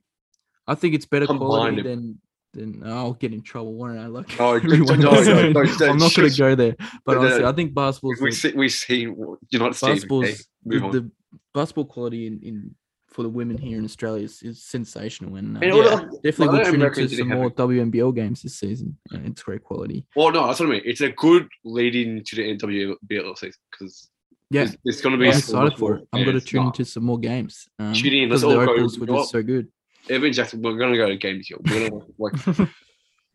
I 0.67 0.75
think 0.75 0.95
it's 0.95 1.05
better 1.05 1.27
quality 1.27 1.81
than 1.81 2.19
than. 2.53 2.83
I'll 2.85 3.13
get 3.13 3.33
in 3.33 3.41
trouble, 3.41 3.73
won't 3.73 3.97
I? 3.99 4.07
Like 4.07 4.27
No, 4.39 4.53
everyone 4.53 4.99
no, 4.99 5.11
no, 5.11 5.49
no, 5.51 5.61
I'm 5.61 5.97
not 5.97 6.13
going 6.13 6.29
to 6.29 6.37
go 6.37 6.55
there, 6.55 6.75
but 7.05 7.13
No, 7.15 7.19
no, 7.21 7.25
honestly. 7.27 7.45
I 7.45 7.51
think 7.53 7.73
basketball's 7.73 8.21
We 8.21 8.31
see 8.31 8.51
we 8.53 8.69
see 8.69 9.01
you're 9.01 9.37
not 9.61 9.75
Steve. 9.75 9.89
Okay? 9.89 9.93
basketball's 9.95 10.47
the, 10.65 10.79
the 11.01 11.11
basketball 11.53 11.85
quality 11.85 12.27
in, 12.27 12.39
in 12.41 12.75
for 13.09 13.23
the 13.23 13.29
women 13.29 13.57
here 13.57 13.77
in 13.77 13.83
Australia 13.83 14.23
is, 14.23 14.41
is 14.41 14.63
sensational 14.63 15.35
and, 15.35 15.57
uh, 15.57 15.59
And 15.61 15.75
Yeah. 15.75 15.83
the- 15.83 16.19
definitely 16.23 16.59
I 16.59 16.63
will 16.69 16.71
tune 16.71 16.81
into 17.03 17.09
some 17.17 17.27
more 17.27 17.47
it. 17.47 17.55
WNBL 17.57 18.15
games 18.15 18.41
this 18.41 18.57
season. 18.57 18.97
Uh, 19.13 19.17
it's 19.25 19.43
great 19.43 19.63
quality. 19.63 20.05
Well, 20.15 20.31
no, 20.31 20.47
that's 20.47 20.61
what 20.61 20.67
I 20.69 20.71
mean. 20.71 20.81
It's 20.85 21.01
a 21.01 21.09
good 21.09 21.49
lead 21.65 21.93
in 21.95 22.23
to 22.23 22.35
the 22.37 22.55
NWBL 22.57 23.37
season 23.37 23.59
because 23.69 24.09
Yeah, 24.49 24.61
it's, 24.63 24.77
it's 24.85 25.01
going 25.01 25.11
to 25.11 25.19
be. 25.19 25.29
I'm 25.29 25.37
excited 25.37 25.77
for 25.77 25.95
it. 25.97 26.07
I'm 26.13 26.23
going 26.23 26.39
to 26.39 26.45
tune 26.45 26.67
into 26.67 26.85
some 26.85 27.03
more 27.03 27.19
games. 27.19 27.67
Um, 27.79 27.93
Tune 27.93 28.13
in, 28.13 28.29
let's 28.29 28.43
because 28.43 28.53
the 28.53 28.59
all 28.59 28.65
go- 28.65 28.73
Opals 28.75 28.97
were 28.97 29.07
just 29.07 29.31
so 29.31 29.43
good. 29.43 29.67
Evan 30.09 30.33
Jackson, 30.33 30.61
we're 30.61 30.77
gonna 30.77 30.97
go 30.97 31.07
to 31.07 31.15
game 31.15 31.37
this. 31.37 31.51
We're 31.51 31.89
gonna 31.89 32.03
like 32.17 32.33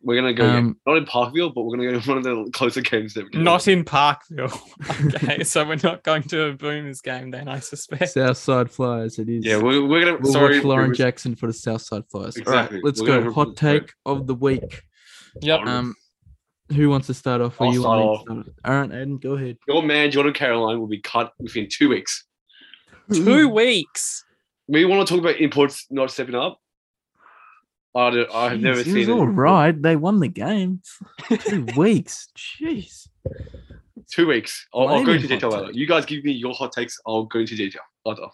we're 0.01 0.15
gonna 0.15 0.33
go 0.33 0.45
yeah, 0.45 0.57
Um, 0.57 0.77
not 0.85 0.97
in 0.97 1.05
Parkville, 1.05 1.49
but 1.51 1.63
we're 1.63 1.77
gonna 1.77 1.91
go 1.91 1.99
to 1.99 2.09
one 2.09 2.17
of 2.17 2.23
the 2.23 2.49
closer 2.51 2.81
games 2.81 3.13
that 3.13 3.25
we 3.25 3.29
can. 3.31 3.43
Not 3.43 3.67
in 3.67 3.83
Parkville. 3.83 4.51
okay, 5.05 5.43
so 5.43 5.65
we're 5.65 5.77
not 5.83 6.03
going 6.03 6.23
to 6.23 6.47
a 6.47 6.53
Boomers 6.53 7.01
game 7.01 7.31
then, 7.31 7.47
I 7.47 7.59
suspect. 7.59 8.09
Southside 8.09 8.69
Flyers, 8.69 9.17
it 9.19 9.29
is. 9.29 9.45
Yeah, 9.45 9.57
we're, 9.57 9.85
we're 9.85 10.05
gonna. 10.05 10.17
we'll 10.21 10.33
sorry, 10.33 10.57
watch 10.57 10.65
Lauren 10.65 10.85
Boomers. 10.87 10.97
Jackson 10.97 11.35
for 11.35 11.47
the 11.47 11.53
Southside 11.53 12.03
Flyers. 12.09 12.35
Exactly. 12.35 12.77
All 12.77 12.81
right, 12.81 12.83
let's 12.83 13.01
We're 13.01 13.21
go. 13.21 13.31
Hot 13.31 13.47
represent- 13.49 13.87
take 13.87 13.93
of 14.05 14.27
the 14.27 14.35
week. 14.35 14.83
Yep. 15.41 15.61
Um, 15.61 15.95
who 16.75 16.89
wants 16.89 17.07
to 17.07 17.13
start 17.13 17.41
off? 17.41 17.59
Or 17.61 17.67
I'll 17.67 17.73
you 17.73 17.79
start 17.81 18.05
want 18.05 18.29
me 18.29 18.35
to 18.35 18.43
start? 18.43 18.55
All 18.65 18.81
right, 18.81 18.89
Aiden, 18.89 19.21
go 19.21 19.33
ahead. 19.33 19.57
Your 19.67 19.83
man 19.83 20.11
Jordan 20.11 20.33
Caroline 20.33 20.79
will 20.79 20.87
be 20.87 20.99
cut 20.99 21.31
within 21.39 21.67
two 21.71 21.89
weeks. 21.89 22.25
Two 23.13 23.47
weeks. 23.47 24.25
We 24.67 24.85
want 24.85 25.07
to 25.07 25.13
talk 25.13 25.21
about 25.21 25.39
imports 25.39 25.85
not 25.89 26.11
stepping 26.11 26.35
up. 26.35 26.59
I, 27.95 28.09
don't, 28.11 28.29
I 28.33 28.49
have 28.49 28.59
never 28.59 28.81
Jeez, 28.81 28.85
seen 28.85 28.97
it. 28.97 28.97
Was 28.99 29.07
it. 29.07 29.11
all 29.21 29.25
right. 29.27 29.81
They 29.81 29.95
won 29.95 30.19
the 30.19 30.27
game. 30.27 30.81
Two 31.39 31.65
weeks. 31.77 32.27
Jeez. 32.37 33.07
Two 34.11 34.27
weeks. 34.27 34.67
I'll, 34.73 34.87
I'll 34.89 35.03
go 35.05 35.11
is 35.13 35.23
into 35.23 35.35
detail 35.35 35.51
hot 35.51 35.59
later. 35.61 35.71
take. 35.71 35.79
You 35.79 35.87
guys 35.87 36.05
give 36.05 36.23
me 36.23 36.31
your 36.31 36.53
hot 36.53 36.71
takes. 36.73 36.99
I'll 37.07 37.25
go 37.25 37.39
into 37.39 37.55
detail 37.55 37.81
later. 38.05 38.27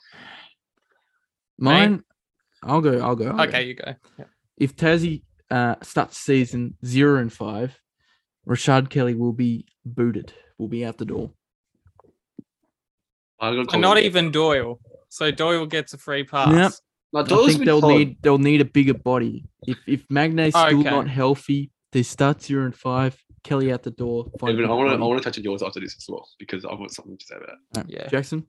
Mine. 1.57 2.03
I'll 2.63 2.81
go. 2.81 2.99
I'll 2.99 3.15
go. 3.15 3.27
I'll 3.29 3.35
go. 3.37 3.43
Okay, 3.43 3.63
you 3.67 3.75
go. 3.75 3.93
Yep. 4.17 4.29
If 4.57 4.75
Tassie 4.75 5.21
uh, 5.49 5.75
starts 5.81 6.17
season 6.17 6.75
zero 6.85 7.19
and 7.19 7.31
five, 7.31 7.79
Rashard 8.47 8.89
Kelly 8.89 9.13
will 9.15 9.33
be 9.33 9.65
booted. 9.85 10.33
Will 10.57 10.67
be 10.67 10.83
out 10.85 10.97
the 10.97 11.05
door. 11.05 11.31
I'm 13.39 13.59
And 13.59 13.81
not 13.81 13.97
even 13.97 14.31
Doyle. 14.31 14.79
So 15.13 15.29
Doyle 15.29 15.67
gets 15.67 15.93
a 15.93 15.97
free 15.99 16.23
pass. 16.23 16.51
Yep. 16.51 16.71
No, 17.13 17.19
I 17.19 17.47
think 17.47 17.65
they'll 17.65 17.81
solid. 17.81 17.97
need 17.97 18.17
they'll 18.23 18.39
need 18.39 18.61
a 18.61 18.65
bigger 18.65 18.95
body. 18.95 19.45
If 19.67 19.77
if 19.85 20.03
Magnay's 20.09 20.53
Oh, 20.55 20.65
still 20.67 20.79
okay. 20.79 20.89
not 20.89 21.07
healthy, 21.07 21.69
they 21.91 22.01
start 22.01 22.41
zero 22.41 22.65
and 22.65 22.75
five. 22.75 23.15
Kelly 23.43 23.71
out 23.71 23.83
the 23.83 23.91
door. 23.91 24.25
find 24.39 24.59
a 24.59 24.63
I 24.63 24.69
want 24.69 24.89
to. 24.89 24.95
I 24.95 24.99
want 25.07 25.21
to 25.21 25.23
touch 25.23 25.37
on 25.37 25.43
yours 25.43 25.61
after 25.61 25.79
this 25.79 25.95
as 25.95 26.05
well 26.09 26.27
because 26.39 26.65
I've 26.65 26.79
got 26.79 26.89
something 26.91 27.15
to 27.15 27.25
say 27.25 27.35
about 27.35 27.49
that. 27.73 27.79
Alright, 27.81 27.93
Yeah. 27.93 28.07
Jackson. 28.07 28.47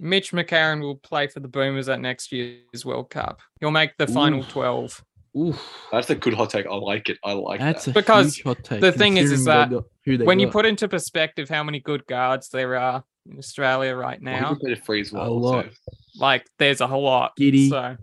Mitch 0.00 0.32
McCarron 0.32 0.80
will 0.82 0.96
play 0.96 1.28
for 1.28 1.40
the 1.40 1.48
Boomers 1.48 1.88
at 1.88 2.00
next 2.00 2.30
year's 2.32 2.84
World 2.84 3.08
Cup. 3.10 3.40
He'll 3.60 3.70
make 3.70 3.96
the 3.96 4.06
final 4.08 4.40
Oof. 4.40 5.02
12. 5.34 5.48
Oof, 5.54 5.70
That's 5.92 6.10
a 6.10 6.14
good 6.14 6.34
hot 6.34 6.50
take. 6.50 6.66
I 6.66 6.74
like 6.74 7.08
it. 7.08 7.18
I 7.24 7.32
like 7.32 7.60
that's 7.60 7.84
that. 7.86 7.90
a 7.92 7.94
Because 7.94 8.36
huge 8.36 8.44
hot 8.44 8.64
take. 8.64 8.80
the 8.80 8.92
thing 8.92 9.16
is- 9.16 9.32
is 9.32 9.44
that 9.44 9.70
who 10.04 10.16
they 10.18 10.24
When 10.24 10.38
you 10.38 10.48
put 10.48 10.66
into 10.66 10.88
perspective 10.88 11.48
how 11.48 11.62
many 11.64 11.80
good 11.80 12.06
guards 12.06 12.48
there 12.48 12.76
are 12.76 13.04
in 13.30 13.38
Australia 13.38 13.94
right 13.94 14.20
now, 14.20 14.48
can 14.50 14.56
play 14.58 14.74
the 14.74 14.80
free 14.80 15.00
as 15.00 15.12
lot. 15.12 15.64
so- 15.66 15.70
like 16.18 16.46
there's 16.58 16.80
a 16.80 16.86
whole 16.86 17.02
lot. 17.02 17.32
Giddey, 17.38 17.68
So 17.68 17.96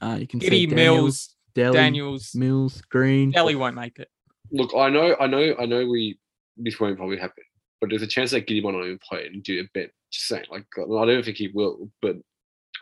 uh, 0.00 0.16
you 0.20 0.26
can 0.26 0.40
Giddey, 0.40 0.68
say 0.68 0.74
Mills, 0.74 1.34
Daniels, 1.54 1.74
Daniels, 1.76 2.34
Mills, 2.34 2.82
Green. 2.82 3.32
Delly 3.32 3.56
won't 3.56 3.74
make 3.76 3.98
it. 3.98 4.08
Look, 4.52 4.70
I 4.76 4.88
know, 4.88 5.14
I 5.20 5.26
know, 5.26 5.54
I 5.58 5.66
know. 5.66 5.86
We 5.86 6.18
this 6.56 6.80
won't 6.80 6.96
probably 6.96 7.18
happen, 7.18 7.44
but 7.80 7.90
there's 7.90 8.02
a 8.02 8.06
chance 8.06 8.30
that 8.32 8.46
Giddey 8.46 8.62
might 8.62 8.72
not 8.72 8.84
even 8.84 8.98
play 9.06 9.26
and 9.26 9.42
do 9.42 9.60
a 9.60 9.64
bit. 9.74 9.92
Just 10.10 10.26
saying, 10.26 10.44
like 10.50 10.64
I 10.78 10.80
don't 11.06 11.24
think 11.24 11.36
he 11.36 11.48
will, 11.48 11.90
but 12.02 12.16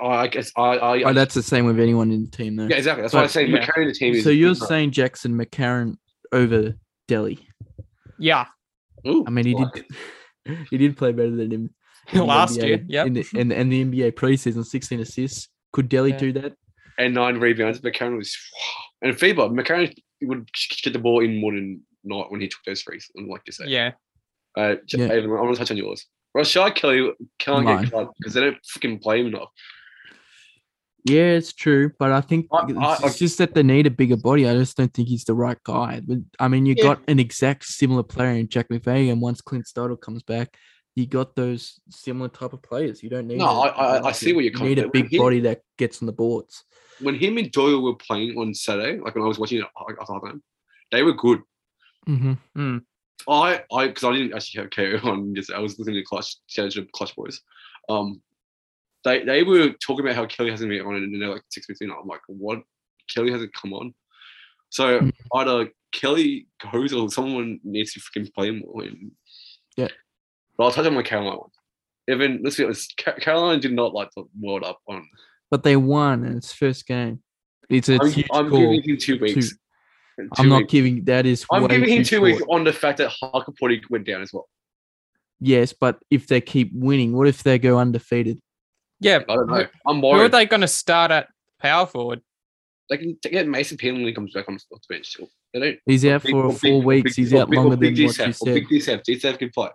I 0.01 0.29
guess 0.29 0.51
I, 0.57 0.63
I, 0.79 1.03
Oh, 1.11 1.13
that's 1.13 1.35
the 1.35 1.43
same 1.43 1.65
with 1.67 1.81
anyone 1.81 2.11
in 2.13 2.25
the 2.25 2.31
team, 2.31 2.57
though. 2.57 2.67
yeah, 2.67 2.77
exactly. 2.77 3.03
That's 3.03 3.15
why 3.15 3.21
I 3.21 3.25
But- 3.25 3.31
say 3.33 3.47
yeah. 3.47 3.59
McCarron 3.67 3.87
the 3.89 3.95
team 3.95 4.15
is. 4.15 4.25
so 4.25 4.31
you're 4.31 4.51
is 4.53 4.61
not- 4.61 4.69
saying 4.69 4.91
Jackson 4.93 5.35
McCarron 5.39 5.97
over 6.33 6.75
Delly? 7.09 7.41
Yeah, 8.19 8.47
Ooh, 9.07 9.25
I 9.27 9.31
mean, 9.31 9.47
he 9.47 9.55
like 9.55 9.73
did. 9.75 9.85
it. 10.47 10.59
He 10.71 10.79
did 10.79 10.97
play 10.97 11.13
better 11.13 11.35
than 11.37 11.51
him 11.53 11.71
last 12.15 12.59
NBA 12.59 12.67
year. 12.67 12.85
Yep. 12.89 13.07
In 13.09 13.13
the, 13.13 13.27
and, 13.37 13.53
and 13.53 13.71
the 13.73 13.85
NBA 13.85 14.13
preseason, 14.13 14.65
16 14.65 15.01
assists. 15.01 15.49
Could 15.73 15.91
Delly 15.91 16.11
Yeah. 16.13 16.17
do 16.19 16.33
that? 16.33 16.53
and 16.99 17.15
nine 17.15 17.39
rebounds. 17.39 17.81
McCarron 17.81 18.17
was 18.17 18.35
and 19.03 19.15
FIBA. 19.15 19.51
McCarron 19.53 19.95
would 20.23 20.49
get 20.83 20.93
the 20.93 20.99
ball 20.99 21.23
in 21.23 21.39
more 21.41 21.53
than 21.53 21.81
not 22.03 22.31
when 22.33 22.41
he 22.41 22.49
took 22.49 22.61
those 22.67 22.83
threes. 22.83 23.09
I'd 23.19 23.27
like 23.27 23.45
to 23.45 23.53
say. 23.53 23.67
Yeah. 23.67 23.93
Uh, 24.57 24.77
Yeah. 24.89 25.13
Aidan, 25.13 25.31
I 25.31 25.41
want 25.43 25.55
to 25.55 25.59
touch 25.59 25.71
on 25.71 25.77
yours. 25.77 26.07
Rashad 26.37 26.75
Kelly 26.75 27.11
can't 27.39 27.65
Mine. 27.65 27.83
get 27.85 27.93
cut 27.93 28.09
because 28.19 28.35
they 28.35 28.41
don't 28.41 28.57
freaking 28.77 29.01
play 29.01 29.21
him 29.21 29.27
enough. 29.29 29.51
Yeah, 31.09 31.33
it's 31.37 31.53
true, 31.53 31.91
but 31.99 32.13
I 32.13 32.21
think 32.21 32.47
I- 32.53 32.67
it's, 32.69 32.79
I- 32.79 33.07
it's 33.07 33.19
just 33.19 33.39
that 33.39 33.55
they 33.55 33.63
need 33.63 33.87
a 33.87 33.91
bigger 33.91 34.17
body. 34.17 34.49
I 34.49 34.55
just 34.55 34.77
don't 34.77 34.93
think 34.93 35.09
he's 35.09 35.25
the 35.25 35.35
right 35.35 35.59
guy. 35.65 36.01
I 36.39 36.49
mean, 36.49 36.67
you 36.67 36.75
Yeah. 36.77 36.85
got 36.85 37.03
an 37.09 37.19
exact 37.19 37.65
similar 37.65 38.03
player 38.03 38.33
in 38.33 38.49
Jack 38.49 38.69
McVeigh, 38.69 39.11
and 39.11 39.21
once 39.21 39.41
Clint 39.41 39.67
Steindl 39.67 40.01
comes 40.01 40.23
back, 40.23 40.57
you 40.97 41.07
got 41.07 41.37
those 41.37 41.81
similar 41.91 42.29
type 42.29 42.53
of 42.53 42.63
players. 42.63 43.03
You 43.03 43.11
don't 43.11 43.27
need. 43.29 43.39
No, 43.39 43.47
a- 43.47 43.61
I- 43.69 43.97
I- 43.99 44.09
I 44.09 44.13
see 44.13 44.33
where 44.33 44.43
you're 44.45 44.53
you 44.57 44.65
need 44.65 44.79
a 44.81 44.89
big 44.89 45.09
He- 45.09 45.19
body 45.19 45.41
that 45.41 45.63
gets 45.77 46.03
on 46.03 46.07
the 46.07 46.13
boards. 46.13 46.65
When 47.01 47.15
him 47.15 47.39
and 47.39 47.51
Doyle 47.53 47.81
were 47.81 47.95
playing 47.95 48.37
on 48.37 48.53
Saturday, 48.55 48.99
like 48.99 49.15
when 49.15 49.23
I 49.23 49.29
was 49.29 49.39
watching 49.39 49.59
it 49.59 49.67
after 49.81 49.95
halftime, 50.13 50.41
they 50.91 51.03
were 51.05 51.13
good. 51.13 51.43
Mm-hmm. 52.09 52.79
I, 53.29 53.63
I, 53.73 53.89
because 53.89 54.05
I 54.05 54.13
didn't 54.13 54.35
actually 54.35 54.63
have 54.63 54.71
KO 54.71 54.99
on 55.11 55.35
yesterday. 55.35 55.59
I 55.59 55.61
was 55.61 55.79
listening 55.79 55.97
to 55.97 56.05
Clutch, 56.05 56.37
Clutch 56.93 57.15
Boys. 57.15 57.41
Um, 57.89 58.21
they 59.09 59.25
they 59.25 59.43
were 59.43 59.71
talking 59.85 60.05
about 60.05 60.15
how 60.17 60.27
Kelly 60.27 60.51
hasn't 60.51 60.71
been 60.71 60.81
on 60.87 60.95
it, 60.97 61.03
and 61.03 61.21
they're 61.21 61.29
like 61.31 61.43
six 61.51 61.67
fifteen. 61.67 61.91
I'm 61.91 62.07
like, 62.07 62.21
what? 62.29 62.61
Kelly 63.13 63.31
hasn't 63.33 63.53
come 63.55 63.73
on. 63.73 63.95
So 64.71 65.01
Mm. 65.01 65.13
either 65.35 65.71
Kelly 65.93 66.47
goes 66.73 66.93
or 66.93 67.09
someone 67.11 67.59
needs 67.65 67.93
to 67.95 68.01
freaking 68.01 68.33
play 68.35 68.51
more. 68.51 68.83
And, 68.83 69.13
Yeah. 69.77 69.89
But 70.57 70.65
I'll 70.65 70.71
touch 70.73 70.87
on 70.87 70.95
my 70.95 71.03
Carolina 71.03 71.39
one. 71.39 71.51
Even 72.09 72.41
let's 72.43 72.57
be 72.57 72.65
honest, 72.65 72.95
Ca- 73.03 73.15
Carolina 73.21 73.61
did 73.61 73.73
not 73.73 73.95
like 73.95 74.11
the 74.17 74.25
world 74.41 74.65
up 74.65 74.79
on. 74.89 75.07
But 75.51 75.63
they 75.63 75.77
won, 75.77 76.25
in 76.25 76.37
it's 76.37 76.53
first 76.53 76.87
game. 76.87 77.23
It's 77.71 77.89
a 77.89 77.95
I'm, 77.95 78.25
I'm 78.33 78.51
giving 78.51 78.83
him 78.83 78.97
two 78.99 79.19
weeks. 79.19 79.55
I'm 80.19 80.31
Two 80.45 80.49
not 80.49 80.59
weeks. 80.63 80.73
giving. 80.73 81.05
That 81.05 81.27
is. 81.27 81.47
I'm 81.53 81.67
giving 81.69 81.89
him 81.89 82.03
two 82.03 82.21
weeks 82.21 82.43
on 82.49 82.65
the 82.65 82.73
fact 82.73 82.99
that 82.99 83.13
Hukporti 83.23 83.81
went 83.89 84.05
down 84.07 84.21
as 84.21 84.33
well. 84.33 84.49
Yes, 85.41 85.73
but 85.73 85.99
if 86.11 86.27
they 86.27 86.41
keep 86.41 86.71
winning, 86.75 87.13
what 87.13 87.29
if 87.29 87.43
they 87.45 87.59
go 87.59 87.79
undefeated? 87.79 88.41
Yeah. 89.01 89.21
I 89.29 89.35
don't 89.35 89.49
know. 89.49 89.67
I'm 89.87 90.01
Who 90.01 90.07
are 90.09 90.29
they 90.29 90.47
going 90.47 90.61
to 90.63 90.69
start 90.69 91.11
at 91.11 91.29
power 91.61 91.87
forward? 91.87 92.21
They 92.91 92.97
can 92.97 93.19
get 93.23 93.47
Mason 93.47 93.77
Payne 93.77 93.95
when 93.95 94.07
he 94.07 94.13
comes 94.13 94.33
back 94.33 94.49
on 94.49 94.57
the 94.57 94.63
off 94.75 94.81
bench. 94.89 95.09
Still. 95.11 95.29
They 95.53 95.61
don't. 95.61 95.79
He's 95.87 96.05
out 96.07 96.23
big- 96.23 96.33
for 96.33 96.45
or 96.47 96.53
four 96.53 96.79
big- 96.81 96.85
weeks. 96.85 97.17
big- 97.17 97.25
He's 97.25 97.35
out 97.35 97.51
big- 97.51 97.59
longer 97.59 97.77
big 97.77 97.97
than 97.97 98.07
what 98.07 98.15
DCF, 98.15 98.25
you 98.27 98.31
or 98.31 98.33
said. 98.33 98.55
Big 98.55 98.69
DCF, 98.69 99.05
DCF 99.05 99.39
can 99.39 99.51
play. 99.51 99.69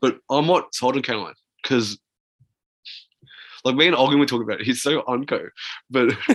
But 0.00 0.18
I'm 0.30 0.46
not 0.46 0.74
sold 0.74 0.96
on 0.96 1.02
Caroline 1.02 1.34
because, 1.62 1.98
like 3.64 3.76
me 3.76 3.86
and 3.86 3.96
Olgan 3.96 4.18
were 4.18 4.26
talking 4.26 4.42
about 4.42 4.60
it. 4.60 4.66
He's 4.66 4.82
so 4.82 5.02
unco, 5.08 5.48
but 5.88 6.10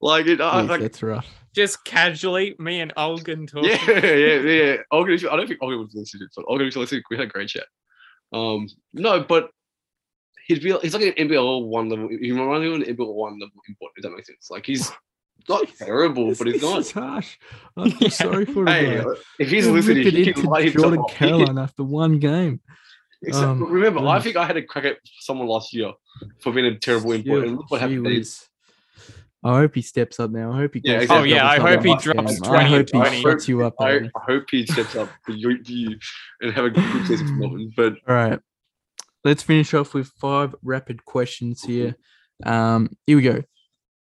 like 0.00 0.26
it. 0.26 0.40
I, 0.40 0.62
Jeez, 0.62 0.68
like, 0.68 0.80
that's 0.80 1.02
rough. 1.02 1.26
Just 1.54 1.84
casually, 1.84 2.54
me 2.58 2.80
and 2.80 2.94
Olgan 2.96 3.48
talking. 3.50 3.70
yeah, 3.70 4.14
yeah, 4.14 4.40
yeah. 4.40 4.76
Olgan, 4.92 5.28
I 5.30 5.36
don't 5.36 5.48
think 5.48 5.60
Olgan 5.60 5.78
was 5.80 5.94
listening, 5.94 6.28
but 6.36 6.44
Olgan 6.46 6.66
was 6.66 6.76
listening. 6.76 7.02
We 7.10 7.16
had 7.16 7.26
a 7.26 7.30
great 7.30 7.48
chat. 7.48 7.64
Um, 8.32 8.68
no, 8.92 9.22
but 9.22 9.50
he'd 10.46 10.62
be. 10.62 10.76
He's 10.82 10.94
like 10.94 11.02
an 11.16 11.28
NBL 11.28 11.66
one 11.66 11.88
level. 11.88 12.08
He 12.08 12.32
reminds 12.32 12.62
me 12.62 12.68
of 12.68 12.74
an 12.88 12.96
NBL 12.96 13.14
one 13.14 13.34
level 13.38 13.54
import. 13.68 13.92
If 13.96 14.02
that 14.02 14.10
makes 14.10 14.28
sense. 14.28 14.48
Like 14.50 14.66
he's 14.66 14.90
not 15.48 15.66
terrible, 15.78 16.34
but 16.34 16.46
he's 16.46 16.60
This 16.60 16.62
not. 16.62 16.78
is 16.80 16.90
harsh. 16.92 17.36
I 17.76 17.90
feel 17.90 17.98
Yeah. 18.00 18.08
sorry 18.08 18.44
for 18.46 18.64
the 18.64 18.72
Hey, 18.72 18.96
guy. 18.98 19.04
if 19.38 19.50
he's 19.50 19.66
They 19.66 19.70
listening, 19.72 19.96
he 20.04 20.24
can 20.24 20.28
into 20.38 20.48
light 20.50 20.64
himself 20.64 20.82
Jordan 20.84 21.00
up. 21.00 21.10
He 21.10 21.16
can- 21.16 21.28
Caroline 21.28 21.58
after 21.58 21.84
one 21.84 22.18
game. 22.18 22.60
Except- 23.22 23.44
Um, 23.46 23.62
remember, 23.64 24.00
I 24.06 24.20
think 24.20 24.36
I 24.36 24.44
had 24.44 24.56
a 24.56 24.62
crack 24.62 24.84
at 24.84 24.98
someone 25.20 25.48
last 25.48 25.72
year 25.72 25.92
for 26.40 26.52
being 26.52 26.66
a 26.66 26.78
terrible 26.78 27.12
import. 27.12 27.44
And 27.44 27.56
look 27.56 27.70
what 27.70 27.80
happened. 27.80 28.04
whiz. 28.04 28.46
I 29.44 29.58
hope 29.60 29.74
he 29.76 29.82
steps 29.82 30.18
up 30.18 30.32
now. 30.32 30.50
I 30.52 30.56
hope 30.56 30.74
he. 30.74 30.80
Yeah, 30.82 30.94
exactly. 31.02 31.32
Oh, 31.32 31.36
yeah, 31.36 31.46
I 31.46 31.58
hope 31.60 31.84
he 31.84 31.94
drops 31.96 32.40
20 32.40 32.56
I 32.58 32.64
hope 32.64 32.86
he 32.88 32.98
20. 32.98 33.22
shuts 33.22 33.46
you 33.48 33.62
up. 33.64 33.74
I, 33.78 33.96
I 33.98 34.10
hope 34.26 34.44
he 34.50 34.66
steps 34.66 34.96
up 34.96 35.08
for 35.24 35.32
you, 35.32 35.56
you 35.64 35.96
and 36.40 36.52
have 36.52 36.64
a 36.64 36.70
good 36.70 36.82
season 37.06 37.28
for 37.28 37.32
Melbourne. 37.34 37.72
But 37.76 37.92
All 38.08 38.14
right. 38.16 38.40
Let's 39.26 39.42
finish 39.42 39.74
off 39.74 39.92
with 39.92 40.06
five 40.20 40.54
rapid 40.62 41.04
questions 41.04 41.60
here. 41.64 41.96
Um, 42.44 42.96
here 43.08 43.16
we 43.16 43.22
go. 43.24 43.42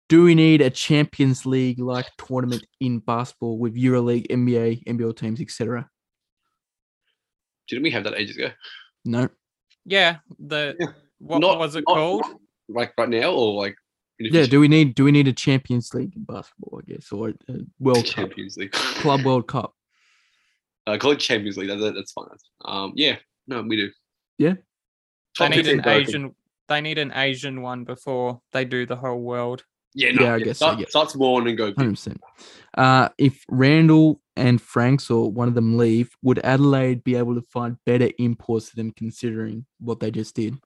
Do 0.09 0.24
we 0.24 0.34
need 0.34 0.61
a 0.61 0.68
Champions 0.68 1.46
League 1.46 1.78
like 1.78 2.07
tournament 2.18 2.66
in 2.80 2.98
basketball 2.98 3.57
with 3.57 3.76
EuroLeague, 3.76 4.26
NBA, 4.30 4.82
NBL 4.84 5.16
teams, 5.16 5.40
etc.? 5.40 5.88
didn't 7.68 7.84
we 7.84 7.90
have 7.90 8.02
that 8.04 8.14
ages 8.14 8.36
ago? 8.36 8.50
No. 9.04 9.28
Yeah. 9.84 10.16
The 10.40 10.74
Yeah. 10.78 10.86
what 11.18 11.38
Not- 11.40 11.59
was 11.59 11.76
it 11.76 11.84
not- 11.86 11.94
called? 11.94 12.22
not 12.22 12.40
Like 12.68 12.92
right 12.98 13.09
now, 13.09 13.32
or 13.32 13.54
like 13.54 13.76
Yeah. 14.18 14.46
Do 14.46 14.59
we 14.59 14.66
need 14.66 14.96
do 14.96 15.04
we 15.04 15.12
need 15.12 15.28
a 15.28 15.32
Champions 15.32 15.94
League 15.94 16.16
in 16.16 16.24
basketball? 16.24 16.80
I 16.82 16.92
guess 16.92 17.12
or 17.12 17.28
a 17.48 17.59
World 17.78 18.07
Cup, 18.07 18.14
Champions 18.14 18.57
League, 18.57 18.72
Club 18.72 19.24
World 19.24 19.46
Cup. 19.46 19.72
Uh, 20.88 20.96
call 20.98 21.11
it 21.12 21.18
Champions 21.20 21.57
League. 21.57 21.68
That, 21.68 21.76
that- 21.76 21.94
that's 21.94 22.12
fine. 22.12 22.26
Um, 22.64 22.92
yeah, 22.96 23.16
no, 23.48 23.62
we 23.62 23.76
do. 23.76 23.90
Yeah. 24.38 24.54
They 25.39 25.49
need 25.49 25.66
an 25.68 25.82
though, 25.84 25.91
Asian. 25.91 26.34
They 26.68 26.80
need 26.80 26.99
an 26.99 27.12
Asian 27.14 27.62
one 27.62 27.84
before 27.84 28.41
they 28.53 28.64
do 28.64 28.87
the 28.87 28.97
whole 28.97 29.20
world. 29.20 29.64
Yeah, 29.95 30.11
no, 30.12 30.22
Yeah, 30.24 30.34
I 30.34 30.39
guess 30.41 30.59
so, 30.59 30.66
Start, 30.66 30.78
yeah. 30.80 30.87
start 30.89 31.11
small 31.11 31.47
and 31.47 31.57
go 31.57 31.66
big. 31.68 31.76
Hundred 31.78 31.93
percent. 31.93 32.20
Uh, 32.76 33.09
if 33.18 33.45
Randall 33.49 34.20
and 34.37 34.61
Franks 34.61 35.11
or 35.11 35.30
one 35.30 35.49
of 35.49 35.55
them 35.55 35.78
leave, 35.78 36.11
would 36.22 36.39
Adelaide 36.41 37.03
be 37.05 37.14
able 37.16 37.34
to 37.34 37.41
find 37.43 37.76
better 37.87 38.11
imports 38.18 38.70
to 38.70 38.76
them 38.76 38.91
considering 38.93 39.64
what 39.80 40.01
they 40.01 40.11
just 40.11 40.34
did? 40.34 40.59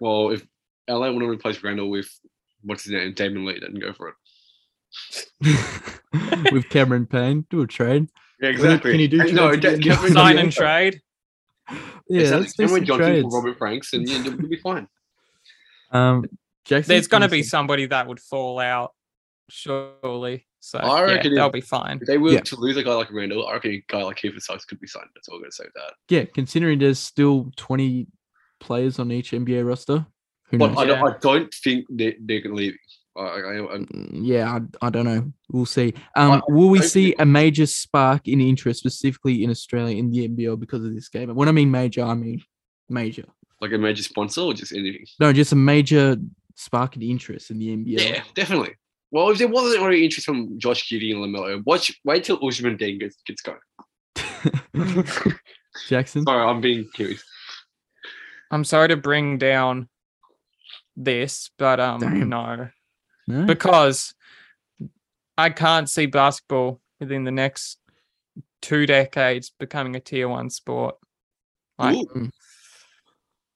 Well, 0.00 0.30
if 0.30 0.46
LA 0.88 1.06
want 1.10 1.20
to 1.20 1.28
replace 1.28 1.62
Randall 1.62 1.88
with 1.88 2.08
what's 2.62 2.84
his 2.84 2.92
name, 2.92 3.14
Damion 3.14 3.46
Lee, 3.46 3.58
then 3.60 3.74
go 3.74 3.92
for 3.94 4.08
it. 4.08 4.14
With 6.52 6.68
Cameron 6.68 7.06
Payne, 7.06 7.46
do 7.50 7.60
a 7.62 7.66
trade. 7.66 8.08
Yeah, 8.40 8.50
exactly. 8.50 8.92
can 8.92 9.00
you 9.00 9.08
do 9.08 9.20
And 9.20 9.34
no, 9.34 9.56
trades? 9.56 9.84
Cameron- 9.84 10.12
Sign 10.12 10.38
and 10.38 10.52
trade. 10.52 11.00
Yeah, 12.08 12.20
exactly. 12.20 12.40
let's 12.40 12.52
do 12.54 12.66
Cameron 12.66 12.80
some 12.80 12.86
Johnson 12.86 13.06
trades. 13.12 13.22
for 13.24 13.36
Robert 13.40 13.58
Franks, 13.58 13.92
and 13.92 14.08
yeah, 14.08 14.22
you'll 14.22 14.36
be 14.48 14.56
fine. 14.56 14.88
Um, 15.92 16.24
Jackson, 16.64 16.88
There's 16.92 17.06
going 17.06 17.22
to 17.22 17.28
be 17.28 17.44
somebody 17.44 17.86
that 17.86 18.08
would 18.08 18.18
fall 18.18 18.58
out, 18.58 18.92
surely. 19.48 20.46
So 20.60 20.78
I 20.80 20.98
yeah, 21.06 21.12
reckon 21.14 21.32
it- 21.32 21.36
they'll 21.36 21.48
be 21.50 21.60
fine. 21.60 21.98
If 22.00 22.08
they 22.08 22.18
were 22.18 22.32
Yeah. 22.32 22.40
to 22.40 22.56
lose 22.56 22.76
a 22.76 22.82
guy 22.82 22.92
like 22.94 23.10
Randall, 23.12 23.46
I 23.46 23.52
reckon 23.54 23.70
a 23.70 23.84
guy 23.88 24.02
like 24.02 24.16
Keifer 24.16 24.40
Sykes 24.42 24.64
could 24.64 24.80
be 24.80 24.88
signed. 24.88 25.06
That's 25.14 25.28
all 25.28 25.36
I'm 25.36 25.42
going 25.42 25.50
to 25.52 25.56
say 25.56 25.64
that. 25.76 25.92
Yeah, 26.08 26.24
considering 26.34 26.80
there's 26.80 26.98
still 26.98 27.52
20 27.56 28.08
players 28.58 28.98
on 28.98 29.12
each 29.12 29.30
NBA 29.30 29.66
roster. 29.66 30.04
Who 30.50 30.58
But 30.58 30.68
knows? 30.72 30.78
I, 30.78 30.84
don't, 30.86 30.98
Yeah. 30.98 31.04
I 31.06 31.18
don't 31.20 31.54
think 31.54 31.86
they, 31.88 32.16
they're 32.20 32.40
going 32.40 32.56
to 32.56 32.60
leave. 32.60 32.76
I, 33.16 33.22
I, 33.22 33.74
I, 33.76 33.78
yeah, 34.12 34.58
I, 34.82 34.86
I 34.86 34.90
don't 34.90 35.04
know. 35.04 35.32
We'll 35.50 35.66
see. 35.66 35.94
Um, 36.16 36.32
I- 36.32 36.42
will 36.48 36.68
we 36.68 36.82
see 36.82 37.14
a 37.18 37.24
major 37.26 37.66
spark 37.66 38.28
in 38.28 38.40
interest, 38.40 38.80
specifically 38.80 39.42
in 39.44 39.50
Australia 39.50 39.96
in 39.96 40.10
the 40.10 40.28
NBL 40.28 40.58
because 40.60 40.84
of 40.84 40.94
this 40.94 41.08
game? 41.08 41.28
And 41.30 41.36
When 41.36 41.48
I 41.48 41.52
mean 41.52 41.70
major, 41.70 42.02
I 42.02 42.14
mean 42.14 42.42
major. 42.88 43.24
like 43.60 43.72
a 43.72 43.78
major 43.78 44.02
sponsor 44.02 44.42
or 44.42 44.54
just 44.54 44.72
anything. 44.72 45.06
No, 45.20 45.32
just 45.32 45.52
a 45.52 45.56
major 45.56 46.16
spark 46.54 46.96
in 46.96 47.02
interest 47.02 47.50
in 47.50 47.58
the 47.58 47.68
NBL. 47.76 48.00
Yeah, 48.00 48.22
definitely. 48.34 48.74
Well, 49.10 49.30
if 49.30 49.38
there 49.38 49.48
wasn't 49.48 49.82
already 49.82 50.04
interest 50.04 50.26
from 50.26 50.58
Josh 50.58 50.90
Giddey 50.90 51.12
and 51.14 51.22
Lamelo, 51.24 51.62
watch 51.64 51.98
wait 52.04 52.24
till 52.24 52.38
Ousmane 52.40 52.78
Dieng 52.78 53.00
gets, 53.00 53.16
gets 53.26 53.40
going. 53.42 53.58
Jackson. 55.88 56.24
Sorry, 56.24 56.42
I'm 56.42 56.60
being 56.60 56.88
curious. 56.94 57.22
I'm 58.50 58.64
sorry 58.64 58.88
to 58.88 58.96
bring 58.96 59.38
down 59.38 59.88
this, 60.96 61.50
but 61.58 61.80
um, 61.80 62.00
Damn. 62.00 62.28
no, 62.28 62.68
No? 63.26 63.44
because 63.44 64.14
I 65.36 65.50
can't 65.50 65.90
see 65.90 66.06
basketball 66.06 66.80
within 67.00 67.24
the 67.24 67.32
next 67.32 67.78
two 68.62 68.86
decades 68.86 69.52
becoming 69.58 69.96
a 69.96 70.00
tier 70.00 70.28
one 70.28 70.50
sport. 70.50 70.96
Like, 71.78 71.96
Ooh. 71.96 72.06
Mm. 72.14 72.30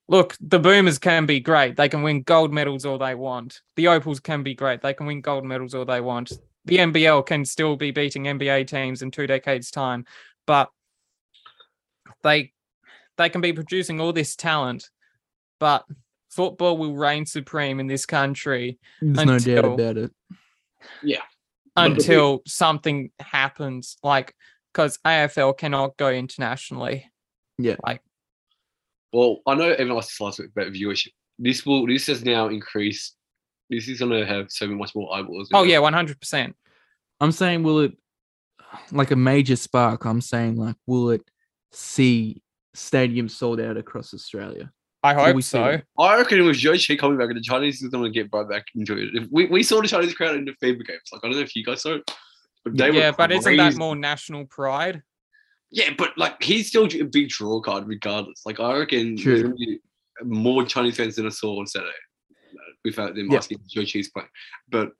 Look, 0.08 0.36
the 0.40 0.58
Boomers 0.58 0.98
can 0.98 1.24
be 1.24 1.38
great. 1.38 1.76
They 1.76 1.88
can 1.88 2.02
win 2.02 2.22
gold 2.22 2.52
medals 2.52 2.84
all 2.84 2.98
they 2.98 3.14
want. 3.14 3.60
The 3.76 3.86
Opals 3.86 4.18
can 4.18 4.42
be 4.42 4.54
great. 4.54 4.82
They 4.82 4.92
can 4.92 5.06
win 5.06 5.20
gold 5.20 5.44
medals 5.44 5.72
all 5.72 5.84
they 5.84 6.00
want. 6.00 6.32
The 6.64 6.78
NBL 6.78 7.24
can 7.26 7.44
still 7.44 7.76
be 7.76 7.92
beating 7.92 8.24
NBA 8.24 8.66
teams 8.66 9.02
in 9.02 9.12
two 9.12 9.28
decades' 9.28 9.70
time, 9.70 10.04
but 10.48 10.68
they 12.24 12.52
they 13.16 13.28
can 13.28 13.40
be 13.40 13.52
producing 13.52 14.00
all 14.00 14.12
this 14.12 14.34
talent, 14.34 14.90
but 15.60 15.84
football 16.30 16.78
will 16.78 16.94
reign 16.94 17.26
supreme 17.26 17.80
in 17.80 17.86
this 17.86 18.06
country 18.06 18.78
There's 19.02 19.26
no 19.26 19.38
doubt 19.38 19.64
about 19.64 19.96
it. 19.96 20.12
Yeah. 21.02 21.22
until 21.76 22.42
something 22.46 23.10
happens, 23.18 23.96
like 24.02 24.34
because 24.72 24.98
AFL 25.04 25.56
cannot 25.56 25.96
go 25.96 26.10
internationally. 26.10 27.10
Yeah. 27.58 27.76
Like. 27.84 28.02
Well, 29.12 29.38
I 29.46 29.54
know 29.54 29.70
everyone 29.70 29.98
asked 29.98 30.10
this 30.10 30.20
last 30.20 30.38
week 30.38 30.50
about 30.56 30.72
viewership. 30.72 31.12
This 31.38 31.66
will 31.66 31.86
this 31.86 32.06
has 32.06 32.24
now 32.24 32.48
increased. 32.48 33.16
This 33.68 33.88
is 33.88 34.00
gonna 34.00 34.26
have 34.26 34.50
so 34.50 34.66
much 34.68 34.94
more 34.94 35.14
eyeballs. 35.14 35.50
Oh 35.52 35.64
yeah, 35.64 35.78
one 35.78 35.92
hundred 35.92 36.20
percent. 36.20 36.56
I'm 37.20 37.32
saying, 37.32 37.62
will 37.62 37.80
it 37.80 37.92
like 38.92 39.10
a 39.10 39.16
major 39.16 39.56
spark? 39.56 40.04
I'm 40.04 40.20
saying, 40.20 40.56
like, 40.56 40.76
will 40.86 41.10
it 41.10 41.28
see 41.72 42.42
stadiums 42.74 43.32
sold 43.32 43.60
out 43.60 43.76
across 43.76 44.14
Australia? 44.14 44.70
I 45.02 45.14
Will 45.14 45.24
hope 45.24 45.36
we 45.36 45.42
so. 45.42 45.80
I 45.98 46.16
reckon 46.16 46.44
with 46.44 46.56
Zhou 46.56 46.74
Qi 46.74 46.98
coming 46.98 47.16
back 47.18 47.28
and 47.28 47.36
the 47.38 47.42
Chinese 47.42 47.82
is 47.82 47.88
gonna 47.88 48.10
get 48.10 48.28
right 48.32 48.48
back 48.48 48.66
into 48.74 48.98
it. 48.98 49.08
If 49.14 49.28
we, 49.30 49.46
we 49.46 49.62
saw 49.62 49.80
the 49.80 49.88
Chinese 49.88 50.14
crowd 50.14 50.36
in 50.36 50.44
the 50.44 50.52
FIBA 50.62 50.86
games. 50.86 51.00
Like 51.12 51.24
I 51.24 51.28
don't 51.28 51.36
know 51.36 51.42
if 51.42 51.56
you 51.56 51.64
guys 51.64 51.82
saw 51.82 51.94
it. 51.94 52.10
But 52.64 52.76
they 52.76 52.90
were 52.90 52.96
Yeah, 52.98 53.12
but 53.16 53.32
isn't 53.32 53.56
that 53.56 53.76
more 53.76 53.96
national 53.96 54.44
pride? 54.46 55.02
Yeah, 55.70 55.90
but 55.96 56.18
like 56.18 56.42
he's 56.42 56.68
still 56.68 56.84
a 56.86 57.02
big 57.04 57.28
draw 57.30 57.60
card 57.60 57.86
regardless. 57.88 58.42
Like 58.44 58.60
I 58.60 58.78
reckon 58.78 59.16
True. 59.16 59.32
there's 59.32 59.42
gonna 59.44 59.54
be 59.54 59.78
more 60.22 60.64
Chinese 60.66 60.96
fans 60.98 61.16
than 61.16 61.26
I 61.26 61.30
saw 61.30 61.58
on 61.58 61.66
Saturday 61.66 61.92
uh, 62.32 62.72
without 62.84 63.14
them 63.14 63.30
Yeah. 63.30 63.38
asking 63.38 63.58
Zhou 63.74 63.84
Qi's 63.84 64.10
playing. 64.10 64.28
But 64.68 64.92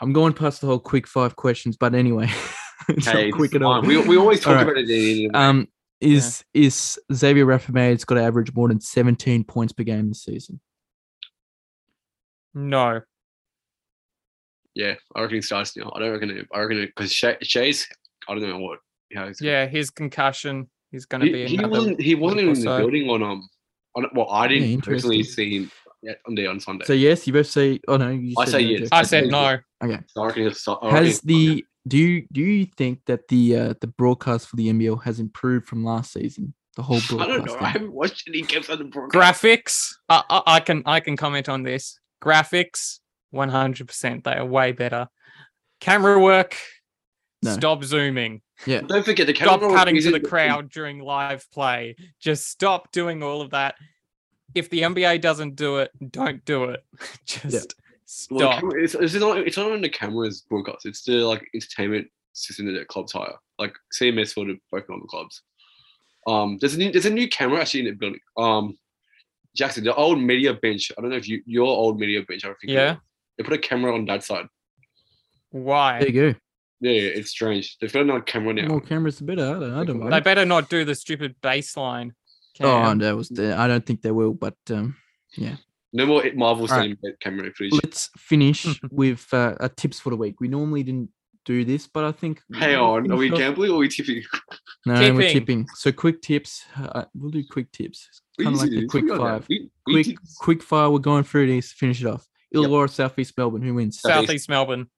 I'm 0.00 0.12
going 0.12 0.32
past 0.32 0.60
the 0.60 0.66
whole 0.66 0.80
quick 0.80 1.06
five 1.06 1.36
questions, 1.36 1.76
but 1.76 1.94
anyway, 1.94 2.28
it's 2.88 3.06
hey, 3.06 3.30
not 3.30 3.36
quick 3.36 3.50
it's 3.54 3.56
at 3.56 3.62
all. 3.62 3.80
We, 3.82 3.98
we 3.98 4.16
always 4.16 4.40
talk 4.40 4.58
Alright. 4.58 4.64
about 4.66 4.76
it. 4.78 4.90
Anyway. 4.90 5.30
Um, 5.34 5.68
is 6.02 6.44
is 6.52 6.98
Xavier 7.12 7.46
Rathan-Mayes 7.46 8.04
got 8.04 8.16
to 8.16 8.22
average 8.22 8.52
more 8.54 8.68
than 8.68 8.80
17 8.80 9.44
points 9.44 9.72
per 9.72 9.84
game 9.84 10.08
this 10.08 10.24
season? 10.24 10.60
No. 12.54 13.00
yeah, 14.74 14.94
I 15.14 15.20
reckon 15.22 15.36
he 15.36 15.42
starts 15.42 15.76
now. 15.76 15.92
I 15.94 16.00
don't 16.00 16.12
reckon 16.12 16.30
it. 16.30 16.46
I 16.52 16.60
reckon 16.60 16.78
it 16.78 16.92
because 16.94 17.12
Shea, 17.12 17.36
Shea's. 17.42 17.86
I 18.28 18.34
don't 18.34 18.42
know 18.42 18.58
what. 18.58 18.78
How 19.14 19.26
he's 19.26 19.40
Yeah, 19.40 19.66
his 19.66 19.90
concussion 19.90 20.70
He's 20.90 21.06
going 21.06 21.22
to 21.22 21.26
he, 21.26 21.32
be 21.32 21.46
he 21.56 21.64
wasn't. 21.64 22.00
He 22.00 22.14
wasn't 22.14 22.40
in 22.42 22.48
the 22.54 22.60
so. 22.60 22.78
building 22.78 23.08
on 23.08 23.22
um. 23.22 23.48
On, 23.94 24.06
well, 24.14 24.28
I 24.30 24.48
didn't 24.48 24.82
personally 24.82 25.22
see 25.22 25.56
him 25.58 25.70
yet 26.02 26.18
on 26.26 26.34
there 26.34 26.48
on 26.50 26.60
Sunday. 26.60 26.84
So 26.86 26.92
yes, 26.94 27.26
you 27.26 27.32
both 27.32 27.46
say. 27.46 27.80
Oh 27.88 27.96
no, 27.96 28.10
you 28.10 28.34
I 28.38 28.44
say 28.46 28.60
yes. 28.60 28.88
I 28.92 29.02
said 29.02 29.28
no. 29.30 29.58
So 30.06 30.22
I 30.22 30.26
reckon 30.26 30.42
he'll 30.42 30.54
start. 30.54 30.80
I 30.82 30.86
reckon 30.86 31.04
Has 31.06 31.20
he'll- 31.20 31.36
the 31.38 31.64
do 31.86 31.98
you 31.98 32.26
do 32.32 32.40
you 32.40 32.66
think 32.66 33.00
that 33.06 33.28
the 33.28 33.56
uh, 33.56 33.74
the 33.80 33.86
broadcast 33.86 34.48
for 34.48 34.56
the 34.56 34.68
NBL 34.68 35.02
has 35.04 35.18
improved 35.18 35.66
from 35.66 35.84
last 35.84 36.12
season? 36.12 36.54
The 36.76 36.82
whole 36.82 37.00
broadcast. 37.08 37.20
I 37.20 37.26
don't 37.26 37.46
know. 37.46 37.56
I 37.58 37.68
haven't 37.68 37.92
watched 37.92 38.28
any 38.28 38.42
games 38.42 38.70
on 38.70 38.78
the 38.78 38.84
broadcast. 38.84 39.42
Graphics. 39.42 39.94
I, 40.08 40.22
I, 40.30 40.42
I 40.46 40.60
can 40.60 40.82
I 40.86 41.00
can 41.00 41.16
comment 41.16 41.48
on 41.48 41.64
this. 41.64 41.98
Graphics, 42.22 43.00
one 43.30 43.48
hundred 43.48 43.88
percent. 43.88 44.24
They 44.24 44.34
are 44.34 44.46
way 44.46 44.72
better. 44.72 45.08
Camera 45.80 46.20
work. 46.20 46.56
No. 47.42 47.54
Stop 47.54 47.82
zooming. 47.82 48.40
Yeah. 48.66 48.82
Don't 48.82 49.04
forget 49.04 49.26
the 49.26 49.32
camera. 49.32 49.54
Stop 49.54 49.60
camera 49.62 49.76
cutting 49.76 50.00
to 50.00 50.12
the 50.12 50.20
crowd 50.20 50.70
during 50.70 51.00
live 51.00 51.50
play. 51.50 51.96
Just 52.20 52.48
stop 52.48 52.92
doing 52.92 53.24
all 53.24 53.40
of 53.40 53.50
that. 53.50 53.74
If 54.54 54.70
the 54.70 54.82
NBA 54.82 55.20
doesn't 55.20 55.56
do 55.56 55.78
it, 55.78 55.90
don't 56.12 56.44
do 56.44 56.64
it. 56.64 56.84
Just 57.26 57.74
Well, 58.30 58.50
stop. 58.50 58.60
camera- 58.60 58.82
it's, 58.82 58.94
it's 58.94 59.14
not. 59.14 59.38
It's 59.38 59.56
not 59.56 59.68
even 59.68 59.80
the 59.82 59.88
camera's 59.88 60.42
broadcast. 60.42 60.86
It's 60.86 61.02
the 61.02 61.24
like 61.24 61.46
entertainment 61.54 62.08
system 62.32 62.66
that 62.66 62.72
the 62.78 62.84
clubs 62.84 63.12
hire, 63.12 63.34
like 63.58 63.74
CMS 63.98 64.32
for 64.32 64.44
the 64.44 64.58
both 64.70 64.88
on 64.90 65.00
the 65.00 65.06
clubs. 65.06 65.42
Um, 66.26 66.58
there's 66.60 66.74
a 66.74 66.78
new 66.78 66.92
there's 66.92 67.06
a 67.06 67.10
new 67.10 67.28
camera 67.28 67.60
actually 67.60 67.80
in 67.80 67.86
the 67.86 67.92
building. 67.92 68.20
Um, 68.36 68.78
Jackson, 69.54 69.84
the 69.84 69.94
old 69.94 70.20
media 70.20 70.54
bench. 70.54 70.92
I 70.96 71.00
don't 71.00 71.10
know 71.10 71.16
if 71.16 71.28
you 71.28 71.42
your 71.46 71.66
old 71.66 71.98
media 71.98 72.22
bench. 72.26 72.44
I 72.44 72.48
think. 72.48 72.72
Yeah. 72.72 72.96
They 73.36 73.44
put 73.44 73.54
a 73.54 73.58
camera 73.58 73.94
on 73.94 74.04
that 74.06 74.24
side. 74.24 74.46
Why? 75.50 75.98
There 75.98 76.08
you 76.08 76.32
go. 76.32 76.38
Yeah, 76.80 76.90
yeah, 76.92 77.08
it's 77.10 77.30
strange. 77.30 77.78
They've 77.78 77.92
got 77.92 78.02
another 78.02 78.20
camera 78.22 78.54
now. 78.54 78.66
More 78.66 78.80
cameras, 78.80 79.18
the 79.18 79.24
better. 79.24 79.42
I 79.46 79.52
don't, 79.52 79.74
I 79.74 79.84
don't 79.84 80.00
They 80.00 80.10
They 80.10 80.20
better 80.20 80.44
not 80.44 80.68
do 80.68 80.84
the 80.84 80.96
stupid 80.96 81.36
baseline. 81.40 82.12
Oh, 82.60 82.64
cam. 82.64 82.98
that 82.98 83.16
was. 83.16 83.28
The, 83.28 83.56
I 83.56 83.68
don't 83.68 83.86
think 83.86 84.02
they 84.02 84.10
will, 84.10 84.34
but 84.34 84.56
um, 84.70 84.96
No 85.92 86.06
more 86.06 86.24
Marvel 86.34 86.64
Alright. 86.70 86.96
same 87.02 87.12
camera 87.20 87.50
footage. 87.52 87.72
let's 87.82 88.10
finish 88.16 88.66
with 88.90 89.26
uh, 89.32 89.54
uh, 89.60 89.68
tips 89.76 90.00
for 90.00 90.10
the 90.10 90.16
week. 90.16 90.40
We 90.40 90.48
normally 90.48 90.82
didn't 90.82 91.10
do 91.44 91.64
this, 91.64 91.86
but 91.86 92.04
I 92.04 92.12
think. 92.12 92.40
Hang 92.54 92.76
on, 92.76 93.10
are 93.10 93.16
we 93.16 93.26
finish 93.28 93.32
off- 93.32 93.38
gambling 93.38 93.70
or 93.70 93.74
are 93.74 93.78
we 93.78 93.88
tipping? 93.88 94.22
No, 94.84 94.94
we're 94.94 95.22
Tipping. 95.22 95.28
tipping. 95.32 95.66
So 95.76 95.92
quick 95.92 96.22
tips. 96.22 96.64
Uh, 96.76 97.04
we'll 97.14 97.30
do 97.30 97.44
quick 97.48 97.70
tips. 97.70 98.08
Kind 98.40 98.54
of 98.56 98.60
like 98.62 98.70
the 98.70 98.84
quick 98.86 99.04
we 99.04 99.10
got 99.10 99.18
that. 99.18 99.22
five. 99.42 99.46
We- 99.48 99.70
we 99.86 99.92
Quick, 99.94 100.06
did- 100.06 100.18
quick 100.40 100.62
fire. 100.62 100.90
We're 100.90 100.98
going 100.98 101.22
through 101.22 101.46
these. 101.46 101.70
Finish 101.72 102.00
it 102.00 102.08
off. 102.08 102.26
Illawarra, 102.52 102.90
Southeast 102.90 103.34
Melbourne. 103.38 103.62
Who 103.62 103.74
wins? 103.74 104.00
Southeast. 104.00 104.26
Southeast 104.26 104.48
Melbourne. 104.48 104.90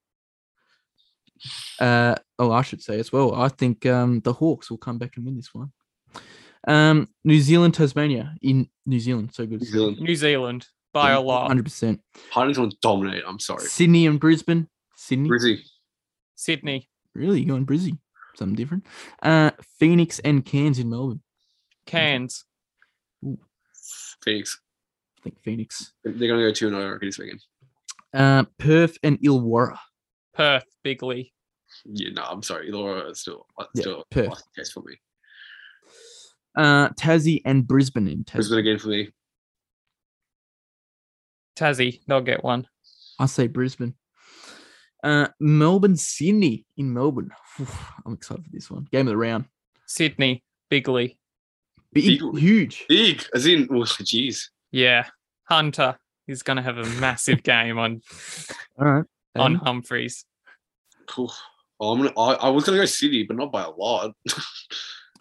Uh, 1.78 2.14
oh, 2.38 2.50
I 2.52 2.62
should 2.62 2.82
say 2.82 2.98
as 2.98 3.12
well. 3.12 3.34
I 3.34 3.48
think 3.48 3.84
um, 3.86 4.20
the 4.20 4.32
Hawks 4.32 4.70
will 4.70 4.78
come 4.78 4.98
back 4.98 5.16
and 5.16 5.26
win 5.26 5.36
this 5.36 5.52
one. 5.52 5.72
Um, 6.66 7.08
New 7.24 7.40
Zealand, 7.40 7.74
Tasmania 7.74 8.34
in 8.40 8.68
New 8.86 9.00
Zealand. 9.00 9.30
So 9.34 9.44
good. 9.46 9.60
New 9.60 9.66
Zealand. 9.66 10.00
New 10.00 10.16
Zealand 10.16 10.66
by 10.94 11.10
a 11.10 11.20
lot. 11.20 11.48
Hundred 11.48 11.64
percent. 11.64 12.00
Harding's 12.30 12.56
going 12.56 12.70
to 12.70 12.76
dominate. 12.80 13.22
I'm 13.26 13.38
sorry. 13.38 13.66
Sydney 13.66 14.06
and 14.06 14.18
Brisbane. 14.18 14.68
Sydney. 14.96 15.28
Brizzy. 15.28 15.58
Sydney, 16.36 16.88
Really, 17.14 17.40
you 17.40 17.46
going 17.46 17.66
Brizzy? 17.66 17.98
Something 18.36 18.56
different. 18.56 18.86
Uh, 19.22 19.50
Phoenix 19.78 20.18
and 20.20 20.44
Cairns 20.44 20.78
in 20.78 20.88
Melbourne. 20.88 21.22
Cairns, 21.86 22.44
Phoenix. 24.24 24.58
I 25.18 25.22
think 25.22 25.40
Phoenix. 25.42 25.92
They're 26.02 26.12
going 26.12 26.40
to 26.40 26.46
go 26.48 26.52
2 26.52 26.68
0 26.70 26.80
I 26.80 26.90
reckon 26.92 27.08
this 27.08 27.18
weekend. 27.18 27.42
Uh, 28.12 28.44
Perth 28.58 28.96
and 29.02 29.18
Illawarra. 29.20 29.78
Perth, 30.34 30.64
Bigley. 30.82 31.32
Yeah, 31.84 32.10
no, 32.14 32.22
I'm 32.22 32.42
sorry. 32.42 32.70
Laura 32.70 33.08
is 33.10 33.20
still, 33.20 33.46
uh, 33.58 33.64
Yeah, 33.74 33.80
still 33.82 34.04
Perth. 34.10 34.28
a 34.28 34.42
test 34.60 34.72
for 34.72 34.82
me. 34.86 34.96
Uh, 36.56 36.88
Tassie 36.90 37.42
and 37.44 37.66
Brisbane 37.66 38.08
in 38.08 38.24
Tassie. 38.24 38.34
Brisbane 38.34 38.58
again 38.58 38.78
for 38.78 38.88
me. 38.88 39.08
Tassie, 41.56 42.00
they'll 42.06 42.20
get 42.20 42.42
one. 42.44 42.66
I 43.18 43.26
say 43.26 43.46
Brisbane. 43.46 43.94
Uh, 45.02 45.28
Melbourne, 45.38 45.96
Sydney 45.96 46.64
in 46.76 46.92
Melbourne. 46.94 47.30
I'm 48.06 48.14
excited 48.14 48.44
for 48.44 48.50
this 48.50 48.70
one. 48.70 48.86
Game 48.90 49.06
of 49.06 49.12
the 49.12 49.16
round. 49.16 49.44
Sydney, 49.86 50.42
Bigley. 50.70 51.18
Big, 51.92 52.20
Big- 52.20 52.38
huge. 52.38 52.84
Big, 52.88 53.24
as 53.34 53.46
in, 53.46 53.68
oh, 53.70 53.82
jeez. 53.84 54.44
Yeah, 54.72 55.06
Hunter 55.44 55.96
is 56.26 56.42
going 56.42 56.56
to 56.56 56.62
have 56.62 56.78
a 56.78 56.86
massive 57.00 57.42
game 57.44 57.78
on 57.78 58.00
All 58.78 58.86
right. 58.86 59.04
on 59.36 59.56
Um, 59.56 59.60
Humphreys. 59.60 60.24
Cool. 61.06 61.32
Oh, 61.78 61.92
I'm 61.92 61.98
gonna, 61.98 62.18
I, 62.18 62.34
I 62.34 62.48
was 62.48 62.64
going 62.64 62.76
to 62.78 62.82
go 62.82 62.86
City, 62.86 63.24
but 63.24 63.36
not 63.36 63.52
by 63.52 63.62
a 63.62 63.70
lot. 63.70 64.12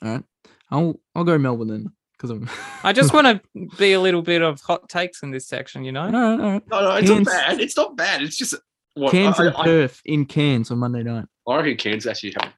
All 0.04 0.10
right. 0.12 0.24
I'll 0.72 1.00
I'll 1.14 1.24
go 1.26 1.38
Melbourne 1.38 1.68
then 1.68 1.88
because 2.18 2.30
I'm. 2.30 2.50
I 2.84 2.94
just 2.94 3.14
want 3.14 3.28
to 3.28 3.68
be 3.78 3.94
a 3.94 4.02
little 4.02 4.22
bit 4.22 4.42
of 4.42 4.62
hot 4.62 4.88
takes 4.90 5.24
in 5.24 5.32
this 5.32 5.48
section, 5.48 5.84
you 5.84 5.92
know. 5.92 6.04
all 6.04 6.12
right, 6.12 6.40
all 6.40 6.52
right. 6.52 6.68
No, 6.70 6.82
no, 6.82 6.96
it's 6.96 7.10
Cairns- 7.10 7.26
not 7.28 7.34
bad. 7.34 7.60
It's 7.60 7.78
not 7.78 7.96
bad. 7.98 8.22
It's 8.22 8.38
just 8.38 8.56
what 8.96 9.12
Cairns 9.12 9.40
I, 9.40 9.48
and 9.48 9.56
I, 9.56 9.64
Perth 9.64 10.02
in 10.06 10.26
Cairns 10.26 10.72
on 10.72 10.80
Monday 10.80 11.04
night. 11.04 11.26
I 11.48 11.58
reckon 11.58 11.78
Cairns 11.78 12.08
actually 12.08 12.34
have. 12.40 12.54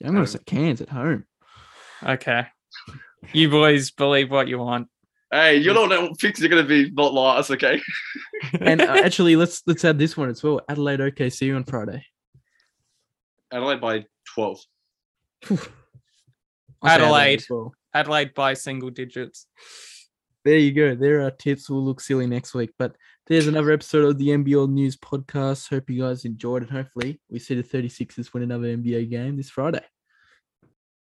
Yeah, 0.00 0.08
I'm 0.08 0.14
going 0.14 0.24
to 0.24 0.30
say 0.30 0.38
Cairns 0.46 0.80
at 0.80 0.88
home. 0.88 1.24
Okay, 2.02 2.46
you 3.32 3.50
boys 3.50 3.90
believe 3.90 4.30
what 4.30 4.48
you 4.48 4.58
want. 4.58 4.88
Hey, 5.30 5.56
you 5.56 5.72
know 5.72 5.86
what 5.86 6.18
picks 6.18 6.40
are 6.42 6.48
going 6.48 6.62
to 6.62 6.68
be 6.68 6.90
not 6.92 7.12
last, 7.12 7.50
okay? 7.50 7.80
And 8.60 8.80
uh, 8.80 8.84
actually, 9.04 9.34
let's 9.34 9.62
let's 9.66 9.84
add 9.84 9.98
this 9.98 10.16
one 10.16 10.28
as 10.28 10.42
well. 10.42 10.60
Adelaide 10.68 11.00
OKC 11.00 11.54
on 11.56 11.64
Friday. 11.64 12.04
Adelaide 13.50 13.80
by 13.80 14.06
12. 14.34 14.60
I'll 15.50 15.56
say 15.56 15.64
Adelaide. 16.84 17.44
Adelaide 17.94 18.34
by 18.34 18.54
single 18.54 18.90
digits. 18.90 19.46
There 20.44 20.58
you 20.58 20.72
go. 20.72 20.94
There 20.94 21.22
are 21.22 21.30
tips. 21.30 21.70
We'll 21.70 21.84
look 21.84 22.00
silly 22.00 22.26
next 22.26 22.52
week. 22.52 22.70
But 22.78 22.96
there's 23.26 23.46
another 23.46 23.70
episode 23.70 24.04
of 24.04 24.18
the 24.18 24.28
NBL 24.28 24.70
News 24.70 24.96
Podcast. 24.96 25.70
Hope 25.70 25.88
you 25.88 26.02
guys 26.02 26.26
enjoyed 26.26 26.64
it. 26.64 26.70
Hopefully, 26.70 27.20
we 27.30 27.38
see 27.38 27.54
the 27.54 27.62
36ers 27.62 28.34
win 28.34 28.42
another 28.42 28.76
NBA 28.76 29.08
game 29.08 29.36
this 29.36 29.48
Friday. 29.48 29.84